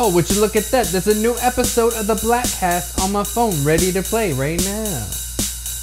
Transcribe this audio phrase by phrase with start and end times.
[0.00, 0.86] Oh, would you look at that?
[0.86, 5.02] There's a new episode of the Blattcast on my phone ready to play right now.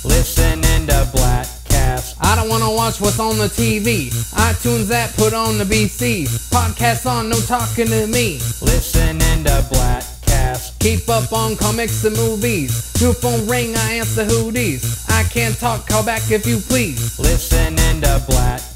[0.08, 2.16] Listening to the Blattcast.
[2.22, 4.12] I don't wanna watch what's on the TV.
[4.32, 6.30] iTunes app put on the BC.
[6.50, 8.40] Podcast on, no talking to me.
[8.62, 10.80] Listening to the Blattcast.
[10.80, 12.94] Keep up on comics and movies.
[13.02, 15.06] New phone ring, I answer who these.
[15.10, 17.20] I can't talk, call back if you please.
[17.20, 18.75] Listening to Blattcast.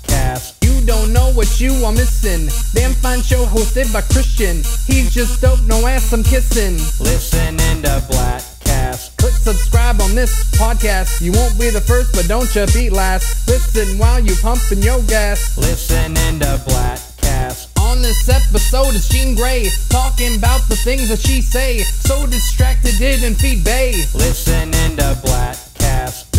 [0.90, 2.50] Don't know what you are missing.
[2.74, 4.64] Damn fine show hosted by Christian.
[4.88, 6.78] He's just dope, no ass I'm kissing.
[7.00, 9.16] Listen Listening to Blattcast.
[9.18, 11.22] Click subscribe on this podcast.
[11.22, 13.48] You won't be the first, but don't you be last.
[13.48, 15.56] Listen while you pumping your gas.
[15.60, 17.70] Listen Listening to Blattcast.
[17.80, 21.84] On this episode is Jean Grey talking about the things that she say.
[21.84, 23.92] So distracted, didn't feed Bay.
[24.16, 25.69] Listening to Blattcast.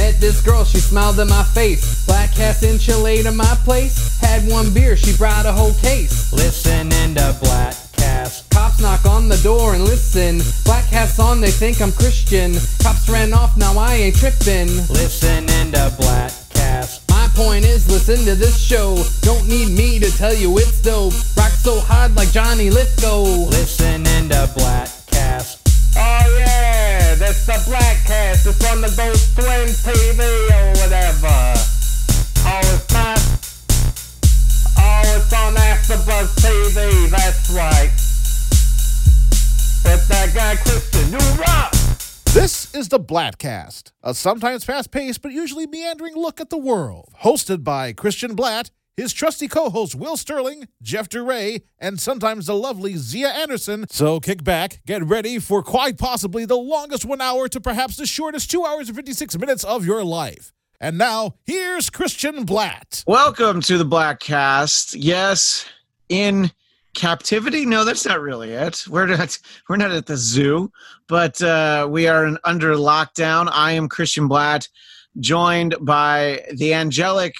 [0.00, 2.06] Met this girl, she smiled in my face.
[2.06, 4.18] Black cast enchilada to my place.
[4.18, 6.32] Had one beer, she brought a whole case.
[6.32, 8.48] Listen Listening to Blattcast.
[8.48, 10.40] Cops knock on the door and listen.
[10.64, 12.54] Black hats on, they think I'm Christian.
[12.82, 14.68] Cops ran off, now I ain't tripping.
[14.88, 17.09] Listening to Blattcast.
[17.10, 18.96] My point is, listen to this show.
[19.21, 21.12] Don't need me to tell you it's dope.
[21.37, 23.23] Rock so hard like Johnny Lithgow.
[23.51, 25.59] Listening to Blattcast.
[25.96, 26.49] Oh yeah,
[27.30, 28.45] that's the Blattcast.
[28.45, 30.18] It's on the Ghost Twin TV
[30.50, 31.54] or whatever.
[32.42, 33.18] Oh, it's not.
[34.76, 37.09] Oh, it's on AfterBuzz TV.
[37.09, 37.92] That's right.
[39.84, 41.72] With that guy Christian, you rock.
[42.34, 47.10] This is the Blattcast, a sometimes fast paced but usually meandering look at the world.
[47.22, 48.70] Hosted by Christian Blatt,
[49.01, 53.87] his trusty co hosts Will Sterling, Jeff DeRay, and sometimes the lovely Xia Anderson.
[53.88, 58.04] So kick back, get ready for quite possibly the longest one hour to perhaps the
[58.04, 60.52] shortest two hours and 56 minutes of your life.
[60.82, 63.02] And now, here's Christian Blatt.
[63.06, 64.94] Welcome to the Blatt Cast.
[64.94, 65.65] Yes,
[66.10, 66.50] in
[66.93, 67.65] captivity.
[67.65, 68.84] No, that's not really it.
[68.87, 69.38] We're not.
[69.71, 70.71] We're not at the zoo,
[71.09, 73.48] but uh, we are in, under lockdown.
[73.50, 74.69] I am Christian Blatt,
[75.21, 77.34] joined by the angelic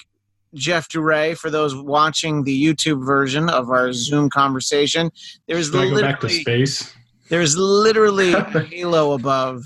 [0.53, 1.37] Jeff Duray.
[1.37, 5.11] For those watching the YouTube version of our Zoom conversation,
[5.47, 6.93] there's Can I back to literally space?
[7.29, 9.63] there's literally a halo above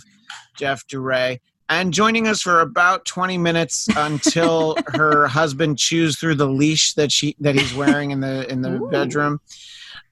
[0.58, 1.40] Jeff Duray.
[1.68, 7.12] And joining us for about 20 minutes until her husband chews through the leash that
[7.12, 9.40] she that he's wearing in the in the bedroom,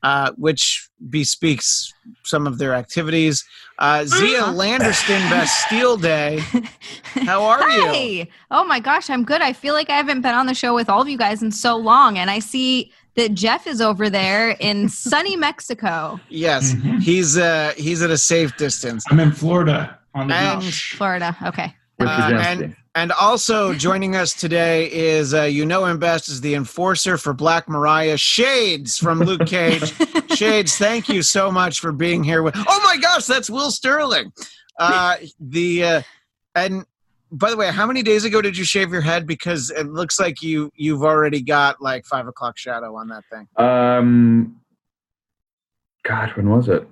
[0.02, 1.94] uh, which bespeaks
[2.26, 3.44] some of their activities.
[3.80, 6.40] Uh, Xia Landerston Bastille Day.
[7.26, 7.86] How are you?
[7.88, 8.28] Hi.
[8.52, 9.42] Oh my gosh, I'm good.
[9.42, 11.52] I feel like I haven't been on the show with all of you guys in
[11.52, 17.02] so long, and I see that Jeff is over there in sunny Mexico, Yes, Mhm.
[17.02, 19.06] he's uh, he's at a safe distance.
[19.12, 20.96] I'm in Florida on the And- beach.
[20.98, 21.36] Florida.
[21.46, 21.76] Okay.
[22.00, 22.06] Uh,
[22.44, 27.18] and, and also joining us today is uh, you know him best as the enforcer
[27.18, 29.94] for Black Mariah Shades from Luke Cage.
[30.36, 32.44] Shades, thank you so much for being here.
[32.44, 34.32] With oh my gosh, that's Will Sterling.
[34.80, 36.02] Uh, the uh,
[36.56, 36.86] and
[37.32, 39.26] by the way, how many days ago did you shave your head?
[39.26, 43.48] Because it looks like you you've already got like five o'clock shadow on that thing.
[43.58, 44.62] Um,
[46.04, 46.88] God, when was it?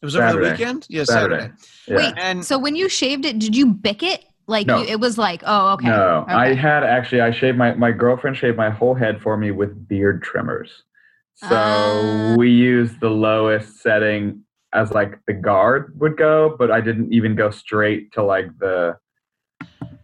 [0.00, 0.86] It was over the weekend.
[0.88, 1.42] Yeah, Saturday.
[1.42, 1.54] Saturday.
[1.86, 1.96] Yeah.
[1.96, 4.24] Wait, And So when you shaved it, did you Bic it?
[4.46, 4.78] Like No.
[4.78, 5.86] you, it was like, oh, okay.
[5.88, 7.20] No, I had actually.
[7.20, 10.82] I shaved my my girlfriend shaved my whole head for me with beard trimmers.
[11.36, 12.34] So Ah.
[12.36, 14.42] we used the lowest setting
[14.72, 18.96] as like the guard would go, but I didn't even go straight to like the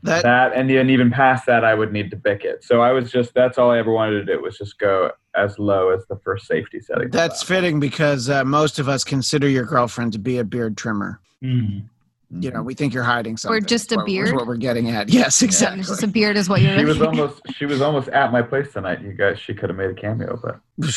[0.04, 2.62] that that, and then even past that, I would need to Bic it.
[2.62, 5.58] So I was just that's all I ever wanted to do was just go as
[5.58, 7.10] low as the first safety setting.
[7.10, 11.20] that's fitting because uh, most of us consider your girlfriend to be a beard trimmer.
[11.44, 11.88] Mm.
[12.30, 13.56] You know, we think you're hiding something.
[13.56, 14.34] Or just a is what- is beard?
[14.34, 15.08] what we're getting at.
[15.08, 15.80] Yes, exactly.
[15.80, 18.42] It's just a beard is what you're She was almost she was almost at my
[18.42, 19.00] place tonight.
[19.00, 20.60] You guys, she could have made a cameo, but.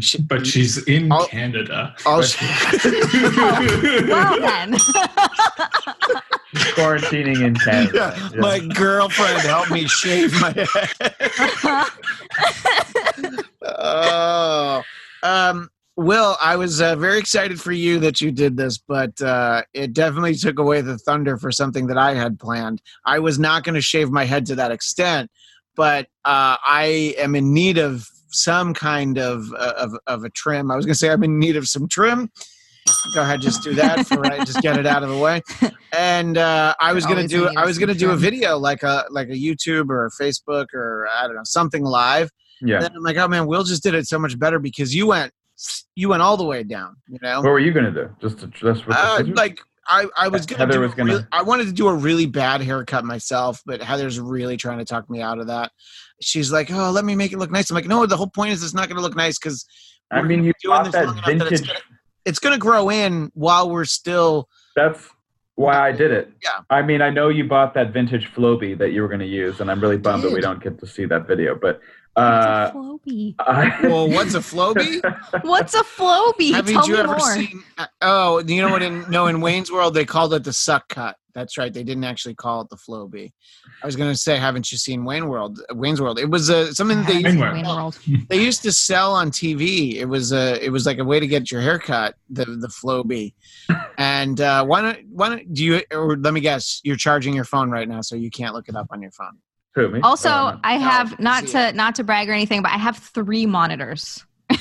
[0.00, 1.94] She- But she's in All- Canada.
[2.06, 2.36] all But-
[4.08, 4.72] Well then.
[4.78, 7.92] she's quarantining in Canada.
[7.94, 8.40] Yeah, Yeah.
[8.40, 11.84] My girlfriend helped me shave my head.
[13.62, 14.82] oh,
[15.22, 19.62] um, Will, I was uh, very excited for you that you did this, but uh,
[19.74, 22.80] it definitely took away the thunder for something that I had planned.
[23.04, 25.28] I was not going to shave my head to that extent,
[25.74, 30.70] but uh, I am in need of some kind of uh, of, of a trim.
[30.70, 32.30] I was going to say I'm in need of some trim.
[33.16, 34.46] Go ahead, just do that for right.
[34.46, 35.42] Just get it out of the way.
[35.90, 39.28] And uh, I was gonna do I was gonna do a video like a like
[39.28, 42.30] a YouTube or a Facebook or I don't know something live.
[42.60, 42.76] yeah.
[42.76, 45.06] And then I'm like, oh man, Will just did it so much better because you
[45.06, 45.32] went
[45.94, 46.96] you went all the way down.
[47.08, 48.10] You know, What were you gonna do?
[48.20, 51.42] Just to, just uh, like I, I was gonna Heather do was gonna- real- I
[51.42, 55.20] wanted to do a really bad haircut myself, but Heather's really trying to talk me
[55.22, 55.72] out of that.
[56.20, 58.52] She's like, "Oh, let me make it look nice." I'm like, "No, the whole point
[58.52, 59.64] is it's not going to look nice because
[60.10, 61.66] I mean, you doing this that enough that it's vintage.
[61.68, 61.80] gonna-
[62.24, 64.48] it's going to grow in while we're still.
[64.76, 65.08] That's
[65.54, 66.30] why I did it.
[66.42, 66.60] Yeah.
[66.70, 69.60] I mean, I know you bought that vintage Flowbee that you were going to use,
[69.60, 71.54] and I'm really bummed that we don't get to see that video.
[71.54, 71.80] But
[72.18, 73.34] What's uh, a Flowbee?
[73.38, 75.00] I, Well, what's a Flowbee?
[75.44, 76.52] What's a Flowbee?
[76.52, 77.20] Haven't Tell you me ever more.
[77.34, 77.62] seen?
[77.78, 78.82] uh, Oh, you know what?
[78.82, 81.16] In, no, in Wayne's World, they called it the suck cut.
[81.34, 81.72] That's right.
[81.72, 83.30] They didn't actually call it the Flowbee.
[83.82, 85.60] I was going to say, haven't you seen Wayne World?
[85.72, 86.18] Wayne's World.
[86.18, 87.54] It was uh, something that they used, World.
[87.54, 87.98] Wayne World.
[88.28, 89.94] they used to sell on TV.
[89.94, 92.16] It was a it was like a way to get your hair cut.
[92.30, 93.34] The the Flowbee.
[93.98, 95.82] And uh, why don't why don't do you?
[95.92, 98.74] Or let me guess, you're charging your phone right now, so you can't look it
[98.74, 99.38] up on your phone.
[99.74, 100.00] Who, me?
[100.02, 102.78] Also, Oh, I No, have not see to not to brag or anything, but I
[102.78, 104.56] have three monitors in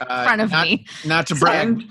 [0.00, 0.84] Uh, front of not, me.
[1.04, 1.66] Not to So- brag.
[1.68, 1.84] and,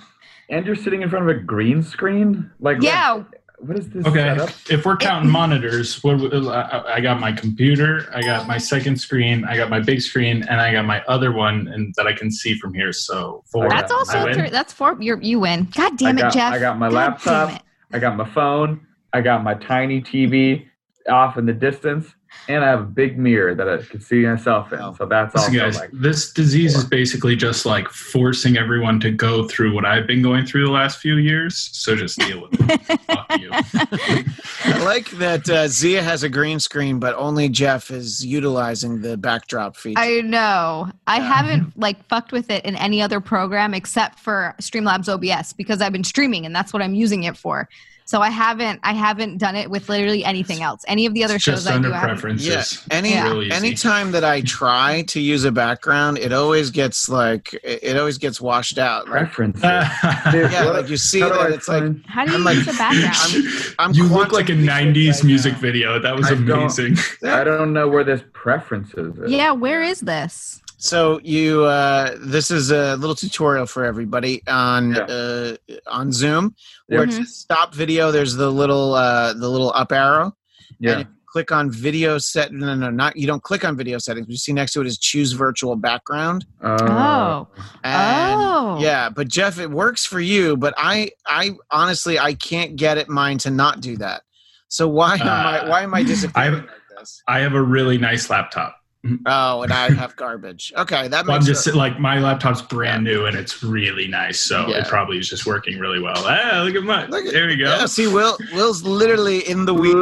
[0.50, 2.50] and you're sitting in front of a green screen.
[2.60, 3.24] Like what- Yeah,
[3.60, 4.06] What, is this?
[4.06, 4.50] Okay, setup?
[4.70, 9.44] if we're counting monitors, what I, I got my computer, I got my second screen,
[9.46, 12.32] I got my big screen, and I got my other one, and that I can
[12.32, 12.94] see from here.
[12.94, 13.68] So four.
[13.70, 14.50] that's also three.
[14.50, 14.96] That's four.
[15.02, 15.68] You're, you win.
[15.76, 16.54] God damn I it, got, Jeff.
[16.54, 17.64] I got my God laptop.
[17.92, 18.86] I got my phone.
[19.12, 20.66] I got my tiny TV
[21.10, 22.06] off in the distance,
[22.48, 24.80] and I have a big mirror that I can see myself in.
[24.96, 25.52] So that's all.
[25.52, 30.08] guys, like this disease is basically just like forcing everyone to go through what I've
[30.08, 31.70] been going through the last few years.
[31.74, 33.02] So just deal with it.
[33.02, 33.50] Fuck you.
[33.52, 39.18] I like that uh, Xia has a green screen, but only Jeff is utilizing the
[39.18, 40.00] backdrop feature.
[40.00, 40.90] I know.
[41.08, 41.24] I Yeah.
[41.34, 45.92] haven't like fucked with it in any other program except for Streamlabs OBS because I've
[45.94, 47.68] been streaming and that's what I'm using it for.
[48.10, 50.82] So I haven't I haven't done it with literally anything else.
[50.88, 52.48] Any of the other shows just I under do, I haven't- preferences.
[52.90, 53.26] Yeah, any Yeah.
[53.30, 53.52] Real easy.
[53.52, 58.18] anytime that I try to use a background, it always gets like it it always
[58.18, 59.08] gets washed out.
[59.08, 59.62] Like, preferences.
[59.62, 62.68] Yeah, like you see how that I it's like How do you I'm like- use
[62.68, 63.76] a background?
[63.78, 65.60] I'm you look like a 90s right music now.
[65.60, 66.00] video.
[66.00, 66.98] That was I don't- amazing.
[67.30, 69.30] I don't know where this preferences is.
[69.30, 70.64] yeah, where is this?
[70.82, 75.02] So you, uh, this is a little tutorial for everybody on Yeah.
[75.04, 75.56] uh,
[75.88, 76.56] on Zoom,
[76.88, 77.18] where it Mhm.
[77.18, 78.12] says stop video.
[78.12, 80.36] There's the little uh, the little up arrow,
[80.80, 80.92] Yeah.
[80.94, 82.54] and if you click on video set.
[82.54, 84.26] No, no, not you don't click on video settings.
[84.28, 86.46] What you see next to it is choose virtual background.
[86.64, 87.48] Oh.
[87.84, 88.78] And oh.
[88.80, 93.10] Yeah, but Jeff, it works for you, but I, I honestly, I can't get it
[93.10, 94.22] mine to not do that.
[94.70, 97.22] So why am I, Uh, why am I disappearing I've- like this?
[97.28, 98.78] I have a really nice laptop.
[99.26, 100.74] Oh, and I have garbage.
[100.76, 101.76] Okay, that Well, I'm just sense.
[101.76, 104.80] like my laptop's brand new and it's really nice, so Yeah.
[104.80, 106.18] it probably is just working really well.
[106.18, 107.06] Ah, look at my.
[107.06, 107.64] Look at- there we go.
[107.64, 109.96] Yeah, see, Will, Will's literally in the week.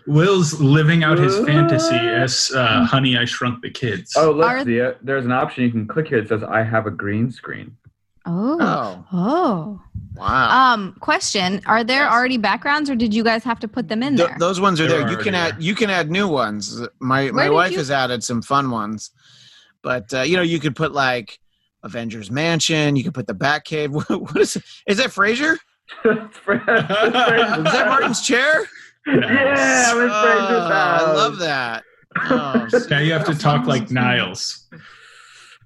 [0.06, 4.12] Will's living out his fantasy as uh, Honey I Shrunk the Kids.
[4.16, 6.18] oh, look, Are- Xia, there's an option you can click here.
[6.18, 7.76] It says I have a green screen.
[8.26, 8.58] Oh.
[8.60, 9.80] Oh, Oh.
[10.16, 10.72] wow.
[10.74, 12.12] Um, question: Are there Yes.
[12.12, 14.36] already backgrounds, or did you guys have to put them in Th- there?
[14.38, 15.10] those ones are They're there.
[15.10, 16.80] You can already add, you can add new ones.
[17.00, 19.10] My Where my wife you- has added some fun ones,
[19.82, 21.38] but uh, you know, you could put like
[21.84, 22.96] Avengers Mansion.
[22.96, 23.90] You could put the Batcave.
[24.20, 24.56] what is?
[24.86, 25.56] Is that Frasier?
[26.04, 28.66] It's Fra- it's Is that Martin's chair?
[29.06, 29.14] Yeah,
[29.92, 31.84] I'm in Oh, I love that.
[32.28, 34.66] Oh, Now you have to talk like Niles.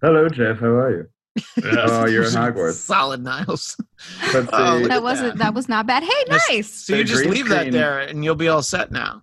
[0.02, 0.58] Hello, Jeff.
[0.58, 1.08] How are you?
[1.36, 1.46] Yes.
[1.64, 2.72] Oh, you're in Hogwarts.
[2.74, 3.76] Solid Niles.
[4.34, 4.82] Let's Oh, see.
[4.82, 5.44] look at that wasn't that.
[5.44, 6.02] that was not bad.
[6.02, 6.46] Hey, Yes.
[6.48, 6.70] nice.
[6.72, 9.22] So you just green leave that there, and you'll be all set now.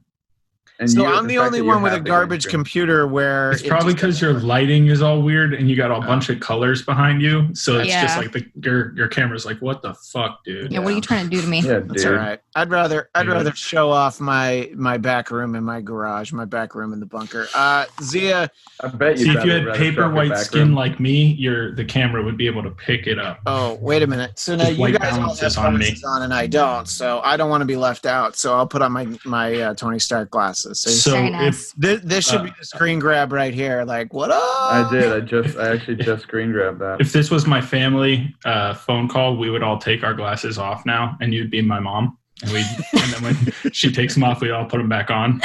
[0.79, 2.51] And so you, I'm the fact only one with a have the green garbage screen.
[2.51, 5.99] computer where It's it probably because your lighting is all weird and you got a
[6.05, 7.49] bunch of colors behind you.
[7.55, 10.71] So it's just like the your your camera's like, what the fuck, dude?
[10.71, 11.61] Yeah, what are you trying to do to me?
[11.61, 12.11] Yeah, That's dude.
[12.13, 12.39] all right.
[12.57, 13.33] I'd rather I'd Yeah.
[13.33, 17.05] rather show off my my back room in my garage, my back room in the
[17.05, 17.47] bunker.
[17.53, 18.49] Uh, Xia.
[18.83, 19.25] I bet you.
[19.25, 20.73] See, if you had paper white skin room.
[20.73, 23.41] like me, your the camera would be able to pick it up.
[23.45, 24.39] Oh, wait a minute.
[24.39, 25.85] So now you guys all have is on me.
[25.85, 26.87] glasses on, and I don't.
[26.87, 28.35] So I don't want to be left out.
[28.35, 30.79] So I'll put on my my uh, Tony Stark glasses.
[30.81, 33.83] So, So Very if this, this should Uh, be the screen grab right here.
[33.83, 34.41] Like what up?
[34.41, 35.11] I did.
[35.13, 35.57] I just.
[35.59, 37.01] I actually just screen grabbed that.
[37.01, 40.87] if this was my family uh, phone call, we would all take our glasses off
[40.87, 42.17] now, and you'd be my mom.
[42.43, 45.41] And we, and then when she takes them off, we all put them back on.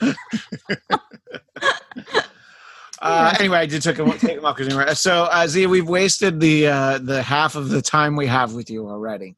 [3.06, 6.40] Uh, anyway, I did take them, take them off because so uh, Xia, we've wasted
[6.40, 9.36] the uh, the half of the time we have with you already.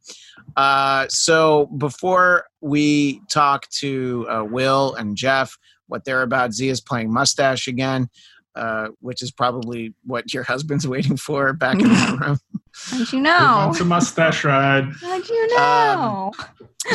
[0.56, 7.12] Uh, so before we talk to uh, Will and Jeff, what they're about, Xia's playing
[7.12, 8.08] Mustache again,
[8.54, 12.38] uh, which is probably what your husband's waiting for back in that room.
[12.86, 13.64] How'd you know?
[13.66, 14.84] wants a mustache ride?
[15.00, 16.32] How'd you know?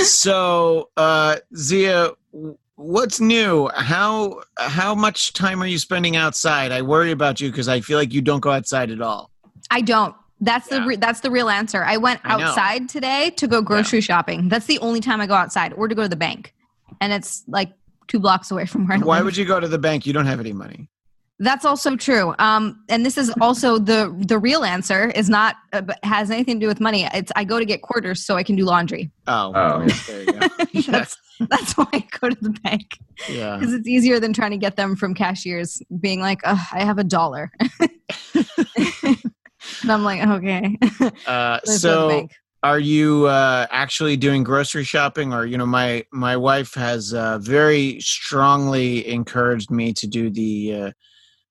[0.04, 2.16] so uh, Xia,
[2.76, 3.70] what's new?
[3.76, 6.72] How how much time are you spending outside?
[6.72, 9.30] I worry about you because I feel like you don't go outside at all.
[9.72, 10.16] I don't.
[10.42, 11.84] That's the re- that's the real answer.
[11.84, 12.46] I went I know.
[12.46, 14.50] outside today to go grocery shopping.
[14.50, 16.54] That's the only time I go outside, or to go to the bank,
[17.00, 17.72] and it's like
[18.08, 19.26] two blocks away from where I Why live.
[19.26, 20.06] would you go to the bank?
[20.06, 20.90] You don't have any money.
[21.44, 22.34] That's also true.
[22.40, 26.64] Um, and this is also the the real answer is not uh, has anything to
[26.64, 27.06] do with money.
[27.14, 29.12] It's I go to get quarters so I can do laundry.
[29.28, 29.84] Oh, Oh.
[29.86, 30.48] yes, there you go.
[30.72, 30.82] yeah.
[30.88, 31.18] that's
[31.50, 32.98] that's why I go to the bank
[33.30, 33.58] yeah.
[33.58, 35.82] because it's easier than trying to get them from cashiers.
[36.00, 37.52] Being like, Ugh, I have a dollar,
[38.34, 40.78] and I'm like, okay.
[41.28, 42.28] Uh, Let's go to the so
[42.64, 47.38] are you uh, actually doing grocery shopping or you know my my wife has uh,
[47.40, 50.92] very strongly encouraged me to do the uh,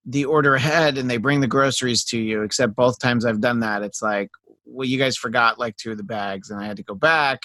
[0.05, 3.61] the order ahead and they bring the groceries to you except both times i've done
[3.61, 4.31] that it's like
[4.65, 7.43] well you guys forgot like two of the bags and i had to go back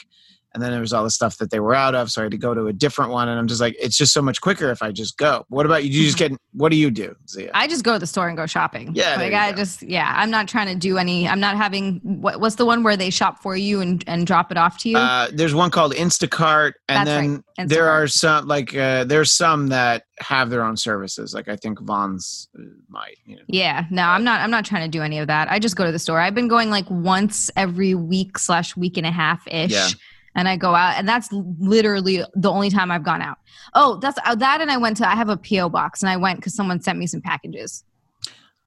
[0.53, 2.31] and then there was all the stuff that they were out of so i had
[2.31, 4.69] to go to a different one and i'm just like it's just so much quicker
[4.69, 7.15] if i just go what about you Do you just get what do you do
[7.27, 7.51] Xia?
[7.53, 8.91] I just go to the store and go shopping.
[8.95, 9.57] Yeah, like I go.
[9.57, 11.27] just yeah, I'm not trying to do any.
[11.27, 14.51] I'm not having what, what's the one where they shop for you and and drop
[14.51, 14.97] it off to you.
[14.97, 19.31] Uh, there's one called Instacart, and That's right, then there are some like uh, there's
[19.31, 21.33] some that have their own services.
[21.33, 23.17] Like I think Vons uh, might.
[23.25, 23.43] You know.
[23.47, 24.41] Yeah, no, I'm not.
[24.41, 25.51] I'm not trying to do any of that.
[25.51, 26.19] I just go to the store.
[26.19, 29.89] I've been going like once every week slash week and a half ish, Yeah.
[30.37, 33.37] And I go out, and that's literally the only time I've gone out.
[33.73, 35.09] Oh, that's uh, that, and I went to.
[35.09, 37.83] I have a PO box, and I went because someone sent me some packages.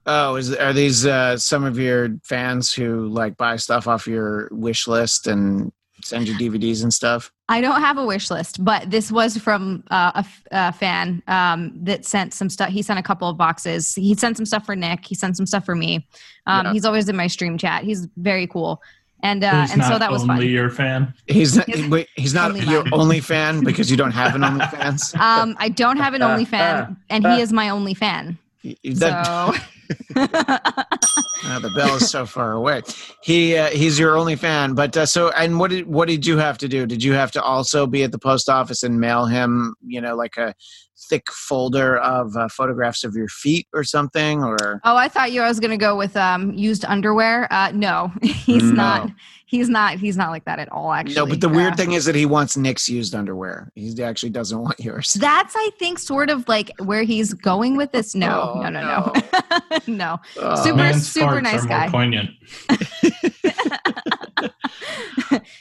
[0.05, 4.49] Oh, is are these uh, some of your fans who like buy stuff off your
[4.51, 5.71] wish list and
[6.03, 7.31] send you DVDs and stuff?
[7.47, 11.21] I don't have a wish list, but this was from uh, a, f- a fan
[11.27, 12.69] um, that sent some stuff.
[12.69, 13.93] He sent a couple of boxes.
[13.93, 15.05] He sent some stuff for Nick.
[15.05, 16.07] He sent some stuff for me.
[16.47, 16.73] Um, Yeah.
[16.73, 17.83] He's always in my stream chat.
[17.83, 18.81] He's very cool,
[19.23, 20.49] and uh, He's and not so that was only fun.
[20.49, 21.13] your fan.
[21.27, 22.93] He's not, wait, he's not Only your mine.
[22.93, 25.13] only fan because you don't have an only fans.
[25.19, 28.37] Um, I don't have an only fan, and he is my only fan.
[28.83, 29.53] That, So
[31.43, 32.83] Uh, the bell is so far away.
[33.23, 36.37] He uh, he's your only fan, but uh, so and what did what did you
[36.37, 36.85] have to do?
[36.85, 40.15] Did you have to also be at the post office and mail him, you know,
[40.15, 40.53] like a
[41.09, 44.43] thick folder of uh, photographs of your feet or something?
[44.43, 47.47] Or Oh, I thought you I was gonna go with um used underwear.
[47.51, 48.75] Uh no, he's No.
[48.75, 49.09] not
[49.51, 51.15] he's not he's not like that at all, actually.
[51.15, 53.71] no, but the weird Uh, thing is that he wants Nick's used underwear.
[53.75, 55.13] He actually doesn't want yours.
[55.19, 58.15] that's I think sort of like where he's going with this.
[58.15, 59.77] No, Oh, no, no, no.
[59.87, 60.19] no.
[60.37, 60.63] Oh.
[60.63, 61.81] Super- Man's super nice guy.
[61.89, 62.29] More poignant.
[64.39, 64.49] Uh,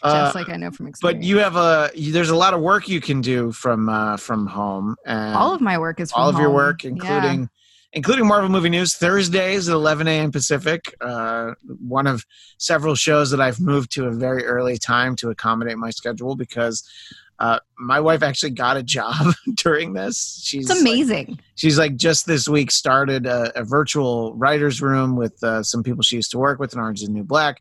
[0.24, 1.00] Just like I know from experience.
[1.20, 4.16] but you have a you- there's a lot of work you can do from uh,
[4.16, 6.54] from home and all of my work is from all of your home.
[6.54, 6.90] work, Yeah.
[6.90, 7.50] including
[7.92, 10.30] including Marvel Movie News Thursdays at 11 a.m.
[10.32, 10.94] Pacific.
[11.00, 11.52] Uh,
[11.86, 12.24] one of
[12.58, 16.88] several shows that I've moved to a very early time to accommodate my schedule because
[17.40, 20.40] uh, my wife actually got a job during this.
[20.44, 21.40] She's It's like- amazing.
[21.54, 26.02] she's like just this week started a, a virtual writers room with uh, some people
[26.02, 27.60] she used to work with in Orange is the New Black.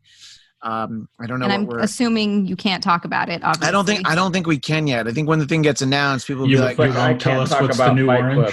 [0.62, 1.82] Um, I don't know and what I'm we're.
[1.82, 3.42] assuming you can't talk about it.
[3.42, 3.68] Obviously.
[3.68, 5.08] I don't think I don't think we can yet.
[5.08, 7.08] I think when the thing gets announced, people will You, be like, you like, I
[7.12, 8.52] won't tell can't us talk what's the new Fight Club.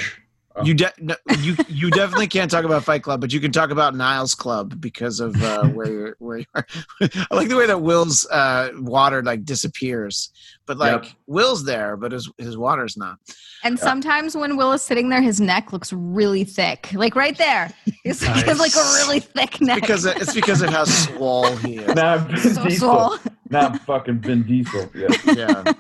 [0.58, 0.68] Orange.
[0.68, 3.70] You de- no, you you definitely can't talk about Fight Club, but you can talk
[3.72, 6.66] about Niles Club because of uh, where you're where you are.
[7.02, 10.32] I like the way that Will's uh, water like disappears,
[10.66, 11.14] but like Yep.
[11.28, 13.18] Will's there, but his his water's not.
[13.64, 17.72] And sometimes when Will is sitting there, his neck looks really thick, like right there.
[18.04, 19.82] He's, he has like a really thick neck.
[19.82, 21.96] Because of- it's because of how swole he is.
[21.96, 22.78] Not Vin so Diesel.
[22.78, 23.18] swole.
[23.50, 24.90] Not fucking Vin Diesel.
[24.96, 25.08] Yeah.
[25.36, 25.74] Yeah,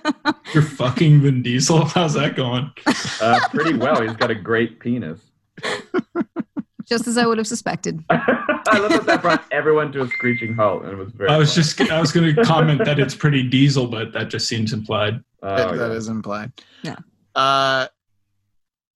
[0.53, 1.85] You're fucking Vin Diesel.
[1.85, 2.71] How's that going?
[3.21, 4.01] Uh, pretty well.
[4.01, 5.19] He's got a great penis.
[6.85, 8.03] Just as I would have suspected.
[8.09, 11.29] I love that that brought everyone to a screeching halt, and it was very.
[11.29, 11.63] I was fun.
[11.63, 15.21] just I was going to comment that it's pretty diesel, but that just seems implied.
[15.41, 15.95] Oh, that, that yeah.
[15.97, 16.51] is implied.
[16.83, 16.95] Yeah.
[17.35, 17.87] Uh,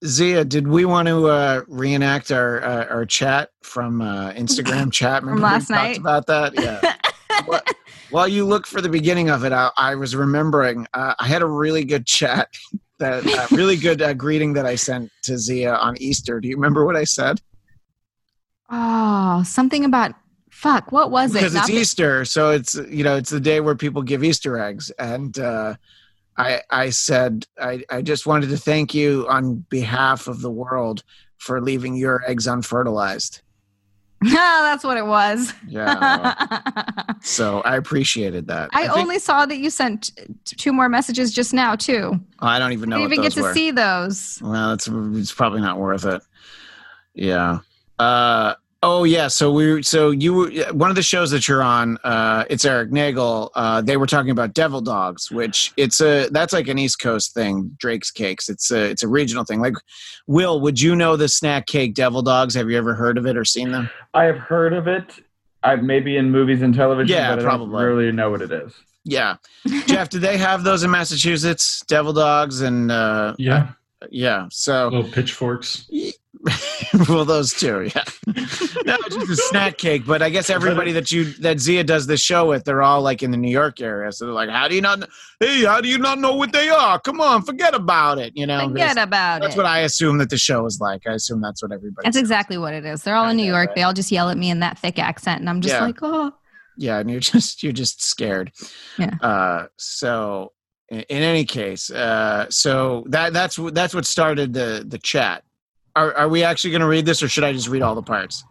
[0.05, 5.23] Zia, did we want to uh, reenact our uh, our chat from uh, Instagram chat?
[5.23, 5.97] Remember we last talked night?
[5.97, 6.53] about that?
[6.55, 6.95] Yeah.
[7.45, 7.67] What-
[8.11, 11.41] While you look for the beginning of it, I, I was remembering uh, I had
[11.41, 12.49] a really good chat,
[12.99, 16.39] that uh, really good uh, greeting that I sent to Xia on Easter.
[16.39, 17.41] Do you remember what I said?
[18.69, 20.13] Oh, something about
[20.49, 20.91] fuck.
[20.91, 21.39] What was it?
[21.39, 24.23] because Not it's the- Easter, so it's you know it's the day where people give
[24.23, 25.75] Easter eggs, and uh,
[26.37, 31.03] I I said I I just wanted to thank you on behalf of the world
[31.37, 33.41] for leaving your eggs unfertilized.
[34.23, 35.53] Ah, that's what it was.
[35.67, 38.69] Yeah, so I appreciated that.
[38.73, 42.19] I, think- only saw that you sent t- two more messages just now too.
[42.39, 43.53] I don't even know I didn't even get to were.
[43.53, 44.39] see those.
[44.41, 46.21] Well, it's it's probably not worth it.
[47.13, 47.59] Yeah.
[47.99, 49.27] Uh oh yeah.
[49.27, 51.97] So we so you were one of the shows that you're on.
[52.03, 53.51] Uh, it's Eric Nagel.
[53.55, 57.33] Uh, they were talking about Devil Dogs, which it's a that's like an East Coast
[57.33, 57.75] thing.
[57.77, 58.49] Drake's Cakes.
[58.49, 59.59] It's a it's a regional thing.
[59.61, 59.73] Like,
[60.27, 62.53] Will, would you know the snack cake Devil Dogs?
[62.55, 63.89] Have you ever heard of it or seen them?
[64.13, 65.11] I have heard of it.
[65.63, 67.77] I maybe in movies and television, Yeah, but I probably.
[67.83, 68.73] don't really know what it is.
[69.03, 69.35] Yeah.
[69.85, 71.83] Jeff, do they have those in Massachusetts?
[71.87, 73.73] Devil Dogs and uh, Yeah,
[74.09, 74.47] yeah.
[74.51, 75.87] So little pitchforks.
[77.09, 78.03] well, those two, yeah.
[78.85, 80.05] no, just a snack cake.
[80.05, 83.21] But I guess everybody that you that Xia does this show with, they're all like
[83.21, 84.11] in the New York area.
[84.11, 84.99] So they're like, "How do you not?
[84.99, 85.07] Know?
[85.39, 86.99] Hey, how do you not know what they are?
[86.99, 89.41] Come on, forget about it." You know, Forget about that's it.
[89.41, 91.05] That's what I assume that the show is like.
[91.07, 92.05] I assume that's what everybody.
[92.05, 92.21] That's says.
[92.21, 93.03] exactly what it is.
[93.03, 93.67] They're all in New Yeah, York.
[93.69, 93.75] right.
[93.75, 95.83] They all just yell at me in that thick accent, and I'm just Yeah.
[95.85, 96.33] like, oh.
[96.77, 98.51] Yeah, and you're just you're just scared.
[98.97, 99.15] Yeah.
[99.21, 100.53] Uh, so
[100.89, 105.43] in, in any case, uh, so that that's what that's what started the the chat.
[105.95, 108.01] Are are we actually going to read this, or should I just read all the
[108.01, 108.43] parts?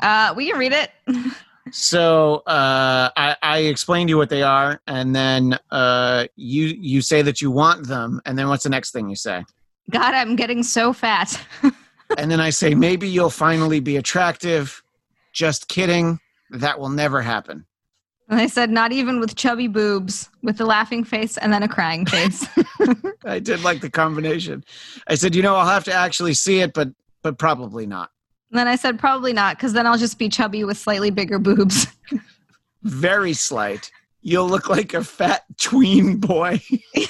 [0.00, 0.90] Uh, we can read it.
[1.72, 7.00] So uh, I, I explained to you what they are, and then uh, you you
[7.00, 9.44] say that you want them, and then what's the next thing you say?
[9.90, 11.40] God, I'm getting so fat.
[12.18, 14.82] And then I say maybe you'll finally be attractive.
[15.32, 16.18] Just kidding.
[16.50, 17.66] That will never happen.
[18.30, 21.68] And I said, not even with chubby boobs, with a laughing face and then a
[21.68, 22.46] crying face.
[23.24, 24.64] I did like the combination.
[25.08, 26.90] I said, you know, I'll have to actually see it, but
[27.22, 28.12] but probably not.
[28.50, 31.40] And then I said, probably not, because then I'll just be chubby with slightly bigger
[31.40, 31.88] boobs.
[32.82, 33.90] Very slight.
[34.22, 36.60] You'll look like a fat tween boy.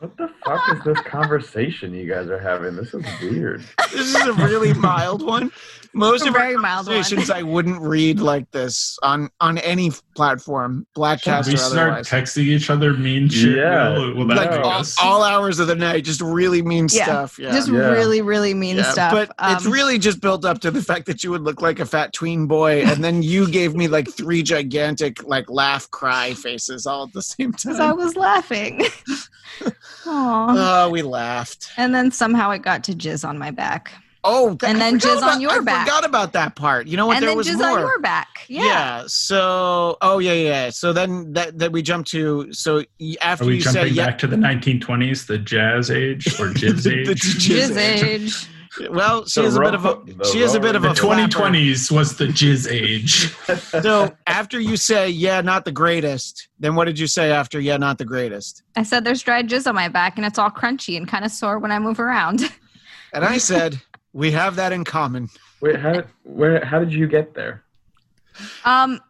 [0.00, 2.76] What the fuck is this conversation you guys are having?
[2.76, 3.64] This is weird.
[3.92, 5.52] this is a really mild one.
[5.98, 6.94] Most A of our very mild one.
[6.96, 12.44] conversations I wouldn't read like this on on any platform, Should Blattcast we start texting
[12.44, 13.56] each other mean shit?
[13.58, 13.90] Yeah.
[13.98, 17.38] Will, will like all, all hours of the night, just really mean Yeah, stuff.
[17.38, 17.50] Yeah.
[17.52, 17.78] Just Yeah.
[17.90, 19.12] really, really mean Yeah, stuff.
[19.12, 21.78] But it's Um, really just built up to the fact that you would look like
[21.80, 26.34] a fat tween boy, and then you gave me like three gigantic like laugh cry
[26.34, 28.82] faces all at the same 'cause I was laughing.
[30.06, 30.84] Aw.
[30.86, 31.70] Oh, we laughed.
[31.76, 33.92] and then somehow it got to jizz on my back.
[34.24, 35.86] Oh, th- And then forgot jizz on about- your I back.
[35.86, 36.86] forgot about that part.
[36.88, 37.16] You know what?
[37.16, 37.68] and there then was jizz more.
[37.70, 38.44] on your back.
[38.48, 38.64] Yeah.
[38.64, 39.04] yeah.
[39.06, 40.70] So, oh yeah, yeah.
[40.70, 42.52] So then that that we jump to.
[42.52, 42.82] So
[43.20, 46.82] after Are we you jumping yeah, back to the 1920s, the jazz age or jizz
[46.84, 47.20] The age?
[47.20, 48.02] jizz Jizz age.
[48.02, 48.46] age.
[48.90, 50.94] well, she The is a bit of a the she is a bit of a
[50.94, 51.22] flapper.
[51.28, 53.32] 2020s was the jizz age.
[53.82, 57.76] So after you say yeah, not the greatest, then what did you say after yeah,
[57.76, 58.62] not the greatest?
[58.76, 61.30] I said there's dried jizz on my back and it's all crunchy and kind of
[61.30, 62.42] sore when I move around.
[63.14, 63.80] And I said
[64.18, 65.28] we have that in common.
[65.60, 67.62] Wait, how did where how did you get there?
[68.64, 69.00] Um,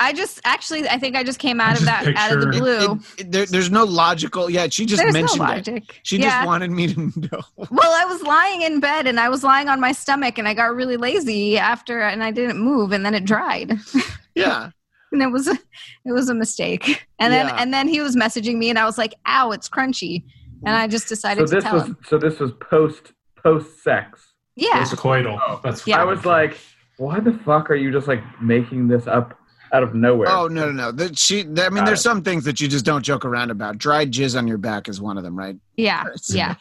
[0.00, 2.40] I just actually I think I just came out I of just that out of
[2.40, 2.92] the blue.
[2.94, 4.50] It- it- there, there's no logical.
[4.50, 5.52] Yeah, she just There's no mentioned it.
[5.72, 6.00] logic.
[6.02, 6.30] She yeah.
[6.30, 7.40] just wanted me to know.
[7.56, 10.54] well, I was lying in bed and I was lying on my stomach and I
[10.54, 13.78] got really lazy after and I didn't move and then it dried.
[14.34, 14.70] Yeah.
[15.12, 15.56] and it was a,
[16.04, 17.06] it was a mistake.
[17.20, 17.56] And then Yeah.
[17.62, 20.24] and then he was messaging me and I was like, "Ow, it's crunchy."
[20.66, 21.96] And I just So decided to this tell was him.
[22.08, 24.33] so this was post post sex.
[24.56, 24.82] Yeah.
[24.84, 25.62] Postcoital.
[25.62, 26.00] That's Yeah.
[26.00, 26.58] I was like,
[26.96, 29.38] why the fuck are you just like making this up
[29.72, 30.28] out of nowhere?
[30.28, 30.92] Oh no no no.
[30.92, 31.40] That she.
[31.40, 33.78] I mean, Got there's some things that you just don't joke around about.
[33.78, 35.56] Dried jizz on your back is one of them, right?
[35.76, 36.04] Yeah.
[36.28, 36.54] Yeah.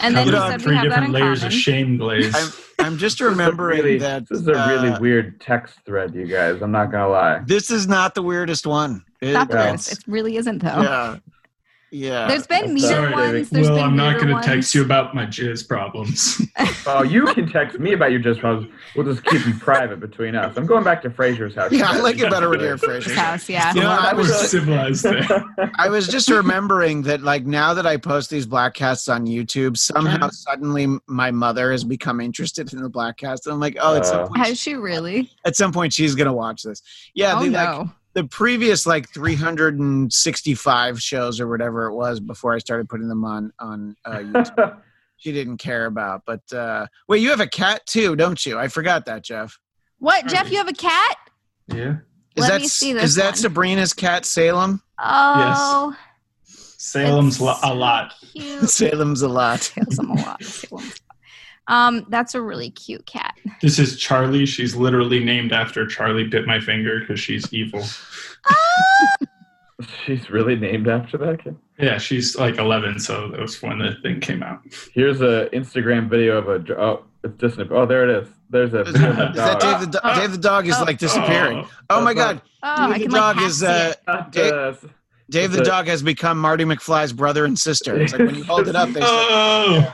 [0.00, 1.52] And then Covered he on said we three have that different in layers common.
[1.54, 2.34] of shame glaze.
[2.80, 5.40] I'm, I'm just This is a remembering really, that this is a really uh, weird
[5.40, 6.60] text thread, you guys.
[6.62, 7.42] I'm not gonna lie.
[7.46, 9.04] This is not the weirdest one.
[9.20, 9.70] It- Not the Yeah.
[9.70, 9.92] worst.
[9.92, 10.82] It really isn't though.
[10.82, 11.16] yeah.
[11.94, 12.26] Yeah.
[12.26, 13.32] There's been I'm meaner sorry, ones.
[13.32, 13.46] David.
[13.50, 16.40] There's well, been I'm not going going to text you about my jizz problems.
[16.86, 18.70] Oh, you can text me about your just problems.
[18.94, 20.54] We'll just keep them private between us.
[20.58, 21.72] I'm going back to Frasier's house.
[21.72, 23.72] yeah, I like it better when you're His house, yeah.
[23.72, 25.26] You know, I was civilized there.
[25.78, 29.78] I was just remembering that like now that I post these black casts on YouTube,
[29.78, 33.46] somehow suddenly my mother has become interested in the black cast.
[33.46, 34.26] And I'm like, oh, at some Uh.
[34.28, 35.30] point, Has she really?
[35.46, 36.82] at some point she's gonna watch this.
[37.14, 37.90] Yeah, oh the, like, no.
[38.14, 43.52] The previous like 365 shows or whatever it was before I started putting them on
[43.58, 44.80] on uh, YouTube,
[45.16, 46.22] she didn't care about.
[46.26, 48.58] But uh, wait, you have a cat too, don't you?
[48.58, 49.58] I forgot that, Jeff.
[49.98, 50.50] What, Jeff?
[50.50, 51.16] You have a cat?
[51.68, 51.96] yeah.
[52.36, 53.36] Is Let that me see this is this that one.
[53.36, 54.82] Sabrina's cat Salem?
[54.98, 55.94] Oh,
[56.44, 58.12] Salem's lo- a lot.
[58.32, 58.68] cute.
[58.68, 59.60] Salem's a lot.
[59.62, 60.42] Salem's a lot.
[61.68, 61.96] Salem.
[61.98, 63.34] Um, that's a really cute cat.
[63.62, 64.46] This is Charlie.
[64.46, 67.84] She's literally named after Charlie bit my finger because she's evil.
[70.06, 71.56] She's really named after that kid.
[71.78, 74.60] Yeah, she's like 11, so that was when the thing came out.
[74.92, 76.80] Here's a Instagram video of a.
[76.80, 77.68] Oh, it's just an.
[77.72, 78.28] Oh, there it is.
[78.50, 78.82] There's a.
[78.82, 79.60] Is video of a that.
[79.60, 80.84] Dave the, do- Dave the dog is Oh.
[80.84, 81.64] like disappearing?
[81.64, 83.94] Oh, Oh, my god, Oh, I Dave the can dog like is uh,
[84.30, 84.92] Dave-
[85.30, 88.00] Dave the dog has become Marty McFly's brother and sister.
[88.00, 89.92] It's like when you hold it up, they say, oh,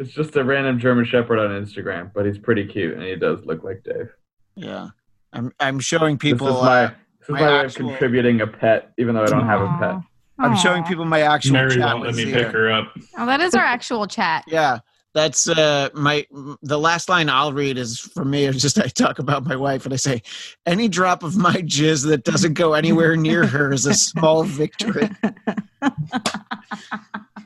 [0.00, 3.44] It's just a random German Shepherd on Instagram, but he's pretty cute and he does
[3.44, 4.08] look like Dave.
[4.56, 4.88] yeah.
[5.32, 6.48] I'm I'm showing people.
[6.48, 6.88] this is my uh,
[7.20, 9.60] this is my my, way actual- of contributing a pet, even though I don't have
[9.60, 9.94] a pet.
[9.94, 10.02] Aw.
[10.38, 12.32] I'm showing people my actual Mary chat won't let me Xia.
[12.32, 12.92] pick her up.
[13.16, 14.42] Oh, that is our actual chat.
[14.48, 14.78] Yeah,
[15.14, 16.26] that's uh my
[16.62, 18.46] the last line I'll read is from me.
[18.46, 20.22] It's just I talk about my wife and I say,
[20.66, 25.08] any drop of my jizz that doesn't go anywhere near her is a small victory.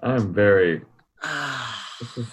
[0.03, 0.83] I'm very.
[2.01, 2.27] This is,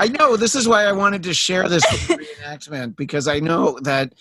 [0.00, 4.14] I know this is why I wanted to share this reenactment because I know that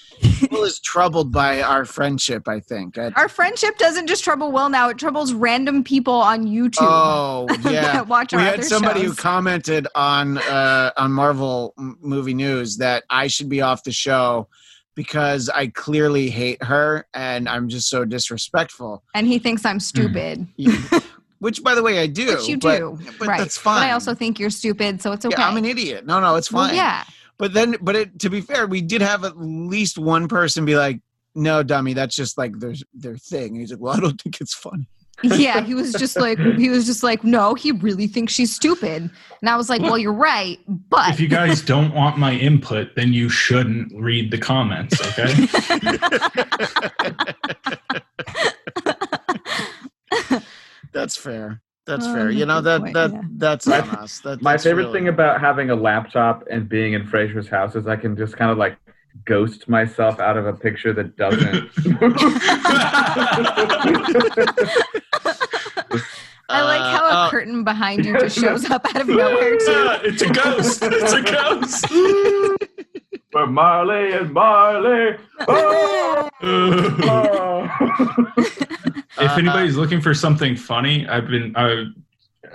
[0.52, 2.48] Will is troubled by our friendship.
[2.50, 2.98] I think.
[2.98, 6.78] I- Our friendship doesn't just trouble Will now; it troubles random people on YouTube.
[6.82, 12.34] oh yeah, that watch we our had somebody who commented on uh, on Marvel movie
[12.34, 14.50] news that I should be off the show
[14.96, 19.02] because I clearly hate her and I'm just so disrespectful.
[19.16, 20.46] and he thinks I'm stupid.
[21.40, 22.28] Which, by the way, I do.
[22.36, 23.38] Which you but- do, but right?
[23.40, 23.82] that's fine.
[23.82, 25.36] But I also think you're stupid, so it's okay.
[25.38, 26.06] Yeah, I'm an idiot.
[26.06, 26.76] No, no, it's Well, fine.
[26.76, 27.04] yeah,
[27.38, 30.76] But then, but it, to be fair, we did have at least one person be
[30.76, 31.00] like,
[31.36, 34.42] "No, dummy, that's just like their their thing." And he's like, "Well, I don't think
[34.42, 34.88] it's funny."
[35.24, 35.60] yeah.
[35.62, 39.10] He was just like, he was just like, no, he really thinks she's stupid.
[39.42, 42.96] And I was like, well, you're right, but If you guys don't want my input,
[42.96, 45.34] then you shouldn't read the comments, okay?
[50.92, 51.62] That's fair.
[51.86, 52.30] That's Oh, fair.
[52.30, 53.22] You know that point, that yeah.
[53.38, 54.20] that's My- on us.
[54.22, 57.76] That, My that's favorite really- thing about having a laptop and being in Frasier's house
[57.76, 58.78] is I can just kind of like
[59.26, 61.70] ghost myself out of a picture that doesn't.
[66.52, 69.92] I like how a Uh, curtain behind you just shows up out of nowhere too.
[70.04, 70.80] it's a ghost.
[70.84, 71.86] It's a ghost.
[73.32, 75.18] but Marley and Marley.
[75.48, 78.32] Oh, oh.
[79.20, 81.86] if anybody's looking for something funny, I've been I,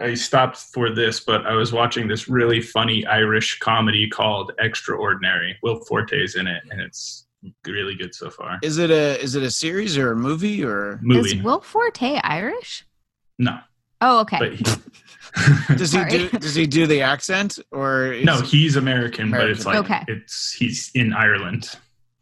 [0.00, 5.58] I stopped for this, but I was watching this really funny Irish comedy called Extraordinary.
[5.62, 7.26] Will Forte's in it, and it's
[7.66, 8.58] really good so far.
[8.62, 12.18] Is it a is it a series or a movie or Movie, Is Will Forte
[12.22, 12.84] Irish?
[13.38, 13.58] no,
[14.00, 14.38] Oh, okay.
[14.38, 14.64] but he,
[15.76, 19.66] does he do does he do the accent or is no, he's American, but it's
[19.66, 20.02] like Okay.
[20.08, 21.70] it's he's in Ireland.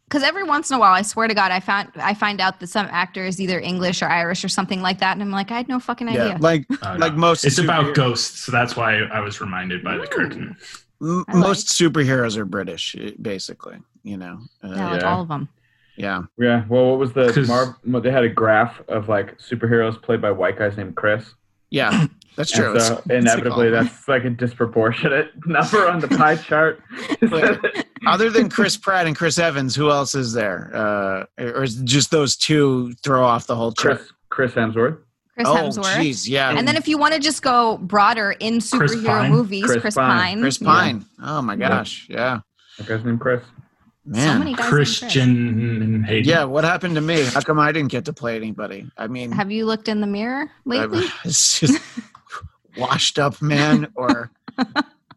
[0.09, 2.59] Because every once in a while, I swear to God, I found I find out
[2.59, 5.49] that some actor is either English or Irish or something like that, and I'm like,
[5.51, 6.37] I had no fucking yeah idea.
[6.39, 7.19] like Uh, like no.
[7.19, 10.55] most It's about superhero- ghosts, so that's why I was reminded by the curtain.
[11.01, 13.77] m- I like- most superheroes are British eh, basically.
[14.03, 14.39] You know.
[14.63, 15.13] Uh, yeah, like Yeah.
[15.15, 15.49] all of them.
[15.95, 16.23] yeah.
[16.37, 16.65] yeah.
[16.67, 20.57] Well, what was the Mar- They had a graph of like superheroes played by white
[20.57, 21.25] guys named Chris.
[21.71, 22.05] Yeah.
[22.35, 22.71] That's true.
[22.71, 26.81] And so It's- it's inevitably, like that's like a disproportionate number on the pie chart.
[28.07, 30.71] Other than Chris Pratt and Chris Evans, who else is there?
[30.73, 33.97] Uh, or is just those two throw off the whole chart?
[33.97, 34.97] Chris Chris Hemsworth.
[35.35, 35.95] Chris oh, Hemsworth.
[35.95, 36.51] jeez, yeah.
[36.55, 39.31] And then if you want to just go broader in superhero Pine.
[39.31, 40.17] movies, Chris, Chris Pine.
[40.19, 40.41] Pine.
[40.41, 40.67] Chris Yeah.
[40.67, 41.05] Pine.
[41.23, 42.39] Oh my gosh, yeah,
[42.77, 43.41] That guy's named Chris.
[44.05, 44.39] So man.
[44.39, 44.99] many guys Chris.
[44.99, 46.27] Christian Hayden.
[46.29, 47.23] yeah, what happened to me?
[47.23, 48.85] How come I didn't get to play anybody?
[48.97, 51.05] I mean, Have you looked in the mirror lately?
[51.23, 51.81] it's just
[52.77, 54.31] washed up man or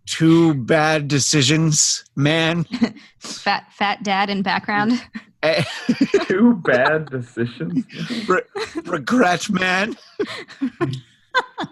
[0.06, 2.64] two bad decisions man.
[3.18, 5.02] fat fat dad in background.
[5.42, 5.62] Eh,
[6.26, 7.84] Two bad decisions.
[8.26, 8.40] re-
[8.84, 9.94] regret man.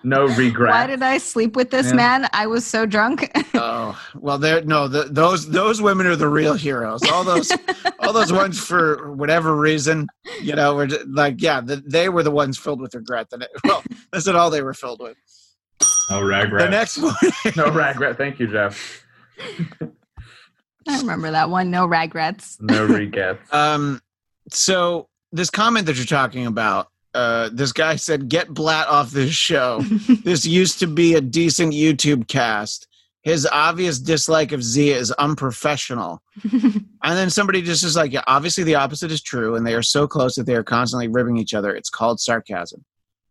[0.03, 0.71] No regret.
[0.75, 1.95] Why did I sleep with this Yeah.
[1.95, 2.29] man?
[2.35, 3.31] I was so drunk.
[3.55, 7.01] Oh well, there no the, those those women are the real heroes.
[7.11, 7.51] All those
[8.01, 10.07] all those ones for whatever reason,
[10.43, 13.31] you know, were just, like yeah, the, they were the ones filled with regret.
[13.31, 15.17] That well, that's not all they were filled with.
[16.11, 17.15] Oh, rag The next one,
[17.57, 18.19] No regret.
[18.19, 19.05] Thank you, Jeff.
[20.89, 21.71] I remember that one.
[21.71, 22.59] No regrets.
[22.61, 23.41] No regrets.
[23.53, 24.01] um,
[24.51, 29.33] so this comment that you're talking about, uh, this guy said, "Get Blatt off this
[29.33, 29.81] show."
[30.25, 32.87] this used to be a decent YouTube cast.
[33.23, 36.23] His obvious dislike of Xia is unprofessional.
[37.07, 39.83] And then somebody just is like, yeah, obviously the opposite is true, and they are
[39.83, 41.77] so close that they are constantly ribbing each other.
[41.77, 42.83] It's called sarcasm.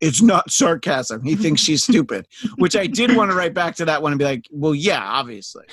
[0.02, 1.24] It's not sarcasm.
[1.24, 2.28] He thinks she's stupid,
[2.58, 5.02] which I did want to write back to that one and be like, well, yeah,
[5.04, 5.64] obviously.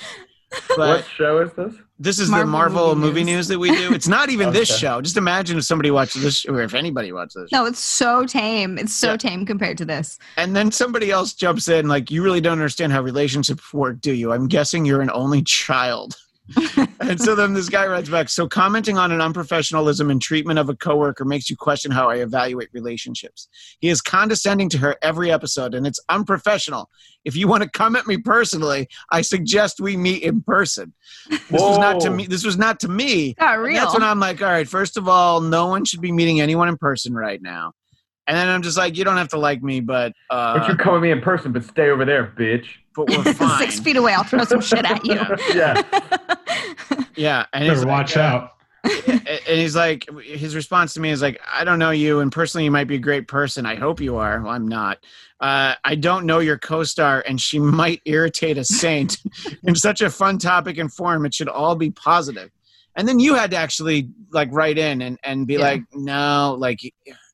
[0.69, 1.73] But what show is this?
[1.97, 3.35] this is Marvel the Marvel movie movie, news.
[3.35, 3.47] news.
[3.49, 3.93] that we do.
[3.93, 4.99] It's not even this show.
[5.01, 7.49] Just imagine if somebody watched this, or if anybody watched this.
[7.53, 8.77] no, it's so tame.
[8.77, 9.17] It's so Yeah.
[9.17, 10.19] tame compared to this.
[10.35, 14.11] And then somebody else jumps in, like, you really don't understand how relationships work, do
[14.13, 14.33] you?
[14.33, 16.17] I'm guessing you're an only child.
[16.99, 20.69] and so then this guy writes back So commenting on an unprofessionalism and treatment of
[20.69, 23.47] a coworker makes you question how I evaluate relationships.
[23.79, 26.89] He is condescending to her every episode, and it's unprofessional.
[27.23, 30.93] If you want to come at me personally, I suggest we meet in person.
[31.29, 32.25] This was not to me.
[32.25, 33.35] This was not to me.
[33.37, 33.79] And real.
[33.79, 36.67] That's when I'm like, all right, first of all, no one should be meeting anyone
[36.67, 37.73] in person right now.
[38.27, 40.75] And then I'm just like, you don't have to like me, but uh, But you
[40.75, 42.65] come with me in person, but stay over there, bitch.
[42.95, 43.57] but we're fine.
[43.59, 45.15] Six feet away, I'll throw some shit at you.
[45.53, 45.81] yeah.
[47.15, 48.49] Yeah, and he's Better like, watch uh, out.
[49.07, 52.31] and and he's like, his response to me is like, I don't know you, and
[52.31, 53.65] personally, you might be a great person.
[53.65, 54.41] I hope you are.
[54.41, 54.97] Well, I'm not.
[55.39, 59.17] Uh, I don't know your co-star, and she might irritate a saint.
[59.63, 62.49] in such a fun topic and form, it should all be positive.
[62.95, 65.59] And then you had to actually like write in and and be Yeah.
[65.59, 66.79] like, no, like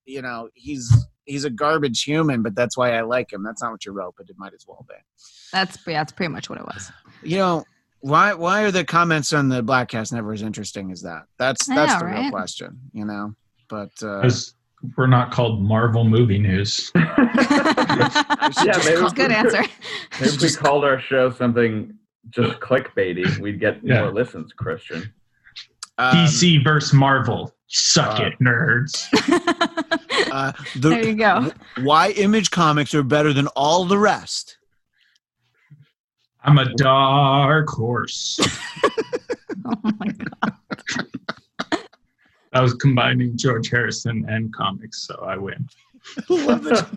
[0.07, 0.91] you know, he's
[1.25, 3.43] he's a garbage human, but that's why I like him.
[3.43, 4.95] That's not what you wrote, but it might as well be.
[5.53, 6.91] That's yeah, that's pretty much what it was.
[7.21, 7.65] You know,
[7.99, 11.23] why why are the comments on the Blattcast never as interesting as that?
[11.37, 13.35] That's that's know, the real question, you know.
[13.69, 14.29] But uh,
[14.95, 16.91] we're not called Marvel movie news.
[18.63, 19.61] Yeah, maybe That's a good answer.
[19.61, 19.69] Maybe
[20.33, 21.93] if we called our show something
[22.29, 24.01] just clickbaity, we'd get Yeah.
[24.01, 25.11] more listens, Christian.
[25.97, 27.53] um, DC versus Marvel.
[27.67, 29.07] Suck Uh, it, nerds.
[30.31, 31.51] Uh, there you go.
[31.81, 34.57] why Image Comics are better than all the rest?
[36.43, 38.39] I'm a dark horse.
[39.69, 40.53] Oh my god.
[42.53, 45.67] I was combining George Harrison and comics, so I win.
[46.29, 46.89] Love that.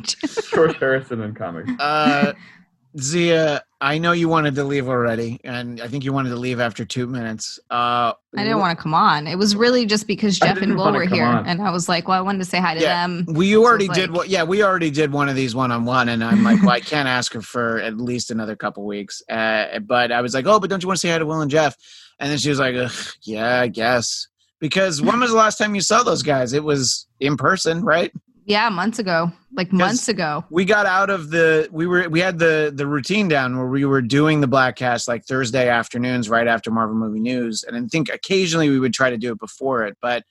[0.50, 1.70] George Harrison and comics.
[1.78, 2.32] Uh,
[2.96, 6.60] Xia, I know you wanted to leave already, and I think you wanted to leave
[6.60, 7.58] after two minutes.
[7.70, 9.26] Uh, I didn't want to come on.
[9.26, 11.46] It was really just because Jeff and Will were here, on.
[11.46, 13.06] and I was like, well, I wanted to say hi to Yeah.
[13.06, 13.26] them.
[13.28, 14.28] We already did like- what?
[14.30, 16.80] Yeah, we already did one of these one on one, and I'm like, well, I
[16.80, 19.22] can't ask her for at least another couple weeks.
[19.28, 21.40] Uh, but I was like, oh, but don't you want to say hi to Will
[21.42, 21.76] and Jeff?
[22.18, 22.90] And then she was like, Ugh,
[23.24, 24.28] yeah, I guess.
[24.58, 26.54] Because when was the last time you saw those guys?
[26.54, 28.10] It was in person, right?
[28.46, 30.44] Yeah, months ago, like months ago.
[30.50, 33.84] we got out of the we were we had the the routine down where we
[33.84, 37.80] were doing the black cast like thursday afternoons right after marvel movie news and i
[37.90, 40.22] think occasionally we would try to do it before it but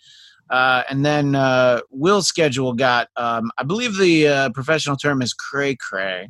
[0.52, 5.34] uh and then uh will's schedule got um i believe the uh, professional term is
[5.34, 6.30] cray cray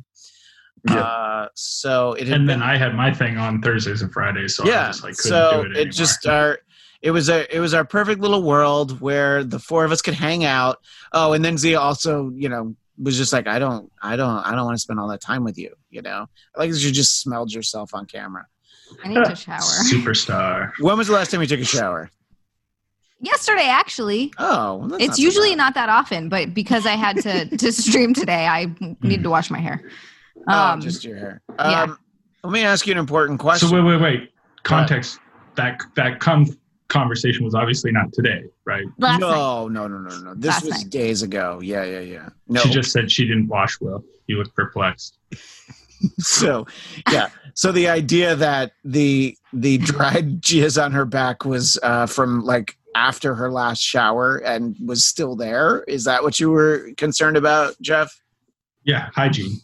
[0.88, 1.00] Yeah.
[1.00, 4.56] uh so it had And been then I had my thing on Thursdays and Fridays,
[4.56, 5.92] so I yeah just like couldn't so do it anymore.
[5.92, 6.58] just our
[7.06, 10.14] it was a it was our perfect little world where the four of us could
[10.14, 10.76] hang out
[11.12, 12.74] oh and then xia also you know
[13.06, 15.44] was just like i don't i don't i don't want to spend all that time
[15.44, 18.44] with you you know like you just smelled yourself on camera
[19.04, 19.60] I need to shower.
[19.92, 20.72] superstar.
[20.80, 22.10] when was the last time you took a shower
[23.18, 24.30] Yesterday, actually.
[24.38, 25.56] oh well, that's It's not usually bad.
[25.64, 28.66] not that often, but because I had to to stream today, I
[29.00, 29.80] needed to wash my hair.
[30.48, 31.82] oh, Um, just your hair yeah.
[31.84, 31.98] um
[32.44, 34.20] let me ask you an important question So wait, wait, wait.
[34.64, 35.18] Context.
[35.54, 36.56] That that com-
[36.88, 38.84] conversation was obviously not today, right?
[38.98, 39.30] last night.
[39.30, 40.34] no, no, no, no, no.
[40.34, 40.90] This Last was night.
[40.90, 41.60] days ago.
[41.62, 42.28] Yeah, yeah, yeah.
[42.48, 44.04] No, She just said she didn't wash well.
[44.26, 45.18] You look perplexed.
[46.18, 46.66] so
[47.10, 52.44] yeah so the idea that the the dried jizz on her back was uh from
[52.44, 57.34] like after her last shower and was still there is that what you were concerned
[57.36, 58.12] about jeff
[58.84, 59.56] Yeah, hygiene.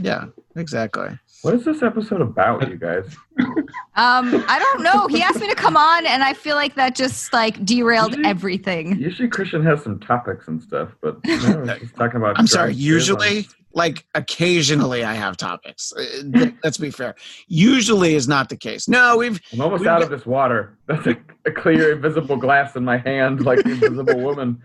[0.00, 0.24] yeah
[0.56, 1.10] exactly
[1.42, 3.04] What is this episode about, you guys?
[3.38, 5.06] Um, I don't know.
[5.06, 8.28] He asked me to come on, and I feel like that just like derailed Really?
[8.28, 8.98] everything.
[8.98, 12.38] Usually Christian has some topics and stuff, but no, we're talking about.
[12.38, 17.14] i'm sorry drugs, usually like occasionally i have topics Uh, let's be fair
[17.48, 20.78] usually is not the case no we've I'm almost We've out got- of this water.
[20.86, 24.60] That's a, a clear, invisible glass in my hand, like the invisible woman.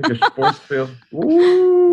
[0.00, 0.90] It's like a sports field.
[1.14, 1.92] Ooh.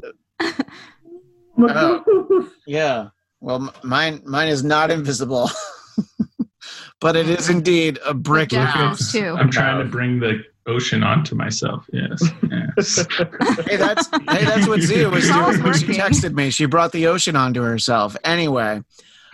[1.58, 2.50] Oh.
[2.68, 3.08] yeah
[3.46, 5.50] well mine mine is not invisible
[7.00, 9.36] but it is indeed a brick Jeff house too.
[9.38, 11.86] I'm trying to bring the ocean onto myself.
[11.94, 12.24] Yes.
[12.50, 13.06] yes.
[13.68, 16.50] hey, that's hey, that's what Xia was doing when she texted me.
[16.50, 18.18] She brought the ocean onto herself.
[18.24, 18.82] Anyway,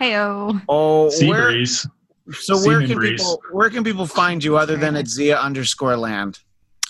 [0.00, 0.60] Heyo.
[0.68, 1.86] oh, sea where, breeze.
[2.32, 3.22] so where can breeze.
[3.22, 6.40] people where can people find you other than at Xia underscore land?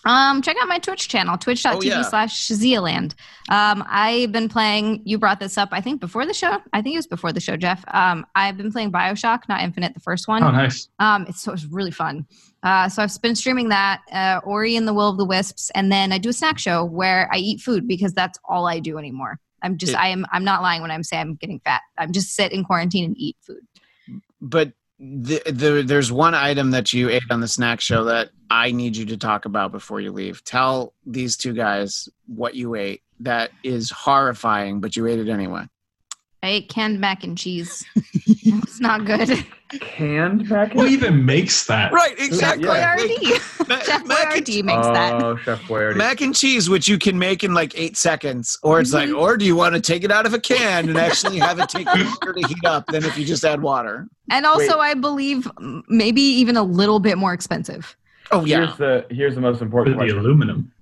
[0.04, 2.02] Um, check out my Twitch channel, twitch.tv Oh, yeah.
[2.02, 3.14] slash Zealand.
[3.48, 6.58] Um, I've been playing, you brought this up, I think before the show.
[6.72, 7.84] I think it was before the show, Jeff.
[7.94, 10.42] Um, I've been playing Bioshock, not Infinite, the first one.
[10.42, 10.88] Oh, nice.
[10.98, 12.26] Um, it's, so it's really fun.
[12.64, 15.90] Uh, so I've been streaming that, uh, Ori and the Will of the Wisps, and
[15.92, 18.98] then I do a snack show where I eat food because that's all I do
[18.98, 19.38] anymore.
[19.62, 21.82] I'm just, It- I am, I'm not lying when I'm saying I'm getting fat.
[21.96, 23.60] I'm just sit in quarantine and eat food.
[24.40, 28.70] But the, the, there's one item that you ate on the snack show that I
[28.70, 30.44] need you to talk about before you leave.
[30.44, 33.02] Tell these two guys what you ate.
[33.18, 35.66] That is horrifying, but you ate it anyway.
[36.44, 37.84] I ate canned mac and cheese.
[37.94, 39.28] it's not good.
[39.80, 40.80] Canned mac and cheese?
[40.80, 41.92] Who even makes that?
[41.92, 42.66] Right, exactly.
[42.66, 42.96] Yeah.
[42.96, 43.68] Boyardee.
[43.68, 45.22] Ma- Chef mac and Boyardee makes that.
[45.22, 45.96] Oh, Chef Boyardee.
[45.96, 49.20] mac and cheese, which you can make in like eight seconds, or it's like, Mhm.
[49.20, 51.68] or do you want to take it out of a can and actually have it
[51.68, 54.08] take longer to heat up than if you just add water?
[54.30, 54.90] And also, Wait.
[54.90, 57.96] I believe mm, maybe even a little bit more expensive.
[58.32, 60.18] Oh yeah, Here's the here's the most With important the question.
[60.18, 60.72] aluminum.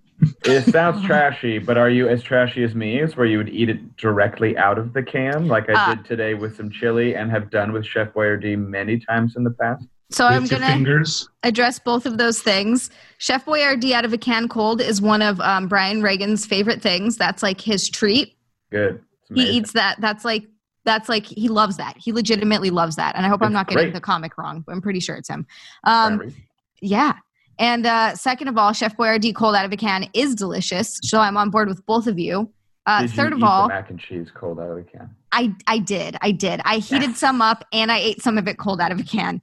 [0.45, 3.69] It sounds trashy, but are you as trashy as me is where you would eat
[3.69, 7.31] it directly out of the can, like I Uh, did today with some chili and
[7.31, 9.85] have done with Chef Boyardee many times in the past?
[10.11, 11.29] So I'm gonna fingers.
[11.45, 12.91] address both of those things.
[13.19, 17.17] Chef Boyardee out of a can cold is one of um, Brian Regan's favorite things.
[17.17, 18.35] That's like his treat.
[18.71, 19.01] Good.
[19.33, 20.01] He eats that.
[20.01, 20.47] That's like
[20.85, 21.97] that's like he loves that.
[21.97, 23.15] He legitimately loves that.
[23.15, 24.63] And I hope I'm It's not getting the comic wrong.
[24.67, 25.47] But I'm pretty sure it's him.
[25.85, 26.35] Um,
[26.81, 27.15] yeah.
[27.61, 30.99] And uh, second of all, Chef Boyardee cold out of a can is delicious.
[31.03, 32.51] So I'm on board with both of you.
[32.87, 34.83] Uh, Did you third of eat the all, mac and cheese cold out of a
[34.83, 35.15] can.
[35.31, 36.17] I I did.
[36.23, 36.61] I did.
[36.65, 39.43] I heated some up and I ate some of it cold out of a can.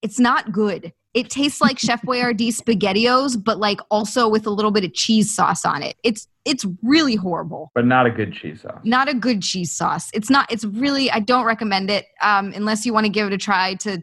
[0.00, 0.92] It's not good.
[1.14, 5.34] It tastes like Chef Boyardee spaghettios, but like also with a little bit of cheese
[5.34, 5.96] sauce on it.
[6.02, 7.70] It's it's really horrible.
[7.74, 8.80] But not a good cheese sauce.
[8.84, 10.10] Not a good cheese sauce.
[10.14, 10.50] It's not.
[10.50, 11.10] It's really.
[11.10, 14.02] I don't recommend it um, unless you want to give it a try to.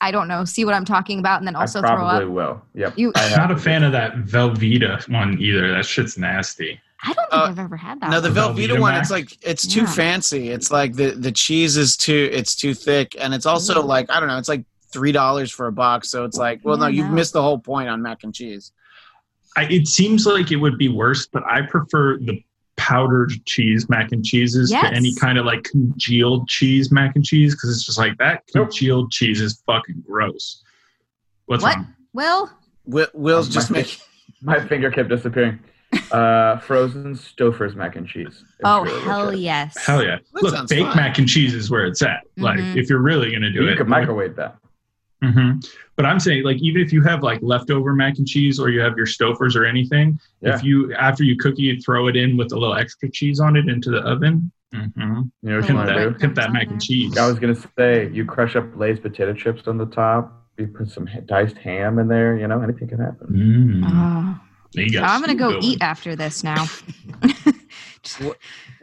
[0.00, 0.44] I don't know.
[0.44, 2.30] See what I'm talking about, and then also I throw probably up.
[2.30, 2.62] will.
[2.74, 2.98] Yep.
[2.98, 5.70] You- I I'm not a fan of that Velveeta one either.
[5.72, 6.80] That shit's nasty.
[7.02, 8.10] I don't think Uh, I've ever had that.
[8.10, 8.54] No, the one.
[8.56, 9.02] Velveeta Velveeta one, Mac?
[9.02, 9.86] it's like it's too Yeah.
[9.86, 10.50] fancy.
[10.50, 13.86] It's like the the cheese is too it's too thick, and it's also Ooh.
[13.86, 14.38] like I don't know.
[14.38, 16.10] It's like three dollars for a box.
[16.10, 17.12] So it's like, well, no, you've no.
[17.12, 18.72] missed the whole point on mac and cheese.
[19.56, 22.42] I, it seems like it would be worse, but I prefer the
[22.76, 24.90] powdered cheese mac and cheeses Yes.
[24.90, 28.42] to any kind of like congealed cheese mac and cheese because it's just like that
[28.54, 28.68] Nope.
[28.70, 30.62] congealed cheese is fucking gross.
[31.46, 31.76] What's What?
[31.76, 31.86] wrong?
[32.12, 32.50] Will
[32.86, 34.00] Wi- Will's Um, just my- making.
[34.42, 35.58] My finger kept disappearing.
[36.10, 38.44] Uh, frozen Stouffer's mac and cheese.
[38.64, 39.38] Oh really hell good.
[39.38, 39.86] yes.
[39.86, 40.16] Hell yeah!
[40.34, 40.96] That Look, baked fine.
[40.96, 42.24] mac and cheese is where it's at.
[42.36, 42.76] Like Mhm.
[42.76, 44.56] if you're really gonna do You it, could microwave that.
[45.32, 45.52] Hmm
[45.96, 48.80] But I'm saying, like, even if you have like leftover mac and cheese, or you
[48.80, 50.54] have your Stouffer's or anything, Yeah.
[50.56, 53.40] if you after you cook it, you throw it in with a little extra cheese
[53.40, 54.50] on it into the oven.
[54.74, 55.00] Mm-hmm.
[55.42, 56.34] You know what you Pimp want to that, do?
[56.34, 57.16] that mac and cheese.
[57.16, 60.42] I was gonna say you crush up Lay's potato chips on the top.
[60.58, 62.36] You put some diced ham in there.
[62.36, 63.28] You know anything can happen.
[63.28, 63.84] Mm.
[63.86, 64.40] Oh.
[64.72, 66.66] You got I'm gonna go good eat after this now.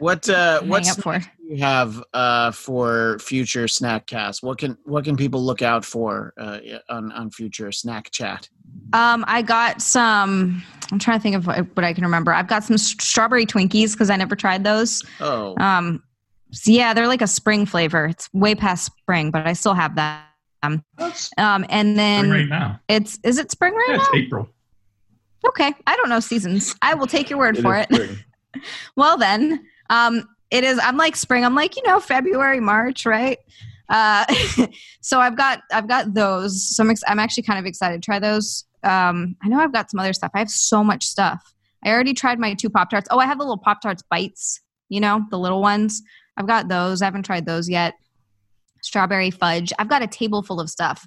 [0.02, 1.20] What uh, what for.
[1.20, 4.42] do you have uh, for future snack cast?
[4.42, 8.48] What can what can people look out for uh, on on future snack chat?
[8.94, 10.60] Um, I got some.
[10.90, 12.32] I'm trying to think of what, what I can remember.
[12.32, 15.04] I've got some strawberry Twinkies because I never tried those.
[15.20, 16.02] Oh, Um,
[16.50, 18.06] so yeah, they're like a spring flavor.
[18.06, 20.82] It's way past spring, but I still have them.
[20.98, 22.80] That's Um, and then right now.
[22.88, 24.02] it's is it spring right Yeah, now?
[24.02, 24.48] it's April.
[25.46, 26.74] Okay, I don't know seasons.
[26.82, 27.88] I will take your word for it.
[28.96, 30.78] well then, um, it is.
[30.82, 31.44] I'm like spring.
[31.44, 33.38] I'm like you know February, March, right?
[33.88, 34.24] Uh,
[35.00, 36.74] so I've got I've got those.
[36.74, 38.64] So I'm ex- I'm actually kind of excited to try those.
[38.82, 40.30] Um, I know I've got some other stuff.
[40.34, 41.54] I have so much stuff.
[41.84, 43.08] I already tried my two pop tarts.
[43.10, 44.60] Oh, I have the little pop tarts bites.
[44.88, 46.02] You know the little ones.
[46.36, 47.02] I've got those.
[47.02, 47.94] I haven't tried those yet.
[48.82, 49.72] Strawberry fudge.
[49.78, 51.06] I've got a table full of stuff.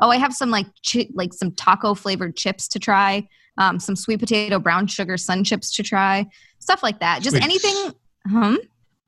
[0.00, 3.28] Oh, I have some like chi- like some taco flavored chips to try.
[3.58, 6.26] Um, some sweet potato brown sugar sun chips to try.
[6.58, 7.22] Stuff like that.
[7.22, 7.44] Just Sweet.
[7.44, 7.92] anything.
[8.28, 8.56] Hmm.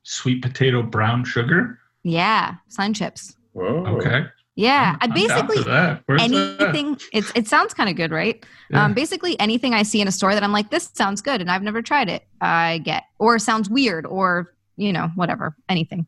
[0.03, 1.79] Sweet potato brown sugar.
[2.03, 3.35] Yeah, sun chips.
[3.53, 3.85] Whoa.
[3.97, 4.25] Okay.
[4.55, 6.03] Yeah, I I'm down basically for that.
[6.05, 6.61] Where's that?
[6.61, 6.97] anything.
[7.11, 8.45] It's it sounds kind of good, right?
[8.69, 8.85] Yeah.
[8.85, 11.51] Um, basically anything I see in a store that I'm like, this sounds good, and
[11.51, 12.25] I've never tried it.
[12.39, 16.07] I get or sounds weird or you know whatever anything.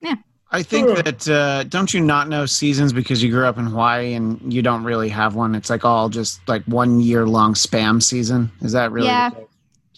[0.00, 0.14] Yeah.
[0.52, 4.14] I think that uh, don't you not know seasons because you grew up in Hawaii
[4.14, 5.54] and you don't really have one.
[5.54, 8.50] It's like all just like one year long spam season.
[8.60, 9.06] Is that really?
[9.06, 9.30] Yeah.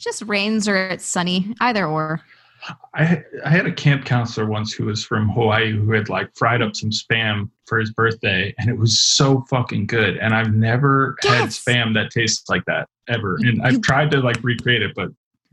[0.05, 0.17] The case?
[0.17, 2.21] It just rains or it's sunny, either or.
[2.95, 6.63] I I had a camp counselor once who was from Hawaii who had like fried
[6.63, 10.17] up some spam for his birthday, and it was so fucking good.
[10.19, 13.35] And I've never had spam that tastes like that ever.
[13.37, 15.09] And you- I've tried to like recreate it, but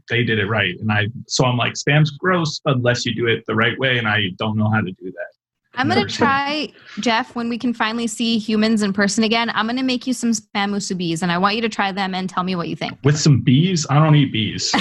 [0.08, 0.78] they did it right.
[0.80, 4.08] And I so I'm like, spam's gross unless you do it the right way, and
[4.08, 5.34] I don't know how to do that.
[5.76, 9.50] I'm gonna try, Jeff, when we can finally see humans in person again.
[9.54, 12.30] I'm gonna make you some spam musubis, and I want you to try them and
[12.30, 12.98] tell me what you think.
[13.04, 14.72] With some bees, I don't eat bees.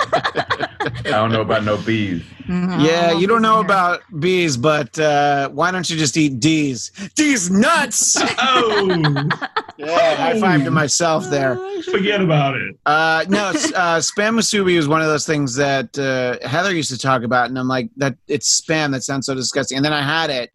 [0.00, 0.68] I
[1.04, 2.22] don't know about no bees.
[2.48, 6.90] yeah, you don't know about bees, but uh, why don't you just eat D's?
[7.14, 8.16] D's nuts.
[8.38, 9.28] oh,
[9.76, 11.56] yeah, high five to myself there.
[11.90, 12.76] forget about it.
[12.86, 16.90] Uh, no, s- uh, spam musubi is one of those things that uh, Heather used
[16.90, 18.92] to talk about, and I'm like, that it's spam.
[18.92, 19.76] That sounds so disgusting.
[19.76, 20.50] And then I had it,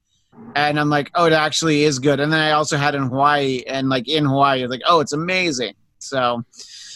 [0.55, 2.19] and I'm like, oh, it actually is good.
[2.19, 4.99] And then I also had it in Hawaii, and like in Hawaii, you're like, oh,
[4.99, 5.73] it's amazing.
[5.99, 6.43] So,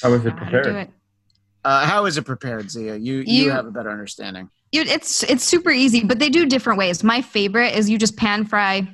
[0.01, 0.67] How was it How prepared?
[0.67, 0.89] it.
[1.63, 3.01] uh, how is it prepared, Xia?
[3.03, 4.49] You, you You- have a better understanding.
[4.73, 7.03] You- It's it's super easy, but they do different ways.
[7.03, 8.85] My favorite is you just pan fry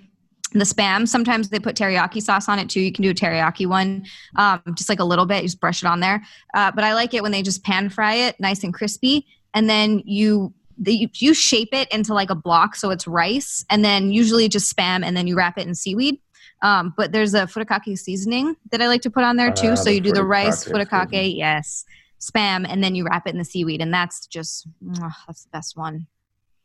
[0.51, 1.07] the spam.
[1.07, 2.79] Sometimes they put teriyaki sauce on it too.
[2.79, 5.41] You can do a teriyaki one, um, just like a little bit.
[5.41, 6.23] You just brush it on there.
[6.53, 9.67] Uh, but I like it when they just pan fry it, nice and crispy, and
[9.67, 13.83] then you the, you, you shape it into like a block so it's rice, and
[13.83, 16.19] then usually just spam, and then you wrap it in seaweed.
[16.61, 19.71] Um, but there's a furikake seasoning that I like to put on there too.
[19.71, 21.37] Ah, so the you do the rice furikake seasoning.
[21.37, 21.85] yes,
[22.21, 25.49] spam, and then you wrap it in the seaweed, and that's just mwah, that's the
[25.51, 26.07] best one.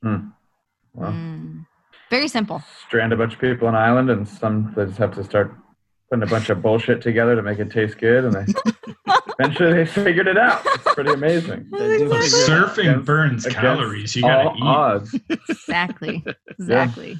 [0.02, 1.66] Well, Mm.
[2.10, 2.62] Very simple.
[2.86, 5.54] strand a bunch of people on an island, and some they just have to start
[6.10, 8.52] putting a bunch of bullshit together to make it taste good, and they
[9.38, 10.62] eventually they figured it out.
[10.64, 11.68] It's pretty amazing.
[11.72, 12.68] They do Look, figure it out.
[12.68, 14.16] surfing Against- burns Against calories.
[14.16, 14.62] You gotta eat.
[14.62, 15.14] odds.
[15.48, 16.24] Exactly.
[16.58, 17.18] Exactly.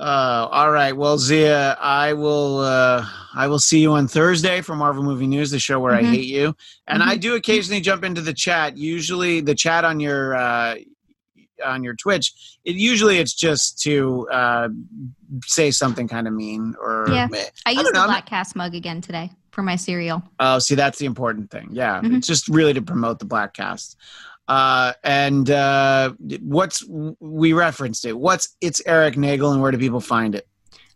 [0.00, 0.96] Uh, all right.
[0.96, 2.58] Well, Xia, I will.
[2.60, 3.04] Uh,
[3.34, 5.98] I will see you on Thursday for Marvel Movie News, the show where Mhm.
[5.98, 6.54] I hate you.
[6.86, 7.20] And I Mhm.
[7.20, 8.76] do occasionally jump into the chat.
[8.76, 10.76] Usually, the chat on your uh,
[11.64, 12.32] on your Twitch.
[12.64, 14.68] It usually it's just to uh,
[15.44, 17.06] say something kind of mean or.
[17.08, 17.28] Yeah.
[17.66, 20.22] I don't used the Blatt Cast mug again today for my cereal.
[20.40, 21.68] Oh, see, that's the important thing.
[21.72, 22.16] Yeah, Mhm.
[22.18, 23.96] it's just really to promote the Blatt Cast.
[24.46, 26.82] Uh, and uh, what's
[27.20, 28.18] we referenced it?
[28.18, 30.46] What's it's Eric Nagel, and where do people find it?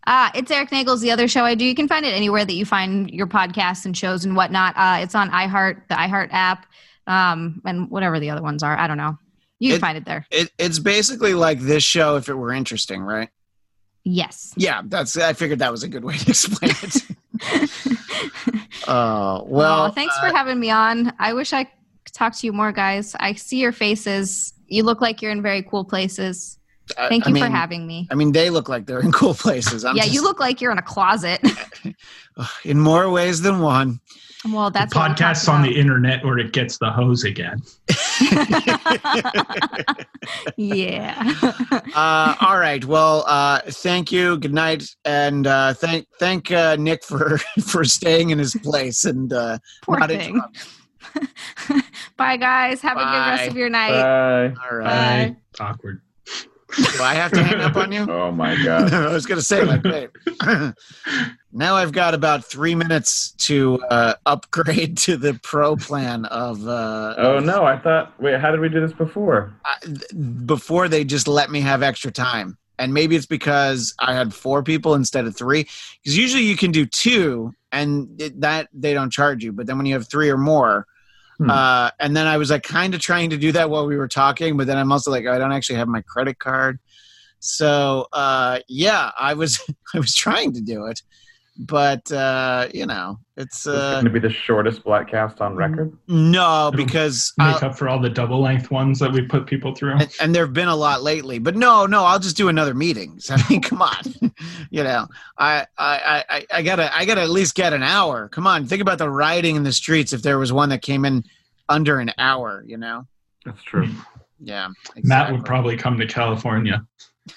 [0.07, 1.63] Uh, it's Eric Nagel's the other show I do.
[1.63, 4.73] You can find it anywhere that you find your podcasts and shows and whatnot.
[4.75, 6.65] Uh, it's on iHeart, the iHeart app,
[7.07, 8.77] um, and whatever the other ones are.
[8.77, 9.17] I don't know.
[9.63, 10.25] You can It- find it there.
[10.29, 10.51] it?
[10.57, 13.29] It's basically like this show if it were interesting, right?
[14.03, 14.53] Yes.
[14.57, 15.15] Yeah, that's.
[15.15, 17.01] I figured that was a good way to explain it.
[18.87, 19.47] Oh well.
[19.47, 21.13] well, thanks uh, for having me on.
[21.19, 23.15] I wish I could talk to you more, guys.
[23.19, 24.53] I see your faces.
[24.67, 26.59] You look like you're in very cool places.
[26.97, 28.09] Thank I you for mean- having me.
[28.11, 29.85] I mean, they look like they're in cool places.
[29.85, 31.39] I'm yeah, just- you look like you're in a closet.
[32.65, 34.01] in more ways than one.
[34.49, 37.61] Well, that's what I'm podcast's on the internet where it gets the hose again.
[40.57, 41.33] yeah.
[41.95, 42.83] uh, all right.
[42.83, 44.37] Well, uh, thank you.
[44.37, 49.31] Good night, and uh, thank thank uh, Nick for for staying in his place and
[49.31, 50.41] uh, Poor not thing.
[52.17, 52.81] Bye, guys.
[52.81, 53.91] Have a good rest of your night.
[53.91, 54.55] Bye.
[54.69, 55.35] All right.
[55.57, 55.65] Bye.
[55.65, 56.01] Awkward.
[56.77, 58.05] Do I have to hang up on you?
[58.09, 58.93] Oh my god.
[58.93, 60.09] I was gonna say like, babe.
[61.51, 66.67] now I've got about three minutes to uh, upgrade to the pro plan of.
[66.67, 68.19] Uh, Oh no, I thought.
[68.21, 69.53] Wait, how did we do this before?
[69.65, 72.57] I- th- before they just let me have extra time.
[72.79, 75.67] And maybe it's because I had four people instead of three.
[76.01, 79.51] Because usually you can do two, and it, that they don't charge you.
[79.51, 80.87] But then when you have three or more,
[81.43, 81.49] Hmm.
[81.49, 84.07] uh, and then I was like kind of trying to do that while we were
[84.07, 86.79] talking, but then I'm also like I don't actually have my credit card.
[87.39, 89.59] So uh, yeah, I was
[89.93, 91.01] I was trying to do it,
[91.57, 95.55] but uh, you know it's It's uh, going to be the shortest Blatt Cast on
[95.55, 95.95] record.
[96.07, 99.73] no because I'll- Make up for all the double length ones that we put people
[99.75, 99.93] through.
[99.97, 102.73] and, and there have been a lot lately but no no i'll just do another
[102.73, 104.01] meeting So, i mean come on
[104.71, 108.47] you know I, I i i gotta i gotta at least get an hour come
[108.47, 111.23] on think about the rioting in the streets if there was one that came in
[111.69, 113.05] under an hour you know
[113.45, 113.87] That's true.
[114.39, 114.69] yeah
[115.03, 116.85] Matt would probably come to California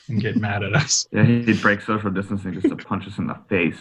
[0.08, 1.06] and get mad at us.
[1.12, 3.78] Yeah, he'd break social distancing just to punch us in the face.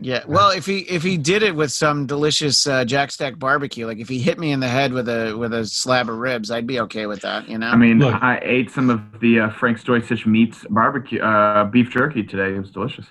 [0.00, 3.86] Yeah well if he if he did it with some delicious uh, jack stack barbecue
[3.86, 6.50] like if he hit me in the head with a with a slab of ribs
[6.50, 8.14] i'd be okay with that you know I mean, Look.
[8.22, 12.54] I ate some of the uh, Frank Stoicich meats barbecue uh, beef jerky today.
[12.54, 13.06] It was delicious.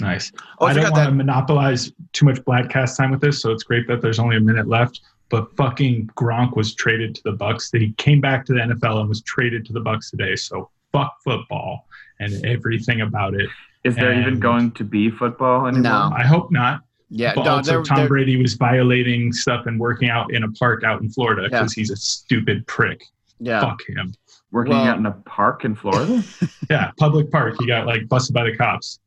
[0.00, 0.32] Nice.
[0.60, 3.20] oh, i, I don't forgot want to that monopolize too much Blatt Cast time with
[3.20, 5.00] this, so it's great that there's only a minute left.
[5.30, 7.70] But fucking Gronk was traded to the Bucks.
[7.70, 10.36] That he came back to the NFL and was traded to the Bucks today.
[10.36, 11.86] So fuck football
[12.20, 13.48] and everything about it.
[13.84, 15.82] Is there even going to be football anymore?
[15.82, 16.12] No.
[16.16, 16.80] I hope not.
[17.10, 20.42] yeah but no, also, they're- Tom they're- Brady was violating stuff and working out in
[20.42, 21.60] a park out in Florida Yeah.
[21.60, 23.04] because he's a stupid prick.
[23.40, 24.14] yeah Fuck him.
[24.52, 26.22] Working Well- out in a park in Florida?
[26.70, 27.56] Yeah, public park.
[27.60, 28.98] He got like busted by the cops.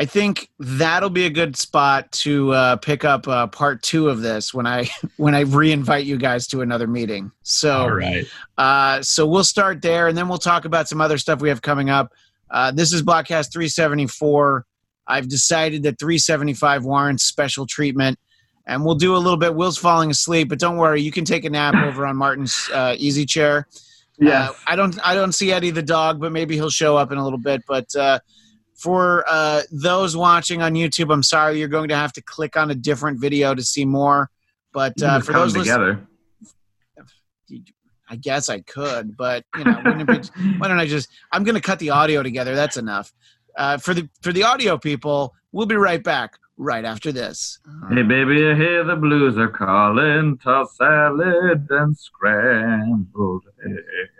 [0.00, 4.20] I think that'll be a good spot to uh, pick up uh, part two of
[4.22, 7.30] this when I when I re-invite you guys to another meeting.
[7.44, 8.26] So, All right.
[8.58, 11.62] uh, so we'll start there, and then we'll talk about some other stuff we have
[11.62, 12.12] coming up.
[12.54, 14.64] Uh, this is Blattcast 374.
[15.08, 18.16] I've decided that 375 warrants special treatment,
[18.64, 19.56] and we'll do a little bit.
[19.56, 22.94] Will's falling asleep, but don't worry, you can take a nap over on Martin's uh,
[22.96, 23.66] easy chair.
[24.18, 27.10] Yeah, Uh, I don't I don't see Eddie the dog, but maybe he'll show up
[27.10, 27.64] in a little bit.
[27.66, 28.20] But uh,
[28.76, 32.70] for uh, those watching on YouTube, I'm sorry you're going to have to click on
[32.70, 34.30] a different video to see more.
[34.72, 36.06] But uh, for those together.
[38.14, 41.08] I guess I could, but you know, wouldn't it be, why don't I just?
[41.32, 42.54] I'm going to cut the audio together.
[42.54, 43.12] That's enough.
[43.56, 47.58] Uh, for the for the audio people, we'll be right back right after this.
[47.90, 50.38] Hey baby, I hear the blues are calling.
[50.38, 54.10] Toss salad and scrambled eggs.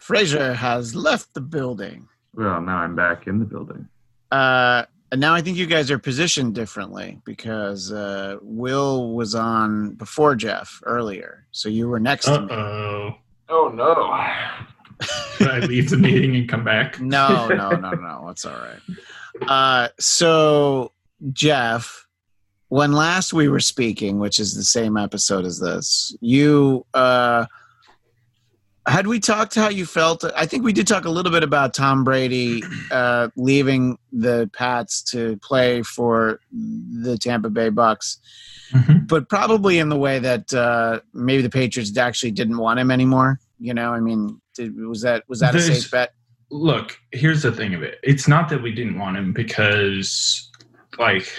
[0.00, 2.08] Frasier has left the building.
[2.32, 3.88] Well, now I'm back in the building.
[4.30, 9.94] Uh, and now I think you guys are positioned differently because uh, Will was on
[9.94, 12.52] before Jeff earlier, so you were next to Uh me.
[12.52, 13.14] oh.
[13.50, 15.06] Oh no.
[15.36, 17.00] Should I leave the meeting and come back?
[17.00, 18.28] No, no, no, no.
[18.28, 19.48] It's all right.
[19.48, 20.92] Uh, so
[21.32, 22.06] Jeff,
[22.68, 27.46] when last we were speaking, which is the same episode as this, you uh,
[28.88, 30.24] had we talked how you felt.
[30.36, 35.02] I think we did talk a little bit about Tom Brady uh, leaving the Pats
[35.12, 38.18] to play for the Tampa Bay Bucks,
[38.72, 39.06] Mhm.
[39.08, 43.40] but probably in the way that uh, maybe the Patriots actually didn't want him anymore.
[43.58, 46.12] You know, I mean, did, was that was that a safe bet?
[46.50, 47.98] look, here's the thing of it.
[48.02, 50.50] It's not that we didn't want him because,
[50.98, 51.30] like,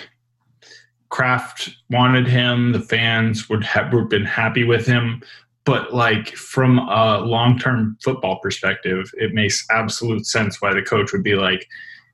[1.10, 2.72] Kraft wanted him.
[2.74, 5.24] The fans would have been happy with him.
[5.66, 11.12] But like from a long term football perspective, it makes absolute sense why the coach
[11.12, 11.68] would be like,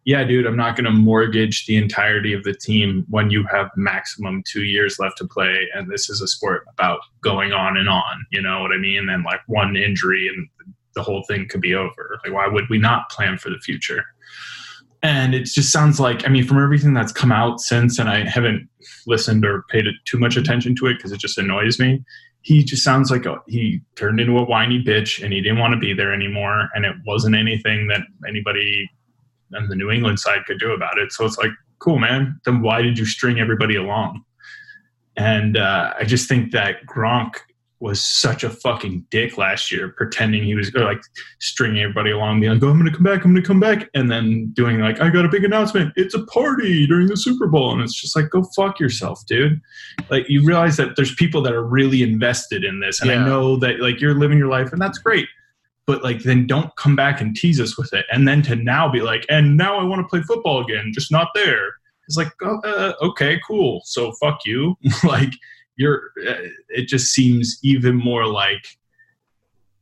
[0.03, 3.69] "Yeah, dude, I'm not going to mortgage the entirety of the team when you have
[3.77, 7.87] maximum two years left to play, and this is a sport about going on and
[7.87, 8.25] on.
[8.31, 9.09] You know what I mean?
[9.09, 10.47] And like one injury and
[10.95, 12.19] the whole thing could be over.
[12.23, 14.05] Like, why would we not plan for the future?
[15.03, 18.27] And it just sounds like, I mean, from everything that's come out since, and I
[18.27, 18.67] haven't
[19.05, 22.03] listened or paid too much attention to it because it just annoys me.
[22.45, 25.73] He just sounds like a, he turned into a whiny bitch and he didn't want
[25.73, 26.69] to be there anymore.
[26.75, 28.87] And it wasn't anything that anybody
[29.55, 31.11] on the New England side could do about it.
[31.11, 32.39] So it's like, cool, man.
[32.45, 34.23] Then why did you string everybody along?
[35.17, 37.37] And uh, I just think that Gronk
[37.79, 41.01] was such a fucking dick last year, pretending he was like
[41.39, 43.59] stringing everybody along, being like, "Oh, I'm going to come back, I'm going to come
[43.59, 45.93] back," and then doing like, "I got a big announcement.
[45.95, 49.59] It's a party during the Super Bowl," and it's just like, "Go fuck yourself, dude."
[50.09, 53.21] Like you realize that there's people that are really invested in this, and Yeah.
[53.21, 55.27] I know that like you're living your life, and that's great.
[55.85, 58.89] But like, then don't come back and tease us with it, and then to now
[58.89, 61.73] be like, "And now I want to play football again, just not there."
[62.07, 63.81] It's like, oh, uh, okay, cool.
[63.83, 64.77] So fuck you.
[65.03, 65.31] like
[65.77, 68.65] you're uh, it just seems even more like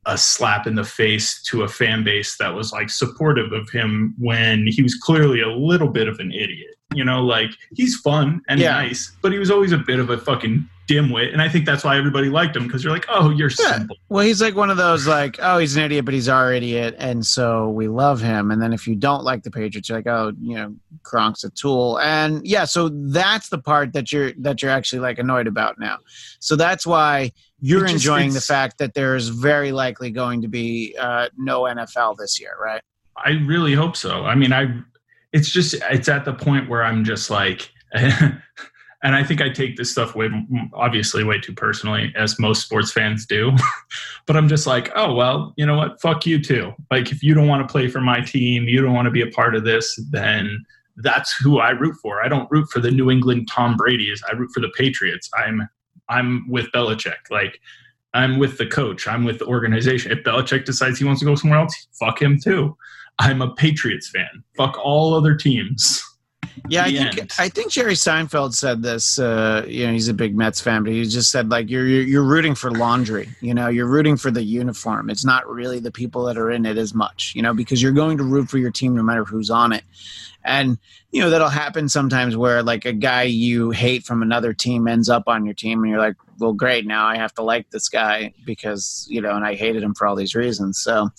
[0.05, 4.13] a slap in the face to a fan base that was like supportive of him
[4.17, 8.41] when he was clearly a little bit of an idiot you know like he's fun
[8.47, 8.71] and Yeah.
[8.73, 11.83] nice but he was always a bit of a fucking dimwit and i think that's
[11.85, 13.73] why everybody liked him because you're like oh you're Yeah.
[13.77, 16.53] simple Well, he's like one of those like, oh, he's an idiot, but he's our
[16.53, 18.51] idiot, and so we love him.
[18.51, 21.49] And then if you don't like the Patriots, you're like, oh, you know, Gronk's a
[21.49, 21.99] tool.
[21.99, 25.97] And yeah, so that's the part that you're that you're actually like annoyed about now.
[26.39, 30.95] So that's why you're just- enjoying the fact that there's very likely going to be
[30.99, 32.81] uh, no NFL this year, right?
[33.17, 34.25] I really hope so.
[34.25, 34.65] I mean, I
[35.33, 37.69] it's just it's at the point where I'm just like
[39.03, 40.29] and I think I take this stuff way
[40.73, 43.51] obviously way too personally as most sports fans do.
[44.25, 46.01] but I'm just like, "Oh, well, you know what?
[46.01, 48.93] Fuck you too." Like if you don't want to play for my team, you don't
[48.93, 50.63] want to be a part of this, then
[50.97, 52.23] that's who I root for.
[52.23, 54.23] I don't root for the New England Tom Brady's.
[54.29, 55.29] I root for the Patriots.
[55.37, 55.67] I'm
[56.07, 57.29] I'm with Belichick.
[57.29, 57.59] Like
[58.13, 59.07] I'm with the coach.
[59.07, 60.11] I'm with the organization.
[60.11, 62.77] If Belichick decides he wants to go somewhere else, fuck him too.
[63.19, 64.43] I'm a Patriots fan.
[64.57, 66.03] Fuck all other teams.
[66.69, 67.31] Yeah, I think end.
[67.39, 69.17] I think Jerry Seinfeld said this.
[69.17, 72.03] Uh, you know, he's a big Mets fan, but he just said like you're, you're
[72.03, 73.29] you're rooting for laundry.
[73.41, 75.09] You know, you're rooting for the uniform.
[75.09, 77.33] It's not really the people that are in it as much.
[77.35, 79.83] You know, because you're going to root for your team no matter who's on it.
[80.45, 80.77] And
[81.11, 85.09] you know that'll happen sometimes where like a guy you hate from another team ends
[85.09, 87.87] up on your team, and you're like, well, great, now I have to like this
[87.89, 90.79] guy because you know, and I hated him for all these reasons.
[90.81, 91.09] So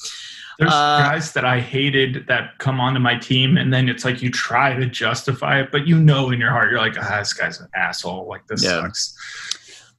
[0.58, 4.22] There's Uh, guys that I hated that come onto my team, and then it's like
[4.22, 7.32] you try to justify it, but you know in your heart you're like, ah, this
[7.32, 8.28] guy's an asshole.
[8.28, 8.82] Like this Yeah.
[8.82, 9.16] sucks.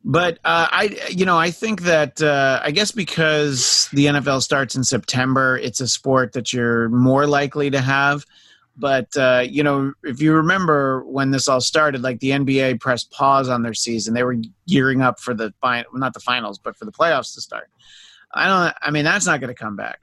[0.07, 4.76] But uh, I, you know, I think that uh, I guess because the NFL starts
[4.76, 8.23] in September, it's a sport that you're more likely to have.
[8.78, 13.11] But uh, you know, if you remember when this all started, like the NBA pressed
[13.11, 16.76] pause on their season, they were gearing up for the final, not the finals, but
[16.76, 17.69] for the playoffs to start.
[18.34, 18.76] I don't.
[18.82, 20.01] I mean, that's not going to come back.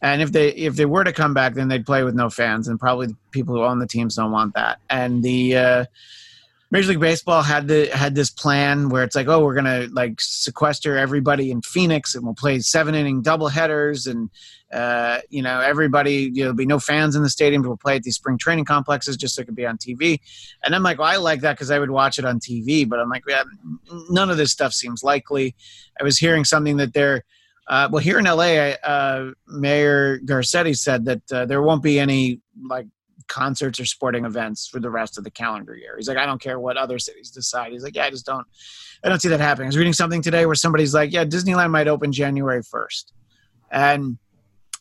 [0.00, 2.68] And if they if they were to come back, then they'd play with no fans,
[2.68, 4.80] and probably people who own the teams don't want that.
[4.90, 5.84] And the uh,
[6.70, 10.20] Major League Baseball had the had this plan where it's like, oh, we're gonna like
[10.20, 14.28] sequester everybody in Phoenix, and we'll play seven inning double headers, and
[14.72, 17.62] uh, you know everybody, you know, there'll be no fans in the stadium.
[17.62, 20.20] We'll play at these spring training complexes just so it could be on TV.
[20.62, 23.00] And I'm like, well, I like that because I would watch it on TV, but
[23.00, 23.44] I'm like, yeah,
[24.10, 25.54] none of this stuff seems likely.
[25.98, 27.24] I was hearing something that they're
[27.68, 32.40] uh, well, here in LA, uh, Mayor Garcetti said that uh, there won't be any
[32.68, 32.86] like
[33.28, 35.94] concerts or sporting events for the rest of the calendar year.
[35.96, 37.72] He's like, I don't care what other cities decide.
[37.72, 38.46] He's like, yeah, I just don't,
[39.04, 39.66] I don't see that happening.
[39.66, 43.12] I was reading something today where somebody's like, yeah, Disneyland might open January 1st.
[43.70, 44.18] And,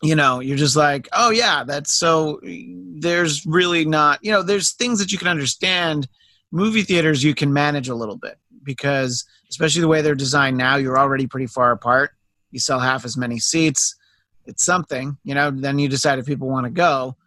[0.01, 4.71] you know, you're just like, oh, yeah, that's so, there's really not, you know, there's
[4.71, 6.07] things that you can understand.
[6.51, 10.75] Movie theaters, you can manage a little bit because, especially the way they're designed now,
[10.77, 12.11] you're already pretty far apart.
[12.51, 13.95] You sell half as many seats.
[14.45, 17.17] It's something, you know, then you decide if people want to go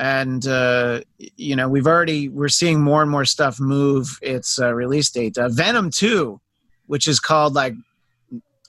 [0.00, 1.02] and uh,
[1.36, 5.36] you know we've already we're seeing more and more stuff move its uh, release date.
[5.36, 6.40] Uh, Venom Two,
[6.86, 7.74] which is called like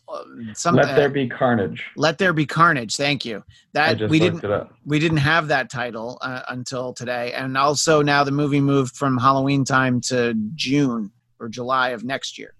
[0.09, 0.23] uh,
[0.53, 1.85] some Let uh, there be carnage.
[1.95, 2.97] Let There Be Carnage.
[2.97, 3.43] Thank you.
[3.73, 4.43] That we didn't
[4.85, 9.17] we didn't have that title uh, until today, and also now the movie moved from
[9.17, 12.53] Halloween time to June or July of next year.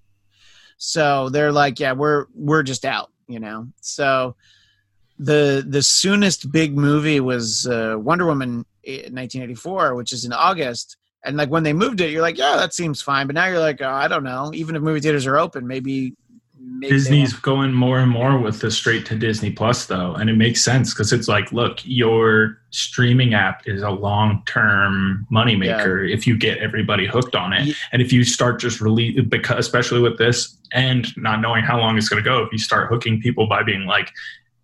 [0.78, 3.68] So they're like, yeah, we're we're just out, you know.
[3.82, 4.38] So
[5.22, 10.98] the the soonest big movie was uh, Wonder Woman in 1984, which is in August.
[11.24, 13.28] And like when they moved it, you're like, yeah, that seems fine.
[13.28, 14.52] But now you're like, oh, I don't know.
[14.56, 16.16] Even if movie theaters are open, maybe,
[16.60, 20.36] maybe Disney's going more and more with the straight to Disney Plus though, and it
[20.36, 26.26] makes sense because it's like, look, your streaming app is a long term moneymaker if
[26.26, 30.02] you get everybody hooked on it, Ye- and if you start just release, because especially
[30.02, 33.22] with this and not knowing how long it's going to go, if you start hooking
[33.22, 34.12] people by being like.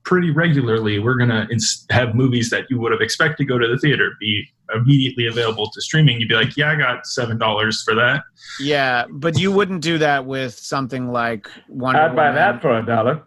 [0.08, 3.68] Pretty regularly, we're gonna ins- have movies that you would have expected to go to
[3.68, 6.22] the theater be immediately available to streaming.
[6.22, 8.24] You'd be like, "Yeah, I got seven dollars for that."
[8.58, 12.36] Yeah, but you wouldn't do that with something like Wonder I'd buy Woman.
[12.36, 13.22] that for a dollar.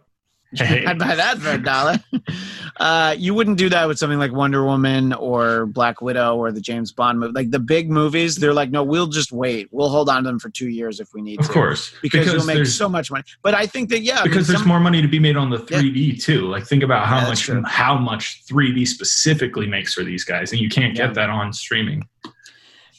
[0.53, 1.99] Hey, I'd buy that for a dollar.
[2.77, 6.61] Uh, you wouldn't do that with something like Wonder Woman or Black Widow or the
[6.61, 7.33] James Bond movie.
[7.33, 9.67] Like the big movies, they're like, no, we'll just wait.
[9.71, 11.51] We'll hold on to them for two years if we need of to.
[11.51, 13.23] Of course, Because, you'll make so much money.
[13.43, 14.19] But I think that, yeah.
[14.19, 16.47] I mean, because there's some- more money to be made on the 3D too.
[16.47, 17.61] Like think about how Yeah, much true.
[17.67, 21.13] how much 3D specifically makes for these guys, and you can't get Yeah.
[21.13, 22.07] that on streaming.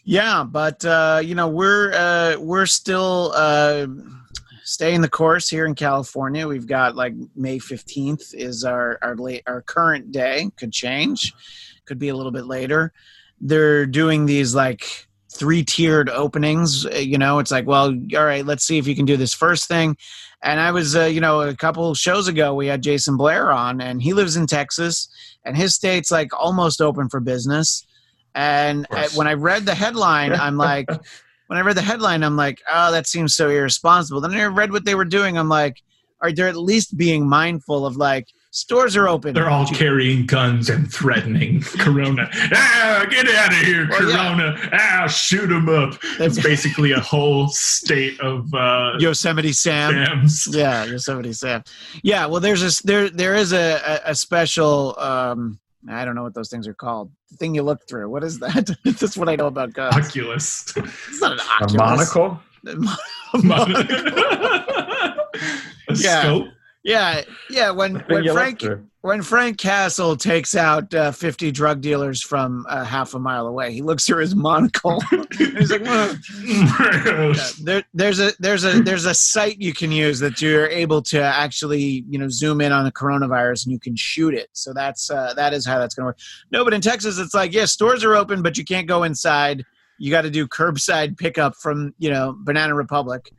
[0.04, 3.86] Yeah, but uh, you know we're uh, we're still uh,
[4.64, 6.46] staying the course here in California.
[6.46, 10.50] We've got like May fifteenth is our our late our current day.
[10.56, 11.32] Could change,
[11.86, 12.92] could be a little bit later.
[13.40, 16.86] They're doing these like three tiered openings.
[16.86, 19.34] uh, You know, it's like, well, all right, let's see if you can do this
[19.34, 19.96] first thing.
[20.42, 23.80] And I was, uh, you know, a couple shows ago, we had Jason Blair on,
[23.80, 25.08] and he lives in Texas,
[25.44, 27.86] and his state's like almost open for business.
[28.34, 30.88] And uh, when I read the headline, I'm like,
[31.52, 34.22] when I read the headline, I'm like, oh, that seems so irresponsible.
[34.22, 35.36] Then I read what they were doing.
[35.36, 35.82] I'm like,
[36.22, 39.34] all right, they're at least being mindful of like, stores are open.
[39.34, 42.30] They're all carrying guns and threatening Corona.
[42.54, 44.34] ah, get out of here, Well, yeah.
[44.34, 44.70] Corona!
[44.72, 45.98] Ah, shoot them up.
[46.20, 49.92] It's basically a whole state of uh, Yosemite Sam.
[50.06, 50.48] Sam's.
[50.50, 51.64] Yeah, Yosemite Sam.
[52.02, 54.98] Yeah, well, there's a there there is a a, a special.
[54.98, 57.10] um I don't know what those things are called.
[57.30, 58.08] The thing you look through.
[58.08, 58.70] What is that?
[58.84, 59.94] That's what I know about guns.
[59.96, 60.72] Oculus.
[60.76, 62.14] It's not an A Oculus.
[62.14, 62.40] monocle?
[65.88, 66.20] a Yeah.
[66.22, 66.46] scope.
[66.84, 67.70] Yeah, yeah.
[67.70, 68.62] When when Frank
[69.02, 73.72] when Frank Castle takes out uh, 50 drug dealers from uh, half a mile away,
[73.72, 75.00] he looks through his monocle.
[75.36, 75.82] He's like.
[75.84, 81.02] Yeah, there, there's a there's a there's a site you can use that you're able
[81.02, 84.48] to actually you know zoom in on the coronavirus and you can shoot it.
[84.52, 86.18] So that's uh, that is how that's going to work.
[86.50, 89.64] No, but in Texas it's like yeah, stores are open, but you can't go inside.
[89.98, 93.30] You got to do curbside pickup from you know Banana Republic.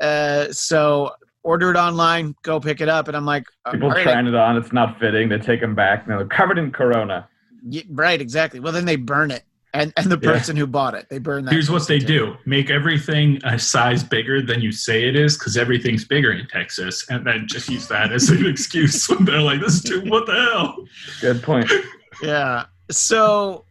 [0.00, 1.10] Uh, so
[1.42, 4.26] order it online, go pick it up, and I'm like, uh, People all right, trying
[4.26, 5.28] it on, it's not fitting.
[5.28, 7.28] They take them back, and they're covered in corona.
[7.66, 8.60] Yeah, right, exactly.
[8.60, 9.42] Well, then they burn it,
[9.74, 10.32] and and the Yeah.
[10.32, 11.52] person who bought it, they burn that.
[11.52, 12.06] Here's what they too.
[12.06, 16.46] do make everything a size bigger than you say it is because everything's bigger in
[16.48, 17.04] Texas.
[17.10, 20.26] And then just use that as an excuse when they're like, this is too, what
[20.26, 20.76] the hell?
[21.20, 21.70] Good point.
[22.22, 22.64] Yeah.
[22.90, 23.64] So,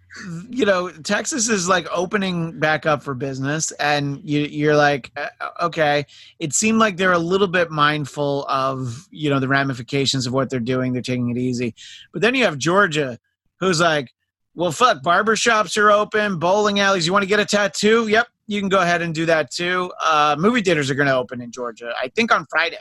[0.49, 5.49] you know, Texas is like opening back up for business, and you, you're like, uh,
[5.61, 6.05] okay.
[6.39, 10.49] It seemed like they're a little bit mindful of you know the ramifications of what
[10.49, 10.93] they're doing.
[10.93, 11.75] They're taking it easy,
[12.11, 13.19] but then you have Georgia,
[13.59, 14.13] who's like,
[14.55, 17.05] well, fuck, barbershops are open, bowling alleys.
[17.05, 18.07] You want to get a tattoo?
[18.07, 19.91] Yep, you can go ahead and do that too.
[20.03, 22.77] Uh, movie theaters are going to open in Georgia, I think on Friday.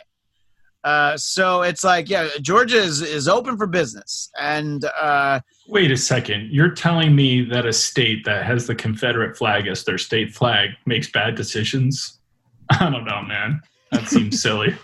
[0.87, 5.97] Uh, so it's like, yeah, Georgia is, is open for business, and uh, Wait a
[5.97, 6.49] second.
[6.53, 10.71] You're telling me that a state that has the Confederate flag as their state flag
[10.87, 12.21] makes bad decisions?
[12.71, 13.61] I don't know, man.
[13.91, 14.77] That seems silly.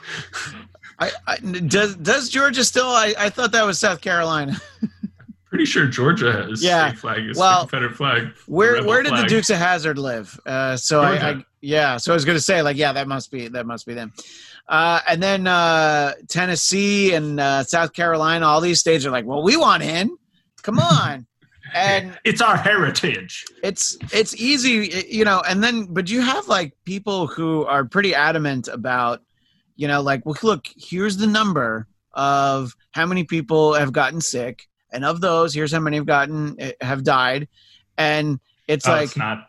[0.99, 2.89] I, I, does does Georgia still?
[2.89, 4.61] I, I thought that was South Carolina.
[5.51, 6.89] Pretty sure Georgia has Yeah.
[6.89, 8.33] state flag as Well, Confederate flag.
[8.47, 9.25] Where where did the.
[9.29, 10.39] Dukes of Hazzard live?
[10.47, 11.97] Uh, so I, I yeah.
[11.97, 14.13] So I was gonna say like yeah, that must be that must be them.
[14.69, 19.43] Uh, and then uh, Tennessee and uh, South Carolina, all these states are like, well,
[19.43, 20.17] we want in.
[20.63, 21.27] Come on.
[21.75, 23.45] And It's our heritage.
[23.63, 28.15] it's it's easy you know and then but you have like people who are pretty
[28.15, 29.23] adamant about
[29.77, 34.67] you know like well look here's the number of how many people have gotten sick
[34.93, 37.49] and of those here's how many have gotten eh, have died
[37.97, 38.39] and
[38.69, 39.49] it's Oh, like it's not.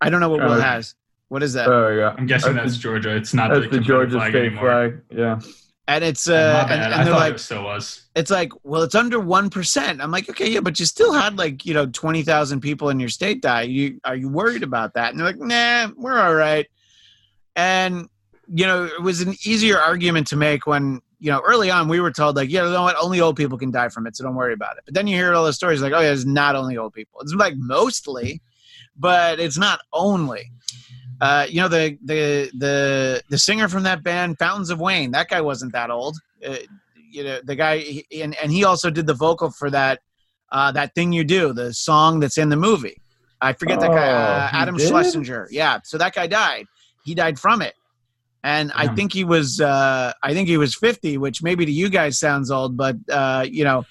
[0.00, 0.95] i don't know what will Uh, has
[1.28, 3.16] what is that Oh yeah, I'm guessing That's that's the- Georgia.
[3.16, 4.62] It's not that's the, the Georgia flag state anymore.
[4.62, 5.00] flag.
[5.10, 5.40] Yeah,
[5.88, 6.70] and it's uh bad.
[6.72, 8.06] and, I and they're thought like it still was.
[8.14, 11.64] it's like well it's under 1% i'm like okay yeah but you still had like
[11.64, 15.18] you know 20000 people in your state die you are you worried about that and
[15.20, 16.66] they're like nah we're all right
[17.54, 18.08] and
[18.52, 22.00] you know it was an easier argument to make when you know early on we
[22.00, 24.24] were told like yeah you know what only old people can die from it so
[24.24, 26.24] don't worry about it but then you hear all the stories like oh yeah it's
[26.24, 28.40] not only old people it's like mostly
[28.98, 30.50] but it's not only
[31.20, 35.10] uh, you know the the the the singer from that band Fountains of Wayne.
[35.12, 36.16] That guy wasn't that old.
[36.46, 36.56] Uh,
[37.10, 40.00] you know the guy he- and and he also did the vocal for that
[40.52, 43.00] uh, that thing you do, the song that's in the movie.
[43.40, 44.88] I forget that guy, Oh, uh, Adam did?
[44.88, 45.48] Schlesinger.
[45.50, 46.66] Yeah, so that guy died.
[47.04, 47.74] He died from it,
[48.42, 51.88] and I think he was uh, I think he was 50, which maybe to you
[51.88, 53.84] guys sounds old, but uh, you know,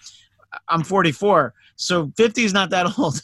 [0.69, 3.21] I'm 44, so 50 is not that old.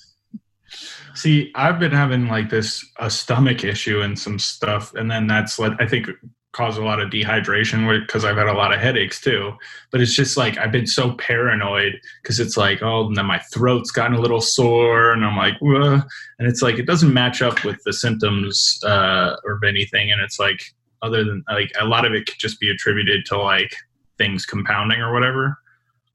[1.14, 5.60] See, I've been having like this a stomach issue and some stuff, and then that's
[5.60, 6.10] like I think
[6.54, 9.54] caused a lot of dehydration because I've had a lot of headaches too.
[9.92, 13.40] But it's just like I've been so paranoid because it's like, oh, and then my
[13.54, 16.02] throat's gotten a little sore, and I'm like, "Whoa,"
[16.40, 20.40] and it's like it doesn't match up with the symptoms uh, or anything, and it's
[20.40, 20.62] like
[21.02, 23.76] other than like a lot of it could just be attributed to like
[24.18, 25.58] things compounding or whatever.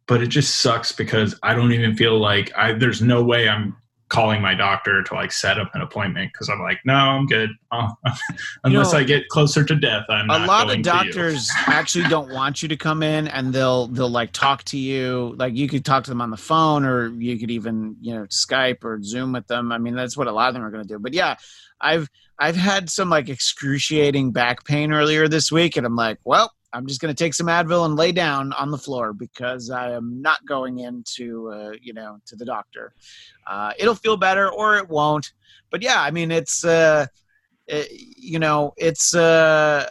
[0.06, 3.76] But it just sucks because I don't even feel like I there's no way I'm
[4.08, 7.50] calling my doctor to like set up an appointment because I'm like, no, I'm good.
[7.72, 7.88] Oh,
[8.64, 12.08] unless know, I get closer to death, I'm a not lot going of doctors actually
[12.08, 15.34] don't want you to come in and they'll they'll like talk to you.
[15.38, 18.24] Like you could talk to them on the phone or you could even you know
[18.24, 19.72] skype or zoom with them.
[19.72, 20.98] I mean that's what a lot of them are going to do.
[20.98, 21.36] But yeah
[21.80, 26.52] i've i've had some like excruciating back pain earlier this week and i'm like well
[26.72, 29.90] i'm just going to take some advil and lay down on the floor because i
[29.92, 32.92] am not going into uh, you know to the doctor.
[33.46, 35.32] Uh, it'll feel better or it won't.
[35.70, 37.06] But yeah i mean it's uh
[37.66, 39.90] it, you know it's uh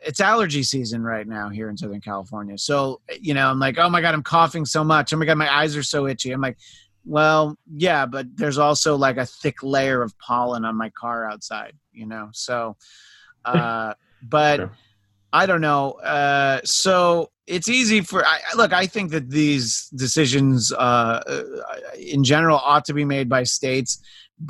[0.00, 2.58] it's allergy season right now here in southern california.
[2.58, 5.12] So you know i'm like oh my god i'm coughing so much.
[5.12, 6.32] Oh my god my eyes are so itchy.
[6.32, 6.58] I'm like
[7.04, 11.74] well yeah but there's also like a thick layer of pollen on my car outside
[11.92, 12.28] you know?
[12.32, 12.76] So
[13.44, 14.72] uh but Sure.
[15.40, 15.84] I don't know
[16.18, 19.66] uh so it's easy for I, I- look i think that these
[20.04, 20.76] decisions uh
[21.34, 21.42] uh,
[22.14, 23.90] in general ought to be made by states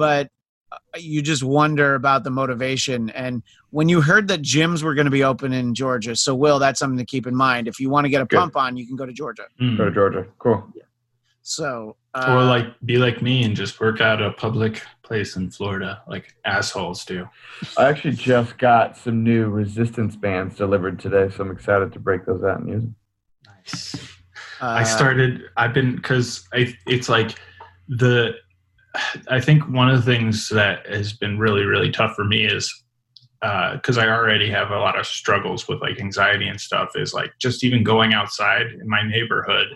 [0.04, 0.24] but
[0.72, 0.76] uh,
[1.12, 5.10] you just wonder about the motivation and when you heard that gyms were going to
[5.10, 7.68] be open in Georgia, so Will, that's something to keep in mind.
[7.68, 8.38] If you want to get a Good.
[8.38, 9.46] pump on, you can go to Georgia.
[9.60, 9.76] Mm.
[9.76, 10.24] Go to Georgia.
[10.38, 10.64] Cool.
[11.42, 15.50] So, or uh, like be like me and just work out a public place in
[15.50, 17.28] Florida, like assholes do.
[17.78, 22.26] I actually just got some new resistance bands delivered today, so I'm excited to break
[22.26, 22.96] those out and use them.
[23.46, 23.94] Nice.
[24.60, 25.42] uh, I started.
[25.56, 27.38] I've been because It's like
[27.88, 28.34] the.
[29.28, 32.72] I think one of the things that has been really really tough for me is
[33.40, 36.90] because I already have a lot of struggles with like anxiety and stuff.
[36.96, 39.68] Is like just even going outside in my neighborhood.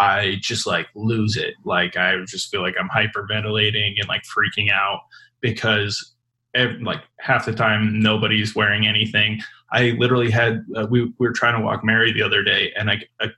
[0.00, 1.54] I just like lose it.
[1.64, 5.00] Like I just feel like I'm hyperventilating and like freaking out
[5.42, 6.14] because
[6.54, 9.40] ev- like half the time nobody's wearing anything.
[9.72, 12.90] I literally had uh, we, we were trying to walk Mary the other day, and
[12.90, 13.28] I, a,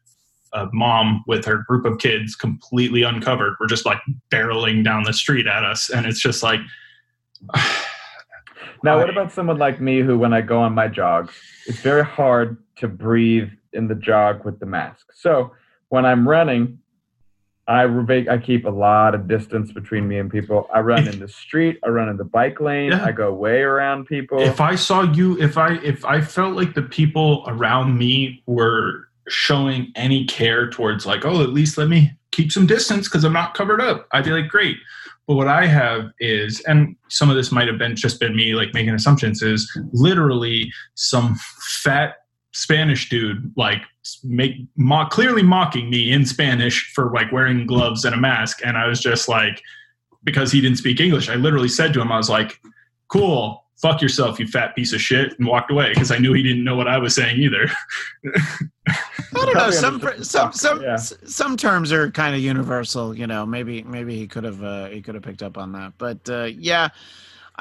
[0.52, 3.98] a mom with her group of kids completely uncovered were just like
[4.30, 6.60] barreling down the street at us, and it's just like.
[8.84, 11.32] Now, what about someone like me who, when I go on my jogs,
[11.68, 15.06] it's very hard to breathe in the jog with the mask.
[15.14, 15.52] So
[15.92, 16.78] when I'm running,
[17.68, 20.66] I I keep a lot of distance between me and people.
[20.74, 21.78] I run in the street.
[21.84, 22.92] I run in the bike lane.
[22.92, 23.04] Yeah.
[23.04, 24.40] I go way around people.
[24.40, 29.06] if I saw you, if I if I felt like the people around me were
[29.28, 33.34] showing any care towards like, oh, at least let me keep some distance because I'm
[33.34, 34.78] not covered up, I'd be like, great.
[35.26, 38.54] But what I have is, and some of this might have been just been me
[38.54, 41.38] like making assumptions, is literally some
[41.82, 42.21] fat
[42.52, 43.82] Spanish dude like
[44.24, 48.76] make mock, clearly mocking me in Spanish for like wearing gloves and a mask, and
[48.76, 49.60] I was just like,
[50.24, 52.60] because he didn't speak English, I literally said to him, I was like,
[53.08, 56.42] cool fuck yourself you fat piece of shit and walked away because i knew he
[56.42, 57.68] didn't know what i was saying either
[59.34, 59.70] I don't know.
[59.70, 60.96] Some some some yeah.
[60.96, 63.16] some terms are kind of universal.
[63.16, 65.94] You know, maybe maybe he could have uh, he could have picked up on that.
[65.98, 66.88] But uh, yeah,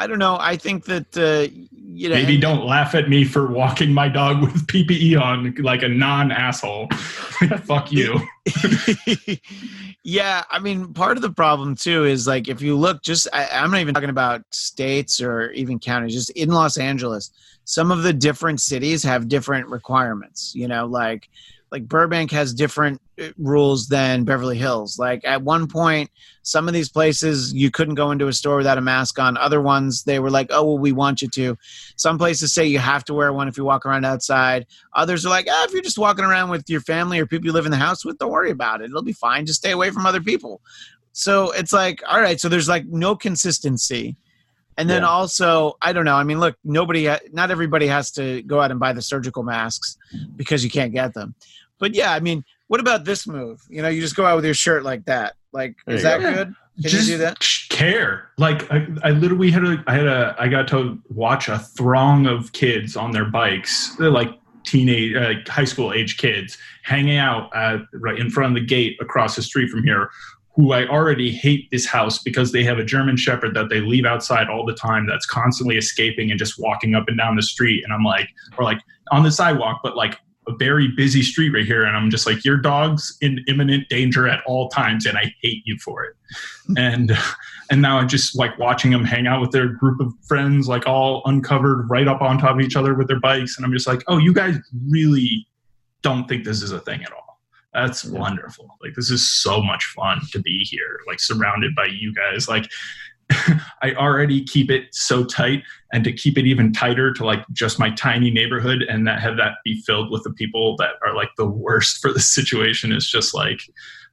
[0.01, 0.37] I don't know.
[0.39, 2.15] I think that uh, you know.
[2.15, 5.87] maybe and- don't laugh at me for walking my dog with ppe on like a
[5.87, 6.87] non-asshole
[7.65, 8.19] fuck you
[10.03, 13.47] yeah, I mean, part of the problem too is like if you look just, I,
[13.51, 17.31] I'm not even talking about states or even counties, just in Los Angeles,
[17.65, 20.53] some of the different cities have different requirements.
[20.55, 21.29] You know, like
[21.71, 24.99] like Burbank has different uh, rules than Beverly Hills.
[24.99, 26.09] Like at one point,
[26.43, 29.37] some of these places you couldn't go into a store without a mask on.
[29.37, 31.57] Other ones they were like, oh well, we want you to.
[31.95, 34.65] Some places say you have to wear one if you walk around outside.
[34.95, 37.53] Others are like, ah, if you're just walking around with your family or people you
[37.53, 38.85] live in the house with, don't worry about it.
[38.85, 39.45] It'll be fine.
[39.45, 40.61] Just stay away from other people.
[41.13, 42.39] So it's like, all right.
[42.39, 44.15] So there's like no consistency.
[44.77, 45.09] And then Yeah.
[45.09, 46.15] also, I don't know.
[46.15, 49.97] I mean, look, nobody, not everybody has to go out and buy the surgical masks
[50.37, 51.35] because you can't get them.
[51.81, 53.61] But yeah, I mean, what about this move?
[53.69, 55.35] You know, you just go out with your shirt like that.
[55.51, 56.33] Like, There is that go.
[56.33, 56.55] good?
[56.81, 57.45] Can just you do that?
[57.69, 61.57] care like I, I literally had a i had a i got to watch a
[61.57, 64.29] throng of kids on their bikes they're like
[64.63, 68.97] teenage, uh, high school age kids hanging out uh, right in front of the gate
[69.01, 70.09] across the street from here.
[70.55, 74.05] Who I already hate this house because they have a German Shepherd that they leave
[74.05, 75.07] outside all the time.
[75.07, 77.83] That's constantly escaping and just walking up and down the street.
[77.85, 78.27] And I'm like,
[78.57, 80.17] or like on the sidewalk, but like
[80.47, 84.27] a very busy street right here and i'm just like your dog's in imminent danger
[84.27, 86.15] at all times and i hate you for it.
[86.77, 87.11] And
[87.69, 90.87] and now i'm just like watching them hang out with their group of friends like
[90.87, 93.87] all uncovered right up on top of each other with their bikes and i'm just
[93.87, 94.55] like oh you guys
[94.89, 95.45] really
[96.01, 97.39] don't think this is a thing at all.
[97.73, 98.19] That's Yeah.
[98.19, 98.67] wonderful.
[98.81, 102.47] Like this is so much fun to be here like surrounded by you guys.
[102.49, 102.65] Like
[103.81, 105.63] I already keep it so tight
[105.93, 109.37] and to keep it even tighter to like just my tiny neighborhood and that have
[109.37, 113.09] that be filled with the people that are like the worst for the situation is
[113.09, 113.61] just like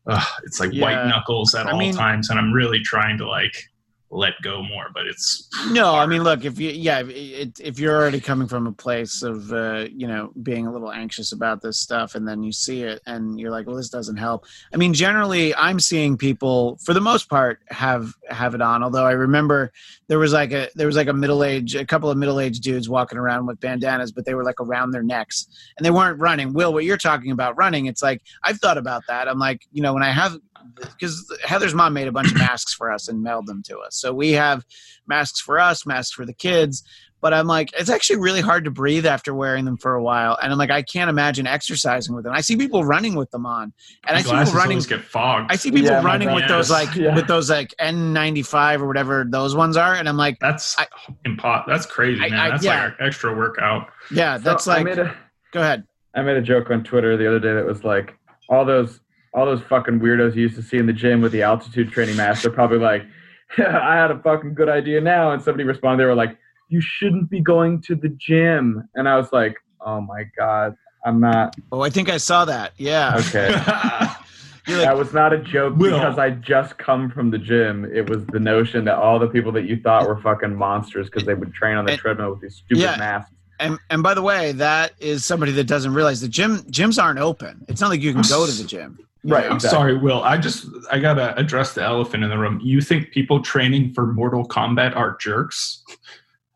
[0.06, 3.28] uh, it's like white knuckles at I all mean- times and I'm really trying to
[3.28, 3.68] like
[4.10, 7.94] let go more but it's No, I mean, look, if you, yeah, if, if you're
[7.94, 11.78] already coming from a place of, uh, you know, being a little anxious about this
[11.78, 14.46] stuff, and then you see it, and you're like, well, this doesn't help.
[14.72, 18.82] I mean, generally, I'm seeing people, for the most part, have have it on.
[18.82, 19.72] Although I remember
[20.08, 22.62] there was like a there was like a middle age, a couple of middle aged
[22.62, 25.46] dudes walking around with bandanas, but they were like around their necks,
[25.76, 26.52] and they weren't running.
[26.52, 27.86] Will, what you're talking about running?
[27.86, 29.28] It's like I've thought about that.
[29.28, 30.36] I'm like, you know, when I have
[30.74, 33.96] because Heather's mom made a bunch of masks for us and mailed them to us.
[33.96, 34.64] So we have
[35.06, 36.82] masks for us, masks for the kids.
[37.20, 40.38] But I'm like, it's actually really hard to breathe after wearing them for a while.
[40.40, 42.32] And I'm like, I can't imagine exercising with them.
[42.32, 43.72] I see people running with them on,
[44.06, 44.78] and my I see glasses people running.
[44.82, 46.94] get fogged I see people Yeah, running with those like.
[46.94, 47.16] Yeah.
[47.16, 50.86] with those like N95 or whatever those ones are, and I'm like, that's I-
[51.26, 52.84] impo- that's crazy man I- that's yeah.
[52.84, 54.86] like an extra workout yeah, that's So like.
[54.86, 55.16] a,
[55.52, 55.84] Go ahead.
[56.14, 58.14] I made a joke on Twitter the other day that was like
[58.48, 59.00] all those
[59.38, 62.16] all those fucking weirdos you used to see in the gym with the altitude training
[62.16, 62.42] mask.
[62.42, 63.02] They're probably like,
[63.58, 65.30] I had a fucking good idea now.
[65.32, 66.36] And somebody responded, they were like,
[66.68, 68.88] You shouldn't be going to the gym.
[68.94, 70.74] And I was like, Oh my god,
[71.06, 72.72] I'm not Oh, I think I saw that.
[72.76, 73.16] Yeah.
[73.18, 73.54] okay.
[74.70, 75.92] Like, that was not a joke Will.
[75.98, 77.86] because I just come from the gym.
[77.90, 81.24] It was the notion that all the people that you thought were fucking monsters because
[81.24, 82.96] they would train on the And- treadmill with these stupid Yeah.
[82.98, 83.32] masks.
[83.60, 87.18] and and by the way, that is somebody that doesn't realize the gym gyms aren't
[87.18, 87.64] open.
[87.66, 88.98] It's not like you can go to the gym.
[89.24, 89.50] You Right, know?
[89.50, 89.76] I'm exactly.
[89.76, 90.22] sorry, Will.
[90.22, 92.60] I just I gotta address the elephant in the room.
[92.62, 95.82] You think people training for Mortal Kombat are jerks?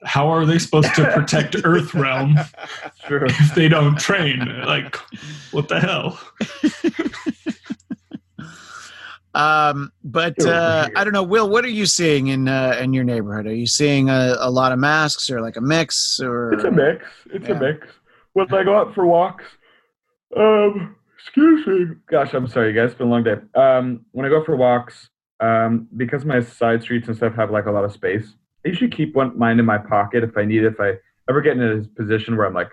[0.05, 2.35] How are they supposed to protect Earthrealm
[3.07, 3.27] True.
[3.27, 4.41] if they don't train?
[4.65, 4.97] Like,
[5.53, 6.21] what the hell?
[9.35, 10.89] Um, but uh.
[10.95, 11.49] I don't know, Will.
[11.49, 13.47] What are you seeing in uh, in your neighborhood?
[13.47, 16.53] Are you seeing a, a lot of masks or like a mix or?
[16.53, 17.07] It's a mix.
[17.33, 17.55] It's Yeah.
[17.57, 17.87] a mix.
[18.35, 19.45] When I go out for walks,
[20.37, 21.95] um, excuse me.
[22.11, 22.91] Gosh, I'm sorry, you guys.
[22.91, 23.37] It's been a long day.
[23.55, 25.11] Um, when I go for walks,
[25.41, 28.91] um, because my side streets and stuff have like a lot of space, I usually
[28.91, 30.65] keep one mine in my pocket if I need.
[30.65, 30.95] If I
[31.29, 32.71] ever get in a position where I'm like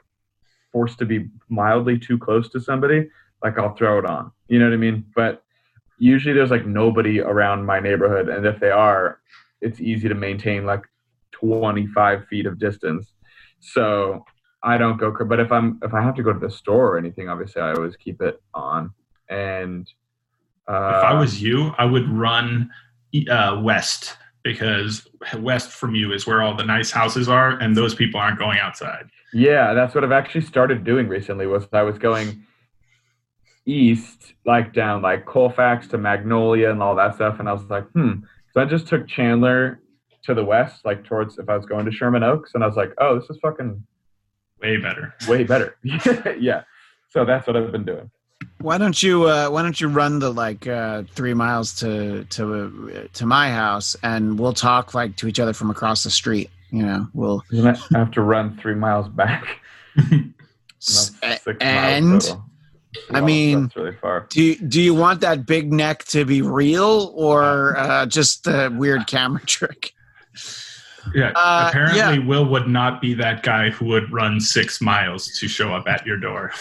[0.72, 3.10] forced to be mildly too close to somebody,
[3.44, 4.32] like I'll throw it on.
[4.48, 5.06] You know what I mean?
[5.16, 5.44] But
[6.00, 9.20] usually there's like nobody around my neighborhood, and if they are,
[9.62, 10.84] it's easy to maintain like
[11.32, 13.14] 25 feet of distance.
[13.60, 14.26] So
[14.62, 16.98] I don't go, but if I'm if I have to go to the store or
[16.98, 18.92] anything, obviously I always keep it on.
[19.30, 19.88] And
[20.68, 22.70] uh, if I was you, I would run
[23.30, 25.08] uh, west because
[25.38, 28.60] west from you is where all the nice houses are, and those people aren't going
[28.60, 29.10] outside.
[29.34, 31.48] yeah, that's what I've actually started doing recently.
[31.48, 32.44] Was I was going
[33.66, 37.88] east, like down like Colfax to Magnolia and all that stuff, and I was like,
[37.92, 38.22] hmm.
[38.54, 39.80] So I just took Chandler
[40.24, 42.76] to the west, like towards if I was going to Sherman Oaks, and I was
[42.76, 43.82] like, oh, this is fucking
[44.62, 45.14] Way better.
[45.28, 45.76] way better.
[46.40, 46.64] yeah.
[47.10, 48.12] So that's what I've been doing.
[48.62, 52.92] Why don't you uh, Why don't you run the like uh, three miles to to
[53.04, 56.50] uh, to my house and we'll talk like to each other from across the street.
[56.72, 59.46] You know, we'll Then I have to run three miles back.
[60.80, 61.16] six
[61.62, 62.32] and miles.
[63.12, 64.26] I Wow, mean- that's really far.
[64.30, 68.70] do you, do you want that big neck to be real or uh, just a
[68.76, 69.94] weird camera trick?
[71.14, 71.32] Yeah.
[71.36, 72.18] Uh, apparently, yeah.
[72.26, 76.06] Will would not be that guy who would run six miles to show up at
[76.06, 76.52] your door.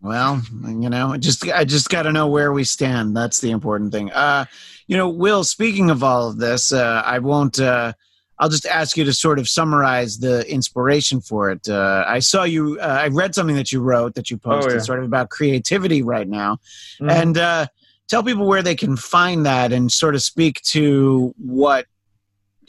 [0.00, 3.16] Well, you know, just I just got to know where we stand.
[3.16, 4.12] That's the important thing.
[4.12, 4.44] Uh,
[4.86, 5.42] you know, Will.
[5.42, 7.58] Speaking of all of this, uh, I won't.
[7.58, 7.92] Uh,
[8.38, 11.68] I'll just ask you to sort of summarize the inspiration for it.
[11.68, 12.78] Uh, I saw you.
[12.80, 14.78] Uh, I read something that you wrote that you posted, yeah.
[14.80, 16.58] sort of about creativity right now,
[17.00, 17.10] Mhm.
[17.10, 17.66] and uh,
[18.06, 21.86] tell people where they can find that, and sort of speak to what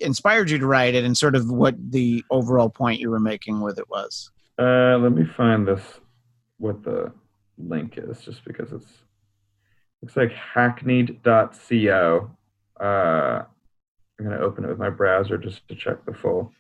[0.01, 3.61] inspired you to write it, and sort of what the overall point you were making
[3.61, 4.31] with it was.
[4.57, 5.81] Uh, let me find this.
[6.57, 7.13] What the
[7.57, 8.91] link is, just because it's
[10.01, 12.31] looks like hackneyed.co.
[12.79, 13.43] Uh,
[14.19, 16.51] I'm gonna open it with my browser just to check the full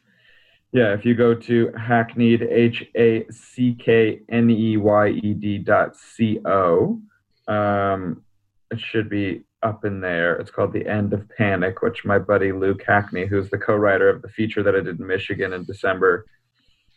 [0.71, 5.57] Yeah, if you go to hackneyed, H A C K N E Y E D
[5.57, 7.01] dot C O,
[7.47, 8.23] um,
[8.71, 10.35] it should be up in there.
[10.35, 14.09] It's called The End of Panic, which my buddy Luke Hackney, who's the co writer
[14.09, 16.25] of the feature that I did in Michigan in December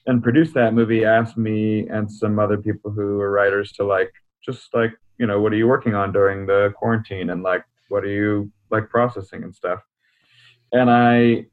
[0.07, 4.13] and produced that movie, asked me and some other people who are writers to like,
[4.45, 7.31] just like, you know, what are you working on during the quarantine?
[7.31, 9.81] And like, what are you like processing and stuff?
[10.73, 11.47] And I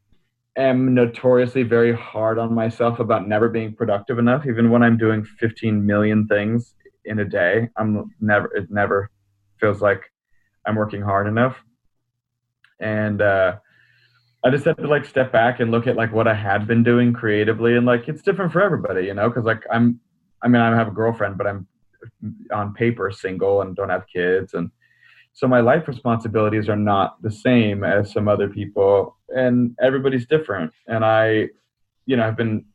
[0.55, 5.23] am notoriously very hard on myself about never being productive enough, even when I'm doing
[5.23, 6.73] 15 million things
[7.05, 7.69] in a day.
[7.77, 9.11] I'm never, it never
[9.59, 10.01] feels like
[10.69, 11.57] I'm working hard enough.
[12.79, 13.57] And uh,
[14.43, 16.83] I just had to like step back and look at like what I had been
[16.83, 19.27] doing creatively, and like it's different for everybody, you know.
[19.29, 19.99] Because like I'm,
[20.43, 21.67] I mean, I have a girlfriend, but I'm
[22.53, 24.71] on paper single and don't have kids, and
[25.33, 30.71] so my life responsibilities are not the same as some other people, and everybody's different.
[30.87, 31.49] And I,
[32.05, 32.65] you know, I've been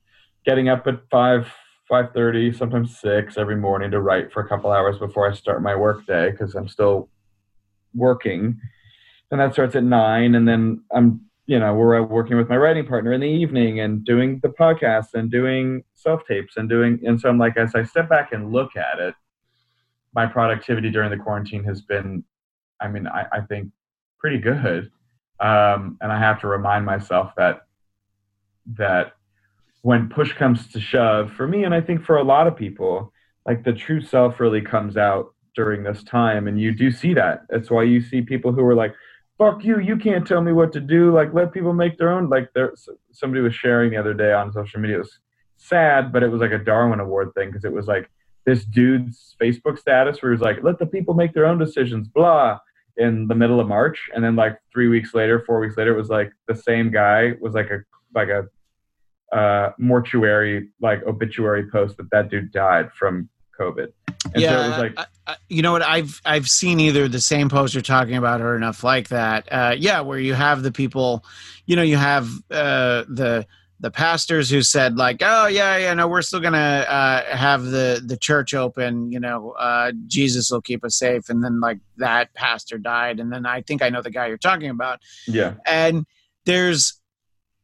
[0.45, 1.51] getting up at five,
[1.89, 5.63] five thirty, sometimes six every morning to write for a couple hours before I start
[5.63, 7.09] my work day because I'm still
[7.95, 8.61] working.
[9.31, 12.87] And that starts at nine, and then I'm you know, we're working with my writing
[12.87, 17.21] partner in the evening and doing the podcast and doing self tapes and doing, and
[17.21, 19.15] so I'm like, as I step back and look at it,
[20.15, 22.25] my productivity during the quarantine has been,
[22.81, 23.71] I mean, I, I think
[24.19, 24.91] pretty good.
[25.41, 27.67] Um, and I have to remind myself that,
[28.79, 29.13] that
[29.83, 33.13] when push comes to shove for me, and I think for a lot of people,
[33.45, 36.49] like the true self really comes out during this time.
[36.49, 37.43] And you do see that.
[37.49, 38.95] That's why you see people who are like,
[39.39, 42.29] fuck you you can't tell me what to do like let people make their own
[42.29, 42.73] like there
[43.13, 45.19] somebody was sharing the other day on social media it was
[45.57, 48.09] sad but it was like a darwin award thing because it was like
[48.47, 52.07] this dude's facebook status where he was like let the people make their own decisions
[52.09, 52.59] blah
[52.97, 55.99] in the middle of march and then like three weeks later four weeks later it
[55.99, 57.79] was like the same guy was like a
[58.15, 58.45] like a
[59.37, 63.29] uh, mortuary like obituary post that that dude died from
[63.59, 63.89] covid
[64.33, 65.83] and yeah, so like I, I, you know what?
[65.83, 69.49] I've I've seen either the same post you're talking about or enough like that.
[69.53, 71.25] Uh, yeah, where you have the people,
[71.67, 73.47] you know, you have uh, the
[73.81, 78.03] the pastors who said like, oh yeah, yeah, no, we're still gonna uh, have the
[78.05, 79.13] the church open.
[79.13, 81.29] You know, uh, Jesus will keep us safe.
[81.29, 84.39] And then like that pastor died, and then I think I know the guy you're
[84.39, 85.01] talking about.
[85.27, 86.07] yeah And
[86.47, 86.99] there's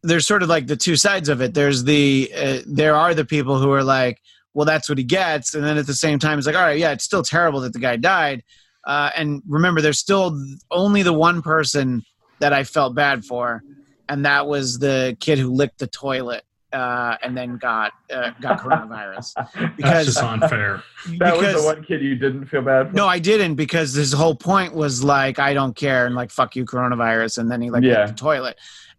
[0.03, 1.55] there's sort of like the two sides of it.
[1.55, 4.21] There's the uh, there are the people who are like
[4.55, 5.55] well, that's what he gets.
[5.55, 7.73] And then at the same time, it's like, all right, yeah, it's still terrible that
[7.73, 8.43] the guy died.
[8.87, 12.03] Uh, and remember, there's still only the one person
[12.41, 13.63] that I felt bad for,
[14.09, 16.43] and that was the kid who licked the toilet
[16.73, 19.35] uh, and then got uh, got coronavirus.
[19.55, 20.83] That's Because just unfair.
[21.19, 23.93] that was because- the one kid you didn't feel bad for no, I didn't because
[23.93, 27.61] his whole point was like, I don't care and like fuck you, coronavirus, and then
[27.61, 28.05] he like Yeah.
[28.05, 28.57] licked the toilet.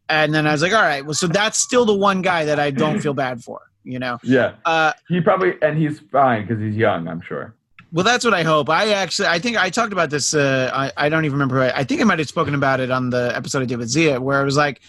[0.09, 2.59] And then I was like, all right, well, so that's still the one guy that
[2.59, 4.17] I don't feel bad for, you know.
[4.23, 7.07] yeah Uh, He probably and he's fine because he's young.
[7.07, 7.53] I'm sure.
[7.93, 8.69] Well, that's what I hope.
[8.69, 10.33] I actually, I think I talked about this.
[10.33, 11.55] Uh, I, I don't even remember.
[11.55, 13.79] who I, I think I might have spoken about it on the episode I did
[13.79, 14.79] with Xia, where it was like,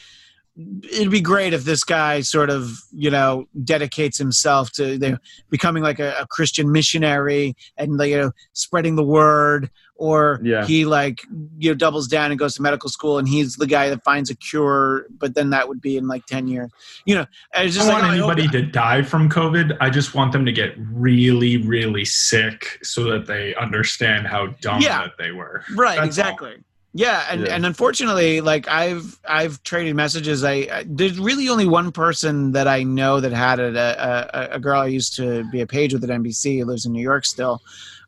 [0.56, 5.18] it'd be great if this guy sort of, you know, dedicates himself to the,
[5.50, 10.66] becoming like a, a Christian missionary and like, you know, spreading the word, or Yeah.
[10.66, 11.20] he like,
[11.58, 14.28] you know, doubles down and goes to medical school, and he's the guy that finds
[14.30, 15.06] a cure.
[15.16, 16.70] But then that would be in like ten years.
[17.06, 19.76] You know, I was I just don't like, want anybody to die from COVID.
[19.80, 24.82] I just want them to get really, really sick so that they understand how dumb
[24.82, 25.02] Yeah.
[25.02, 25.62] that they were.
[25.76, 26.36] right That's all.
[26.94, 27.54] Yeah and, Yeah.
[27.54, 32.68] and unfortunately like i've i've traded messages I, I there's really only one person that
[32.68, 35.92] i know that had it a, a, a girl i used to be a page
[35.94, 37.60] with at nbc who lives in new york still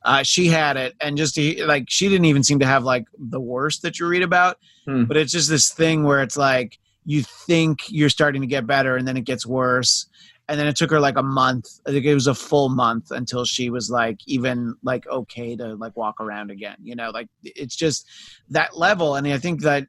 [0.05, 3.07] uh, she had it and just to, like she didn't even seem to have like
[3.19, 5.05] the worst that you read about Hmm.
[5.05, 8.97] but it's just this thing where it's like you think you're starting to get better
[8.99, 10.05] and then it gets worse
[10.49, 13.11] and then it took her like a month i think it was a full month
[13.11, 17.29] until she was like even like okay to like walk around again you know like
[17.43, 18.07] it's just
[18.51, 19.17] that level.
[19.17, 19.87] And i think that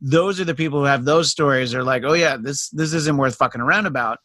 [0.00, 3.16] those are the people who have those stories are like oh yeah this this isn't
[3.16, 4.18] worth fucking around about.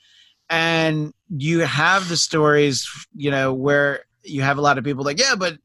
[0.50, 5.20] And you have the stories you know where you have a lot of people like
[5.20, 5.58] yeah but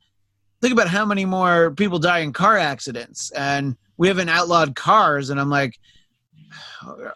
[0.61, 3.31] think about how many more people die in car accidents.
[3.33, 5.31] And we haven't outlawed cars.
[5.31, 5.79] And i'm like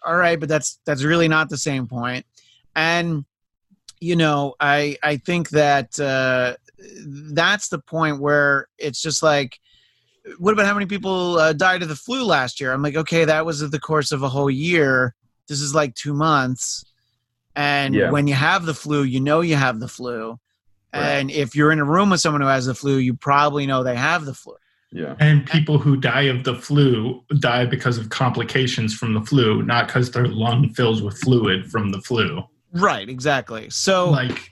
[0.07, 2.25] all right but that's that's really not the same point
[2.77, 3.25] and
[4.01, 6.55] you know i i think that uh
[7.33, 9.59] that's the point where it's just like
[10.39, 13.25] what about how many people uh, died of the flu last year i'm like okay
[13.25, 15.15] that was the course of a whole year
[15.49, 16.85] this is like two months
[17.57, 18.11] and Yeah.
[18.11, 20.39] when you have the flu you know you have the flu
[20.95, 21.03] Right.
[21.03, 23.83] and if you're in a room with someone who has the flu you probably know
[23.83, 24.55] they have the flu
[24.93, 25.15] Yeah.
[25.19, 29.89] And people who die of the flu die because of complications from the flu, not
[29.89, 32.43] because their lung fills with fluid from the flu.
[32.73, 33.71] Right, exactly.
[33.71, 34.51] So Like,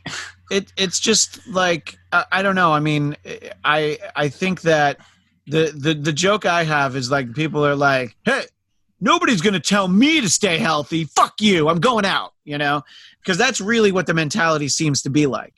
[0.50, 2.72] it it's just like I, I don't know.
[2.72, 3.16] I mean,
[3.64, 4.98] I I think that
[5.46, 8.44] the the the joke I have is like people are like, "Hey,
[9.00, 11.04] nobody's going to tell me to stay healthy.
[11.04, 11.68] Fuck you.
[11.68, 12.82] I'm going out." You know,
[13.20, 15.54] because that's really what the mentality seems to be like.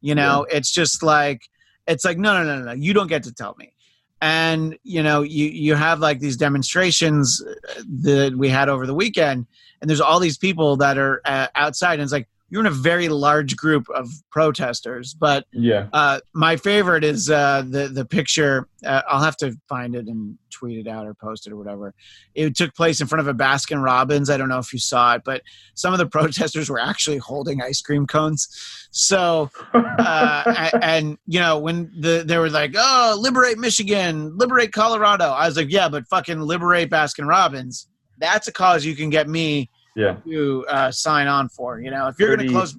[0.00, 1.42] You know, it's just like
[1.86, 2.72] it's like no no no no no.
[2.72, 3.74] You don't get to tell me.
[4.22, 8.94] And you know, you you have like these demonstrations uh, that we had over the
[8.94, 9.46] weekend,
[9.80, 12.70] and there's all these people that are uh, outside, and it's like you're in a
[12.70, 15.14] very large group of protesters.
[15.14, 15.86] But Yeah.
[15.92, 18.66] uh, my favorite is uh, the the picture.
[18.84, 21.94] Uh, I'll have to find it and tweet it out or post it or whatever.
[22.34, 24.28] It took place in front of a Baskin Robbins.
[24.30, 25.42] I don't know if you saw it, but
[25.74, 28.48] some of the protesters were actually holding ice cream cones.
[28.90, 35.26] So uh, and you know when the they were like, "Oh, liberate Michigan, liberate Colorado,"
[35.26, 37.86] I was like, "Yeah, but fucking liberate Baskin Robbins.
[38.20, 40.16] That's a cause you can get me yeah.
[40.24, 41.80] to uh, sign on for.
[41.80, 42.78] You know, if you're going to close,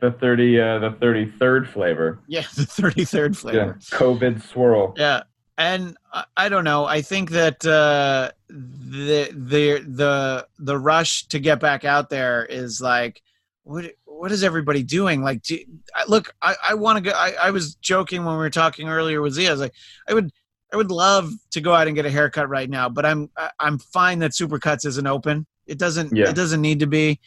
[0.00, 2.20] The thirty uh the thirty third flavor.
[2.26, 3.78] yeah, the 33rd flavor.
[3.80, 3.98] Yeah.
[3.98, 4.94] COVID swirl.
[4.96, 5.22] yeah."
[5.58, 6.84] And I, I don't know.
[6.84, 12.80] I think that uh, the the the the rush to get back out there is
[12.80, 13.22] like,
[13.62, 15.22] what what is everybody doing?
[15.22, 15.58] Like, do,
[15.94, 17.16] I, look, I, I want to go.
[17.16, 19.48] I, I was joking when we were talking earlier with Xia.
[19.48, 19.74] I was like,
[20.08, 20.30] I would
[20.76, 23.78] I would love to go out and get a haircut right now, but I'm I'm
[23.78, 25.46] fine that Supercuts isn't open.
[25.66, 26.28] It doesn't Yeah.
[26.28, 27.18] it doesn't need to be.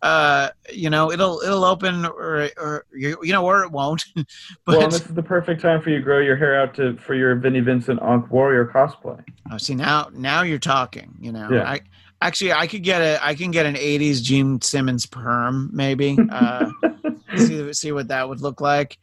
[0.00, 4.02] Uh, you know, it'll it'll open or or you you know or it won't.
[4.64, 6.96] but well, this is the perfect time for you to grow your hair out to
[6.96, 9.22] for your Vinnie Vincent Ankh Warrior cosplay.
[9.52, 11.14] Oh, see now now you're talking.
[11.20, 11.68] You know, Yeah.
[11.70, 11.80] I
[12.22, 16.16] actually I could get a I can get an '80s Gene Simmons perm maybe.
[16.30, 16.70] Uh,
[17.36, 18.96] see see what that would look like.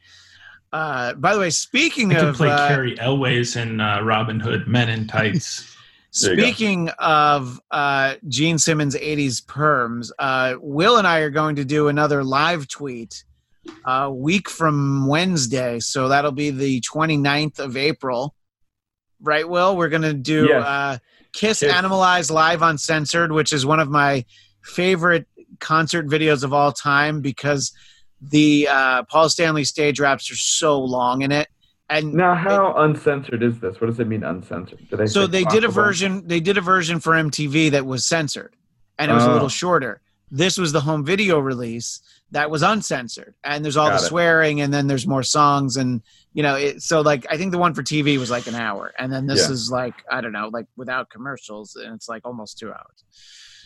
[0.74, 4.40] Uh, by the way, speaking I could of play uh, Cary Elwes in uh, Robin
[4.40, 5.68] Hood Men in Tights.
[6.22, 6.44] There you go.
[6.44, 11.88] Speaking of uh, Gene Simmons 80s perms, uh, Will and I are going to do
[11.88, 13.24] another live tweet
[13.86, 15.80] a week from Wednesday.
[15.80, 18.36] So that'll be the 29th of April.
[19.22, 19.78] Right, Will?
[19.78, 20.66] We're going to do Yes.
[20.66, 20.98] uh,
[21.32, 21.72] Kiss, Kiss.
[21.72, 24.26] Animalize Live Uncensored, which is one of my
[24.66, 25.28] favorite
[25.62, 27.72] concert videos of all time because
[28.22, 31.48] the uh, Paul Stanley stage raps are so long in it.
[31.90, 33.82] And Now, how uncensored is this?
[33.82, 34.80] What does it mean uncensored?
[34.90, 38.56] They so they did a version they did a version for mtv that was censored
[38.98, 39.34] and it was a Oh.
[39.34, 40.02] little shorter
[40.34, 42.00] this was the home video release
[42.32, 44.10] that was uncensored and there's all Got the it.
[44.10, 46.02] swearing and then there's more songs and
[46.34, 48.94] you know it, so like i think the one for tv was like an hour
[48.98, 49.54] and then this Yeah.
[49.54, 53.04] is like i don't know like without commercials and it's like almost two hours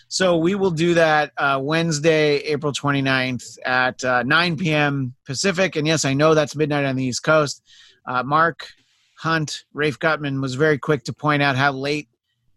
[0.08, 5.88] so we will do that uh, wednesday april 29th at uh, 9 p.m pacific and
[5.88, 7.62] yes i know that's midnight on the east coast
[8.08, 8.68] uh, mark
[9.18, 12.10] Hunt, Rafe Gutman was very quick to point out how late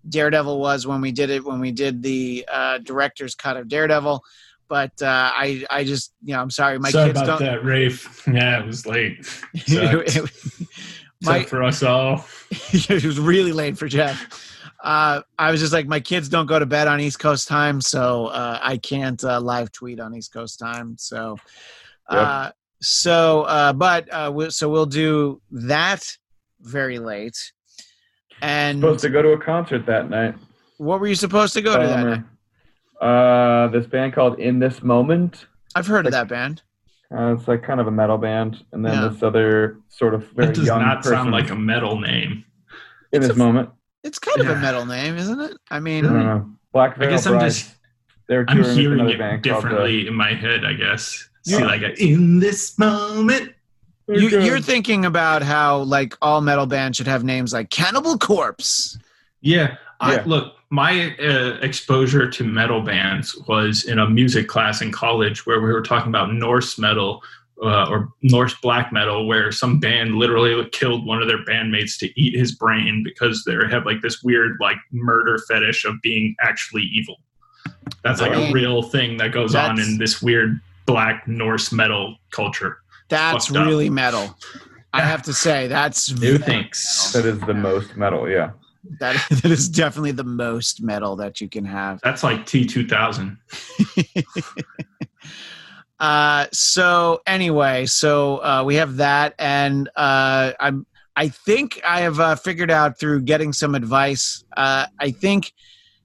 [0.09, 4.23] Daredevil was when we did it, when we did the uh, director's cut of Daredevil.
[4.69, 7.49] But uh, I, I just, you know, I'm sorry, my Sorry kids about don't.
[7.49, 8.27] that, Rafe.
[8.33, 9.25] Yeah, it was late.
[9.57, 10.27] Sucked.
[11.23, 12.27] my, for us all.
[12.51, 14.58] it was really late for Jeff.
[14.83, 17.81] Uh, I was just like, my kids don't go to bed on East Coast time,
[17.81, 20.97] so uh, I can't uh, live tweet on East Coast time.
[20.99, 21.37] So,
[22.09, 22.51] uh,
[22.81, 26.05] so, uh, but uh, we so we'll do that
[26.61, 27.37] very late.
[28.41, 30.37] And Supposed to go to a concert that night.
[30.77, 32.25] what were you supposed to go to that night?
[33.05, 35.47] Uh, this band called In This Moment.
[35.75, 36.63] I've heard of that band.
[37.13, 39.09] Uh, it's like kind of a metal band, and then Yeah.
[39.09, 41.13] this other sort of very That does young not person.
[41.13, 42.45] sound like a metal name.
[43.13, 43.71] In This a- Moment.
[44.05, 45.57] It's kind of a metal name, isn't it?
[45.71, 46.51] I mean, I don't know.
[46.73, 47.49] Black I Veil guess I'm Bride.
[47.49, 47.75] just
[48.29, 51.29] They're I'm hearing it band called the- differently in my head, I guess.
[51.45, 51.67] See, Yeah.
[51.67, 53.55] like a, in this moment.
[54.07, 58.99] You, you're thinking about how like all metal bands should have names like Cannibal Corpse.
[59.43, 59.77] Yeah.
[60.01, 60.23] I, Yeah.
[60.27, 65.61] look, my uh, exposure to metal bands was in a music class in college where
[65.61, 67.23] we were talking about Norse metal
[67.63, 72.21] uh, or Norse black metal, where some band literally killed one of their bandmates to
[72.21, 76.83] eat his brain because they have like this weird like murder fetish of being actually
[76.83, 77.17] evil.
[78.05, 81.73] That's like I mean, a real thing that goes on in this weird black Norse
[81.73, 82.79] metal culture.
[83.09, 83.67] That's Fucked up.
[83.67, 84.37] really metal.
[84.93, 87.13] I have to say that's New very thinks.
[87.13, 88.51] That is the most metal, yeah.
[89.01, 92.01] That, that is definitely the most metal that you can have.
[92.03, 93.37] That's like T2000.
[96.01, 100.87] Uh, so anyway, so uh, we have that, and uh, I'm.
[101.17, 104.45] I think I have uh, figured out through getting some advice.
[104.57, 105.53] Uh, I think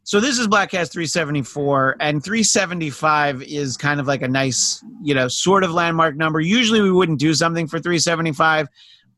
[0.02, 0.20] so.
[0.20, 5.64] This is Blattcast 374, and 375 is kind of like a nice, you know, sort
[5.64, 6.40] of landmark number.
[6.40, 8.68] Usually we wouldn't do something for 375,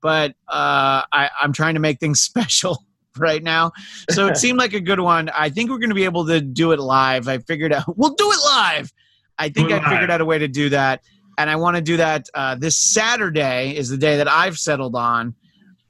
[0.01, 2.83] but uh, I, I'm trying to make things special
[3.17, 3.71] right now.
[4.09, 5.29] So it seemed like a good one.
[5.29, 7.29] I think we're going to be able to do it live.
[7.29, 8.91] I figured out we'll do it live.
[9.37, 11.01] I think I figured out a way to do that,
[11.37, 13.75] and I want to do that uh, this Saturday.
[13.75, 15.35] Is the day that I've settled on,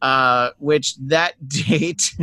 [0.01, 2.13] uh, which that date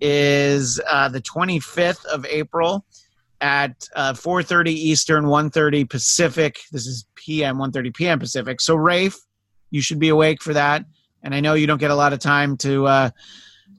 [0.00, 2.84] is uh, the 25th of April
[3.40, 6.58] at uh, 4:30 Eastern, 1:30 Pacific.
[6.72, 8.60] This is PM, 1:30 PM Pacific.
[8.60, 9.18] So Rafe,
[9.70, 10.84] you should be awake for that.
[11.22, 13.10] And I know you don't get a lot of time to uh,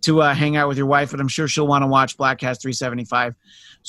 [0.02, 2.62] to uh, hang out with your wife, but I'm sure she'll want to watch Blattcast
[2.62, 3.36] 375.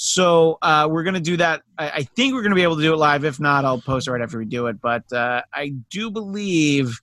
[0.03, 1.61] So uh, we're gonna do that.
[1.77, 3.27] I, I think we're gonna be able to do it live.
[3.27, 4.81] If not, I'll post it right after we do it.
[4.81, 7.03] But uh, I do believe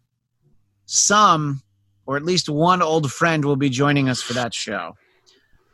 [0.88, 1.62] some,
[2.08, 4.98] or at least one old friend, will be joining us for that show.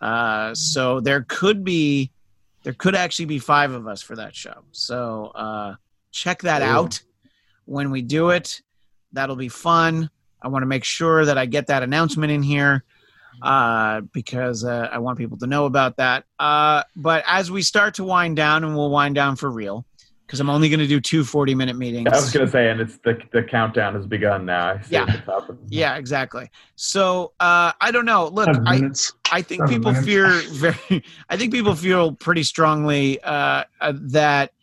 [0.01, 2.11] Uh, so there could be,
[2.63, 4.65] there could actually be five of us for that show.
[4.73, 5.75] So uh,
[6.11, 6.65] check that Ooh.
[6.65, 7.01] out
[7.63, 8.61] when we do it.
[9.13, 10.09] That'll be fun.
[10.41, 12.83] I want to make sure that I get that announcement in here
[13.41, 16.25] uh, because uh, I want people to know about that.
[16.39, 19.85] Uh, but as we start to wind down, and we'll wind down for real,
[20.25, 22.07] because I'm only going to do two 40 minute meetings.
[22.11, 24.71] I was gonna say, and it's the the countdown has begun now.
[24.71, 25.05] I Yeah.
[25.05, 26.49] the yeah, exactly.
[26.75, 28.27] So uh, I don't know.
[28.29, 29.13] Look, Seven I, minutes.
[29.31, 30.07] I think Seven people minutes.
[30.07, 31.03] fear very.
[31.29, 34.53] I think people feel pretty strongly uh, uh, that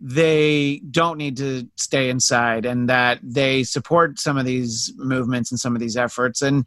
[0.00, 5.58] they don't need to stay inside and that they support some of these movements and
[5.58, 6.42] some of these efforts.
[6.42, 6.66] And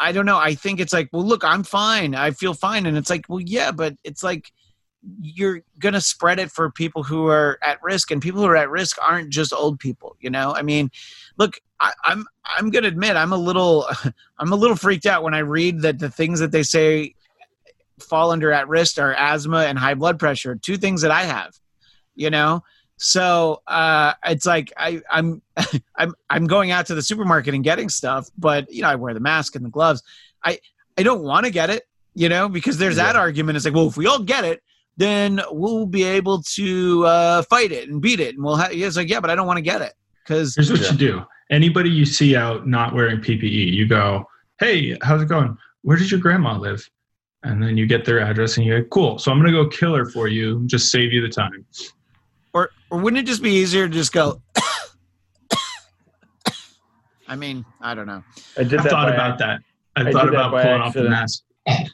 [0.00, 0.38] I don't know.
[0.38, 2.14] I think it's like, well, look, I'm fine.
[2.14, 2.86] I feel fine.
[2.86, 4.50] And it's like, well, yeah, but it's like
[5.20, 8.56] you're going to spread it for people who are at risk, and people who are
[8.56, 10.16] at risk aren't just old people.
[10.20, 10.90] You know, I mean,
[11.38, 13.86] look, I, I'm I'm going to admit I'm a little
[14.38, 17.14] I'm a little freaked out when I read that the things that they say
[18.00, 21.54] fall under at risk are asthma and high blood pressure, two things that I have.
[22.14, 22.62] You know,
[23.02, 25.40] so uh, it's like I, I'm
[25.96, 29.14] I'm I'm going out to the supermarket and getting stuff, but you know I wear
[29.14, 30.02] the mask and the gloves.
[30.44, 30.58] I
[30.98, 33.56] I don't want to get it, you know, because there's that argument.
[33.56, 34.62] It's like, well, if we all get it,
[34.98, 38.70] then we'll be able to uh, fight it and beat it, and we'll have.
[38.70, 40.92] It's like, yeah, but I don't want to get it because Here's what Yeah.
[40.92, 41.22] you do.
[41.50, 44.26] Anybody you see out not wearing PPE, you go,
[44.58, 45.56] "Hey, how's it going?
[45.82, 46.86] Where does your grandma live?"
[47.44, 49.18] And then you get their address, and you're like, "Cool.
[49.18, 50.62] So I'm gonna go kill her for you.
[50.66, 51.64] Just save you the time."
[52.52, 54.40] Or or wouldn't it just be easier to just go?
[57.28, 58.24] I mean, I don't know.
[58.58, 59.60] I did I that thought by about that.
[59.96, 61.44] I, I thought did that about by pulling off the mask.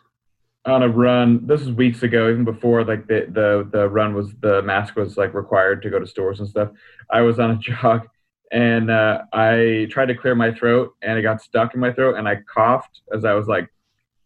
[0.66, 1.46] on a run.
[1.46, 5.16] This was weeks ago, even before like the the the run was the mask was
[5.16, 6.70] like required to go to stores and stuff.
[7.10, 8.08] I was on a jog
[8.52, 12.16] and uh, I tried to clear my throat and it got stuck in my throat
[12.16, 13.68] and I coughed as I was like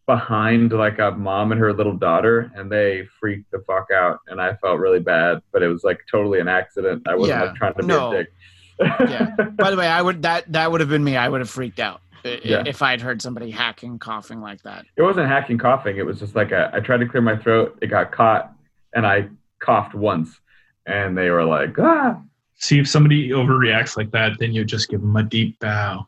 [0.07, 4.41] behind like a mom and her little daughter and they freaked the fuck out and
[4.41, 7.07] I felt really bad, but it was like totally an accident.
[7.07, 8.11] I wasn't Yeah, like trying to be no.
[8.11, 8.33] a dick.
[8.79, 9.35] Yeah.
[9.57, 11.15] By the way, I would that that would have been me.
[11.17, 12.63] I would have freaked out Yeah.
[12.65, 14.85] if I'd heard somebody hacking, coughing like that.
[14.97, 15.97] it wasn't hacking coughing.
[15.97, 17.77] It was just like a, I tried to clear my throat.
[17.81, 18.53] It got caught
[18.93, 19.29] and I
[19.59, 20.39] coughed once
[20.87, 22.19] and they were like, ah,
[22.55, 26.07] See if somebody overreacts like that, then you just give them a deep bow.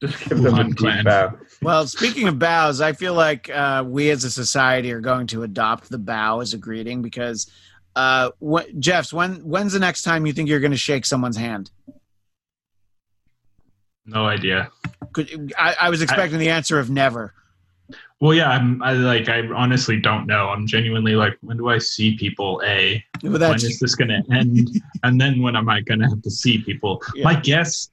[0.00, 1.04] Just give them a Wuhan deep clan.
[1.04, 1.38] bow.
[1.62, 5.42] Well, speaking of bows, I feel like uh, we as a society are going to
[5.42, 7.50] adopt the bow as a greeting because,
[7.96, 11.36] uh, what, Jeffs, when when's the next time you think you're going to shake someone's
[11.36, 11.70] hand?
[14.06, 14.70] No idea.
[15.12, 17.34] Could, I, I was expecting the answer of never.
[18.20, 18.82] Well, yeah, I'm.
[18.82, 19.28] I like.
[19.28, 20.48] I honestly don't know.
[20.48, 22.60] I'm genuinely like, when do I see people?
[22.64, 23.02] A.
[23.14, 24.68] But when that's is this going to end?
[25.02, 27.02] and then when am I going to have to see people?
[27.14, 27.24] Yeah.
[27.24, 27.90] My guess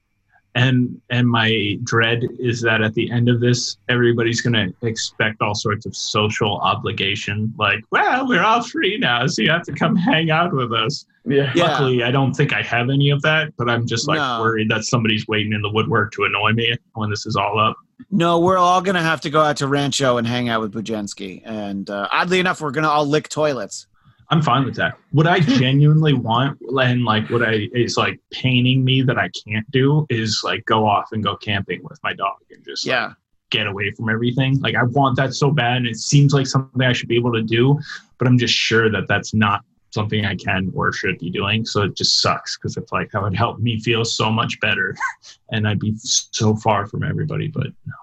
[0.58, 5.40] and and my dread is that at the end of this, everybody's going to expect
[5.40, 7.52] all sorts of social obligation.
[7.58, 11.04] Like, well, we're all free now, so you have to come hang out with us.
[11.24, 11.52] Yeah.
[11.54, 11.64] Yeah.
[11.64, 14.40] Luckily, I don't think I have any of that, but I'm just like No.
[14.40, 17.76] worried that somebody's waiting in the woodwork to annoy me when this is all up.
[18.10, 18.38] no.
[18.38, 21.42] We're all going to have to go out to Rancho and hang out with Bujensky,
[21.44, 23.86] and uh, oddly enough, we're going to all lick toilets.
[24.30, 24.98] I'm fine with that.
[25.12, 25.52] What I hmm.
[25.52, 30.42] genuinely want, and like what I is like paining me that I can't do, is
[30.44, 33.12] like go off and go camping with my dog and just like, Yeah,
[33.50, 34.60] get away from everything.
[34.60, 37.32] Like I want that so bad, and it seems like something I should be able
[37.32, 37.78] to do,
[38.18, 41.64] but I'm just sure that that's not something I can or should be doing.
[41.64, 44.94] So it just sucks because it's like that would help me feel so much better,
[45.52, 47.48] and I'd be so far from everybody.
[47.48, 47.94] But no.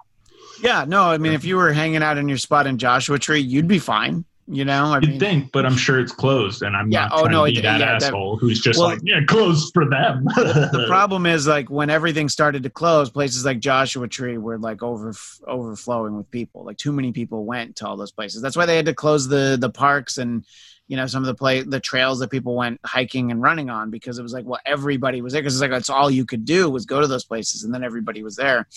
[0.59, 0.85] yeah.
[0.87, 3.67] No, I mean, if you were hanging out in your spot in Joshua Tree, you'd
[3.67, 4.25] be fine.
[4.47, 7.11] You know, I You'd mean, think, but I'm sure it's closed, and I'm Yeah, not
[7.13, 9.21] oh, trying no, to be it- that yeah, that- asshole who's just Well- like, yeah,
[9.25, 10.23] closed for them.
[10.35, 14.83] the problem is like when everything started to close, places like Joshua Tree were like
[14.83, 15.13] over
[15.47, 16.63] overflowing with people.
[16.63, 18.43] Like too many people went to all those places.
[18.43, 20.45] That's why they had to close the the parks and
[20.87, 23.89] you know some of the play the trails that people went hiking and running on
[23.89, 26.45] because it was like well everybody was there because it's like that's all you could
[26.45, 28.67] do was go to those places and then everybody was there.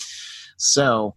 [0.57, 1.13] So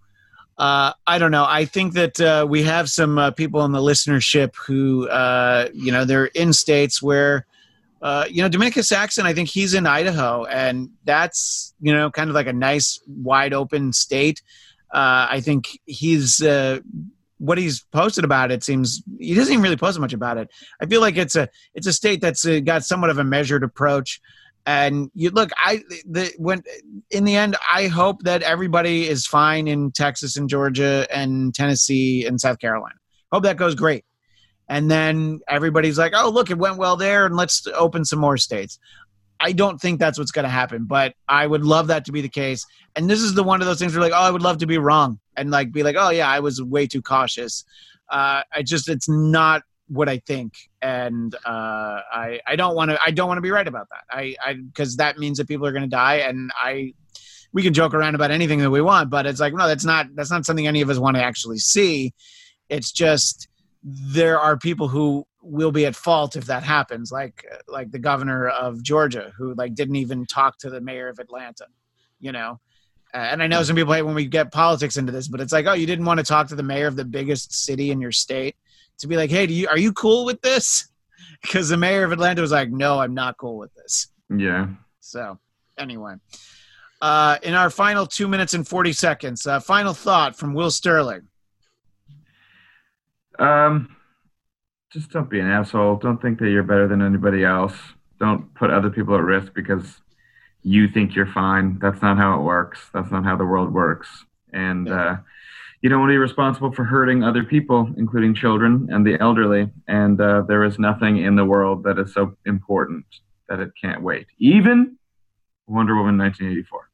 [0.59, 1.47] uh, I don't know.
[1.49, 5.93] I think that uh, we have some uh, people in the listenership who, uh, you
[5.93, 7.47] know, they're in states where,
[8.01, 12.29] uh, you know, Dominicus Saxon, I think he's in Idaho, and that's, you know, kind
[12.29, 14.43] of like a nice, wide open state.
[14.93, 16.43] Uh, I think he's,
[17.39, 20.49] what he's posted about it seems he doesn't even really post much about it.
[20.81, 24.21] I feel like it's a it's a state that's got somewhat of a measured approach.
[24.65, 26.63] And you look, I the when
[27.11, 32.25] in the end, I hope that everybody is fine in Texas and Georgia and Tennessee
[32.25, 32.95] and South Carolina.
[33.33, 34.05] Hope that goes great.
[34.69, 38.37] And then everybody's like, oh, look, it went well there, and let's open some more
[38.37, 38.79] states.
[39.41, 42.21] I don't think that's what's going to happen, but I would love that to be
[42.21, 42.65] the case.
[42.95, 44.67] And this is the one of those things where, like, oh, I would love to
[44.67, 47.65] be wrong and like be like, oh yeah, I was way too cautious.
[48.09, 49.63] Uh, I just, it's not
[49.93, 53.51] what I think, and uh, I I don't want to I don't want to be
[53.51, 54.05] right about that.
[54.11, 56.95] I I because that means that people are going to die, and I
[57.53, 60.07] we can joke around about anything that we want, but it's like no, that's not
[60.15, 62.15] that's not something any of us want to actually see.
[62.69, 63.49] It's just
[63.83, 68.49] there are people who will be at fault if that happens, like like the governor
[68.49, 71.67] of Georgia, who like didn't even talk to the mayor of Atlanta,
[72.19, 72.61] you know.
[73.15, 75.67] And I know some people hate when we get politics into this, but it's like,
[75.67, 78.13] oh, you didn't want to talk to the mayor of the biggest city in your
[78.13, 78.57] state
[78.99, 80.89] to be like, hey, do you are you cool with this?
[81.41, 84.07] Because the mayor of Atlanta was like, no, I'm not cool with this.
[84.31, 84.69] Yeah.
[85.01, 85.41] So
[85.77, 86.15] anyway,
[87.01, 91.23] uh, in our final two minutes and forty seconds, uh, final thought from Will Starling.
[93.41, 93.97] Um,
[94.93, 95.97] just don't be an asshole.
[95.97, 97.75] Don't think that you're better than anybody else.
[98.21, 100.01] Don't put other people at risk because
[100.63, 101.79] you think you're fine.
[101.81, 102.79] That's not how it works.
[102.95, 104.09] That's not how the world works.
[104.53, 105.17] And uh,
[105.83, 109.69] you don't want to be responsible for hurting other people, including children and the elderly.
[109.89, 113.05] And uh, there is nothing in the world that is so important
[113.49, 114.27] that it can't wait.
[114.39, 114.97] Even
[115.67, 116.89] Wonder Woman 1984.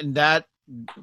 [0.00, 0.46] And that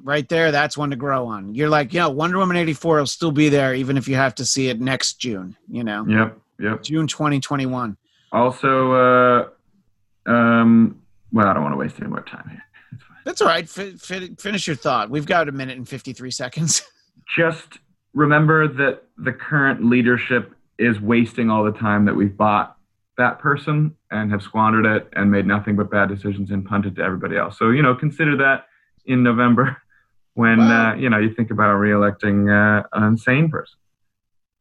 [0.02, 1.54] right there, that's one to grow on.
[1.54, 4.34] You're like, you know, Wonder Woman 84 will still be there, even if you have
[4.36, 6.38] to see it next June, you know, Yep.
[6.60, 6.82] Yep.
[6.82, 7.96] June 2021.
[8.32, 9.48] Also, uh,
[10.26, 11.00] um,
[11.32, 12.62] well, I don't want to waste any more time here.
[13.26, 13.68] That's all right.
[13.68, 15.10] Fi fi finish your thought.
[15.10, 16.82] We've got a minute and 53 seconds.
[17.36, 17.78] just
[18.14, 22.76] remember that the current leadership is wasting all the time that we've bought
[23.18, 27.02] that person and have squandered it and made nothing but bad decisions and punted to
[27.02, 27.58] everybody else.
[27.58, 28.66] So, you know, consider that
[29.06, 29.76] in November
[30.34, 33.76] when, Well- uh, you know, you think about reelecting uh, an insane person.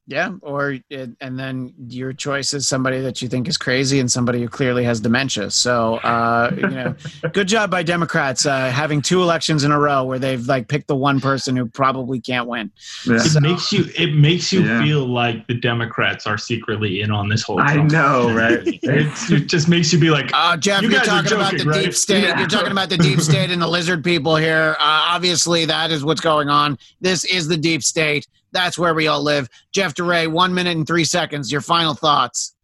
[0.08, 4.12] Yeah, or it, and then your choice is somebody that you think is crazy and
[4.12, 5.50] somebody who clearly has dementia.
[5.50, 6.96] So, uh, you know,
[7.34, 10.88] good job by Democrats uh, having two elections in a row where they've like picked
[10.90, 12.72] the one person who probably can't win.
[13.08, 13.16] Yeah.
[13.20, 14.84] it makes you it makes you Yeah.
[14.84, 17.58] feel like the Democrats are secretly in on this whole.
[17.58, 17.80] Thing.
[17.80, 18.60] I know, right?
[18.64, 21.34] It's, it just makes you be like, Uh, Jeff, You you are guys are talking
[21.38, 21.84] about the right?
[21.86, 22.24] deep state.
[22.26, 22.38] Yeah.
[22.38, 24.76] You're talking about the deep state and the lizard people here.
[24.80, 26.78] Uh, obviously, that is what's going on.
[27.02, 28.28] This is the deep state.
[28.56, 29.50] That's where we all live.
[29.74, 31.52] Jeff DeRay, one minute and three seconds.
[31.52, 32.56] Your final thoughts.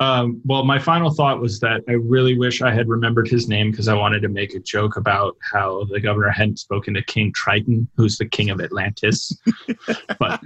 [0.00, 3.70] Um, well, my final thought was that I really wish I had remembered his name
[3.70, 7.30] because I wanted to make a joke about how the governor hadn't spoken to King
[7.34, 9.38] Triton, who's the king of Atlantis.
[10.18, 10.40] but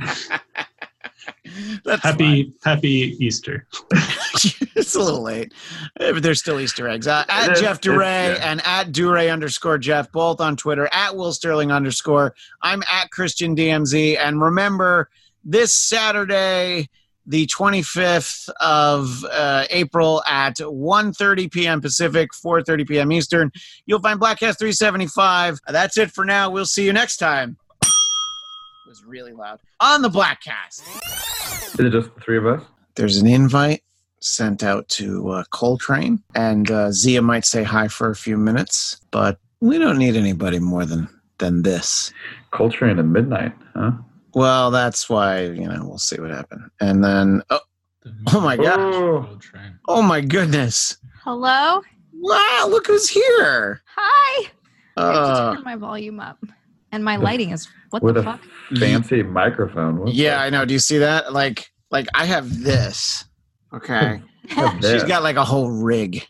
[2.03, 3.67] Happy Happy Easter.
[4.77, 5.53] it's a little late.
[6.01, 7.07] Uh, But there's still Easter eggs.
[7.07, 8.51] Uh, at It's- Jeff DeRay yeah.
[8.51, 12.35] and at DuRay underscore Jeff, both on Twitter, at Will Starling underscore.
[12.63, 14.19] I'm at Christian DMZ.
[14.19, 15.09] And remember,
[15.45, 16.89] this Saturday,
[17.27, 21.81] the 25th of uh, April at 1.30 p.m.
[21.81, 23.11] Pacific, 4.30 p.m.
[23.13, 23.51] Eastern,
[23.85, 25.59] you'll find Blattcast 375.
[25.69, 26.51] That's it for now.
[26.51, 27.57] We'll see you next time.
[28.87, 29.59] It was really loud.
[29.81, 30.83] On the Blattcast.
[31.75, 32.63] Is it just the three of us?
[32.95, 33.83] there's an invite
[34.21, 38.99] sent out to uh, Coltrane, and uh, Xia might say hi for a few minutes,
[39.11, 41.09] but we don't need anybody more than
[41.39, 42.13] than this.
[42.53, 43.91] Coltrane at midnight, huh?
[44.35, 46.63] Well, that's why you know we'll see what happens.
[46.81, 47.61] And then, oh,
[48.33, 49.39] oh my god, Oh.
[49.89, 51.83] oh my goodness, Hello?
[52.15, 53.83] wow, look who's here.
[53.97, 54.49] Hi.
[54.97, 56.39] I have to Uh, turn my volume up.
[56.93, 58.41] And my lighting is what With the a fuck?
[58.79, 59.99] fancy microphone.
[59.99, 60.45] What's yeah, that?
[60.45, 60.65] I know.
[60.65, 61.33] Do you see that?
[61.33, 63.25] Like, like I have this.
[63.73, 64.23] Okay.
[64.55, 65.09] What's She's that?
[65.09, 66.25] got like a whole rig.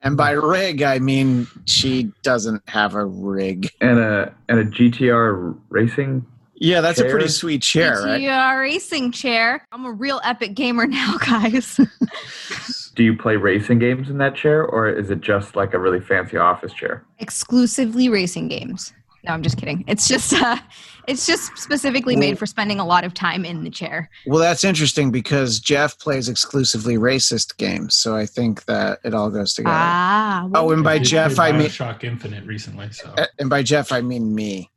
[0.00, 3.68] And by rig, I mean she doesn't have a rig.
[3.80, 6.24] and a and a GTR racing
[6.54, 8.20] Yeah, that's a pretty sweet chair, right?
[8.20, 9.66] GTR racing chair.
[9.72, 11.78] I'm a real epic gamer now, guys.
[12.96, 16.00] Do you play racing games in that chair, or is it just like a really
[16.00, 17.04] fancy office chair?
[17.20, 18.92] Exclusively racing games.
[19.24, 19.84] No, I'm just kidding.
[19.86, 20.58] It's just uh
[21.06, 24.10] it's just specifically made for spending a lot of time in the chair.
[24.26, 29.30] Well, that's interesting because Jeff plays exclusively racist games, so I think that it all
[29.30, 29.74] goes together.
[29.74, 30.48] Ah.
[30.54, 33.90] oh, and by did Jeff, play I mean, Shock Infinite recently, so and by Jeff,
[33.90, 34.70] I mean me.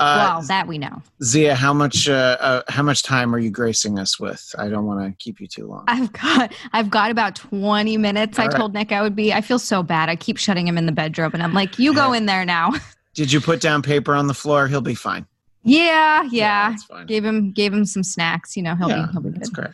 [0.00, 1.02] Uh, well, that we know.
[1.22, 4.54] Xia, how much uh, uh, how much time are you gracing us with?
[4.58, 5.84] I don't want to keep you too long.
[5.88, 8.38] I've got I've got about 20 minutes.
[8.38, 8.56] I All right.
[8.56, 9.34] told Nick I would be.
[9.34, 10.08] I feel so bad.
[10.08, 12.72] I keep shutting him in the bedroom and I'm like, "You go in there now."
[13.14, 14.68] Did you put down paper on the floor?
[14.68, 15.26] He'll be fine.
[15.62, 16.70] yeah, yeah.
[16.70, 17.06] that's fine.
[17.06, 19.72] Gave him gave him some snacks, you know, he'll Yeah, be he'll be That's good.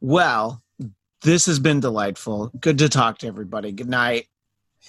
[0.00, 0.62] Well,
[1.22, 2.50] this has been delightful.
[2.60, 3.72] Good to talk to everybody.
[3.72, 4.26] Good night.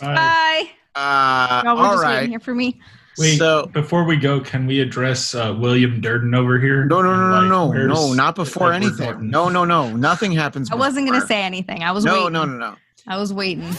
[0.01, 0.69] Uh, Bye.
[0.95, 2.79] Uh, Y'all were all just waiting here for me.
[3.17, 3.37] wait.
[3.37, 6.85] So before we go, can we address uh, William Durden over here?
[6.85, 9.05] no, no, no, And, no, no, no, not before Edward anything.
[9.05, 9.29] Norton?
[9.29, 10.71] No, no, no, nothing happens.
[10.71, 11.83] I wasn't going to say anything.
[11.83, 12.33] I was No, waiting.
[12.33, 12.75] no, no, no.
[13.07, 13.69] I was waiting.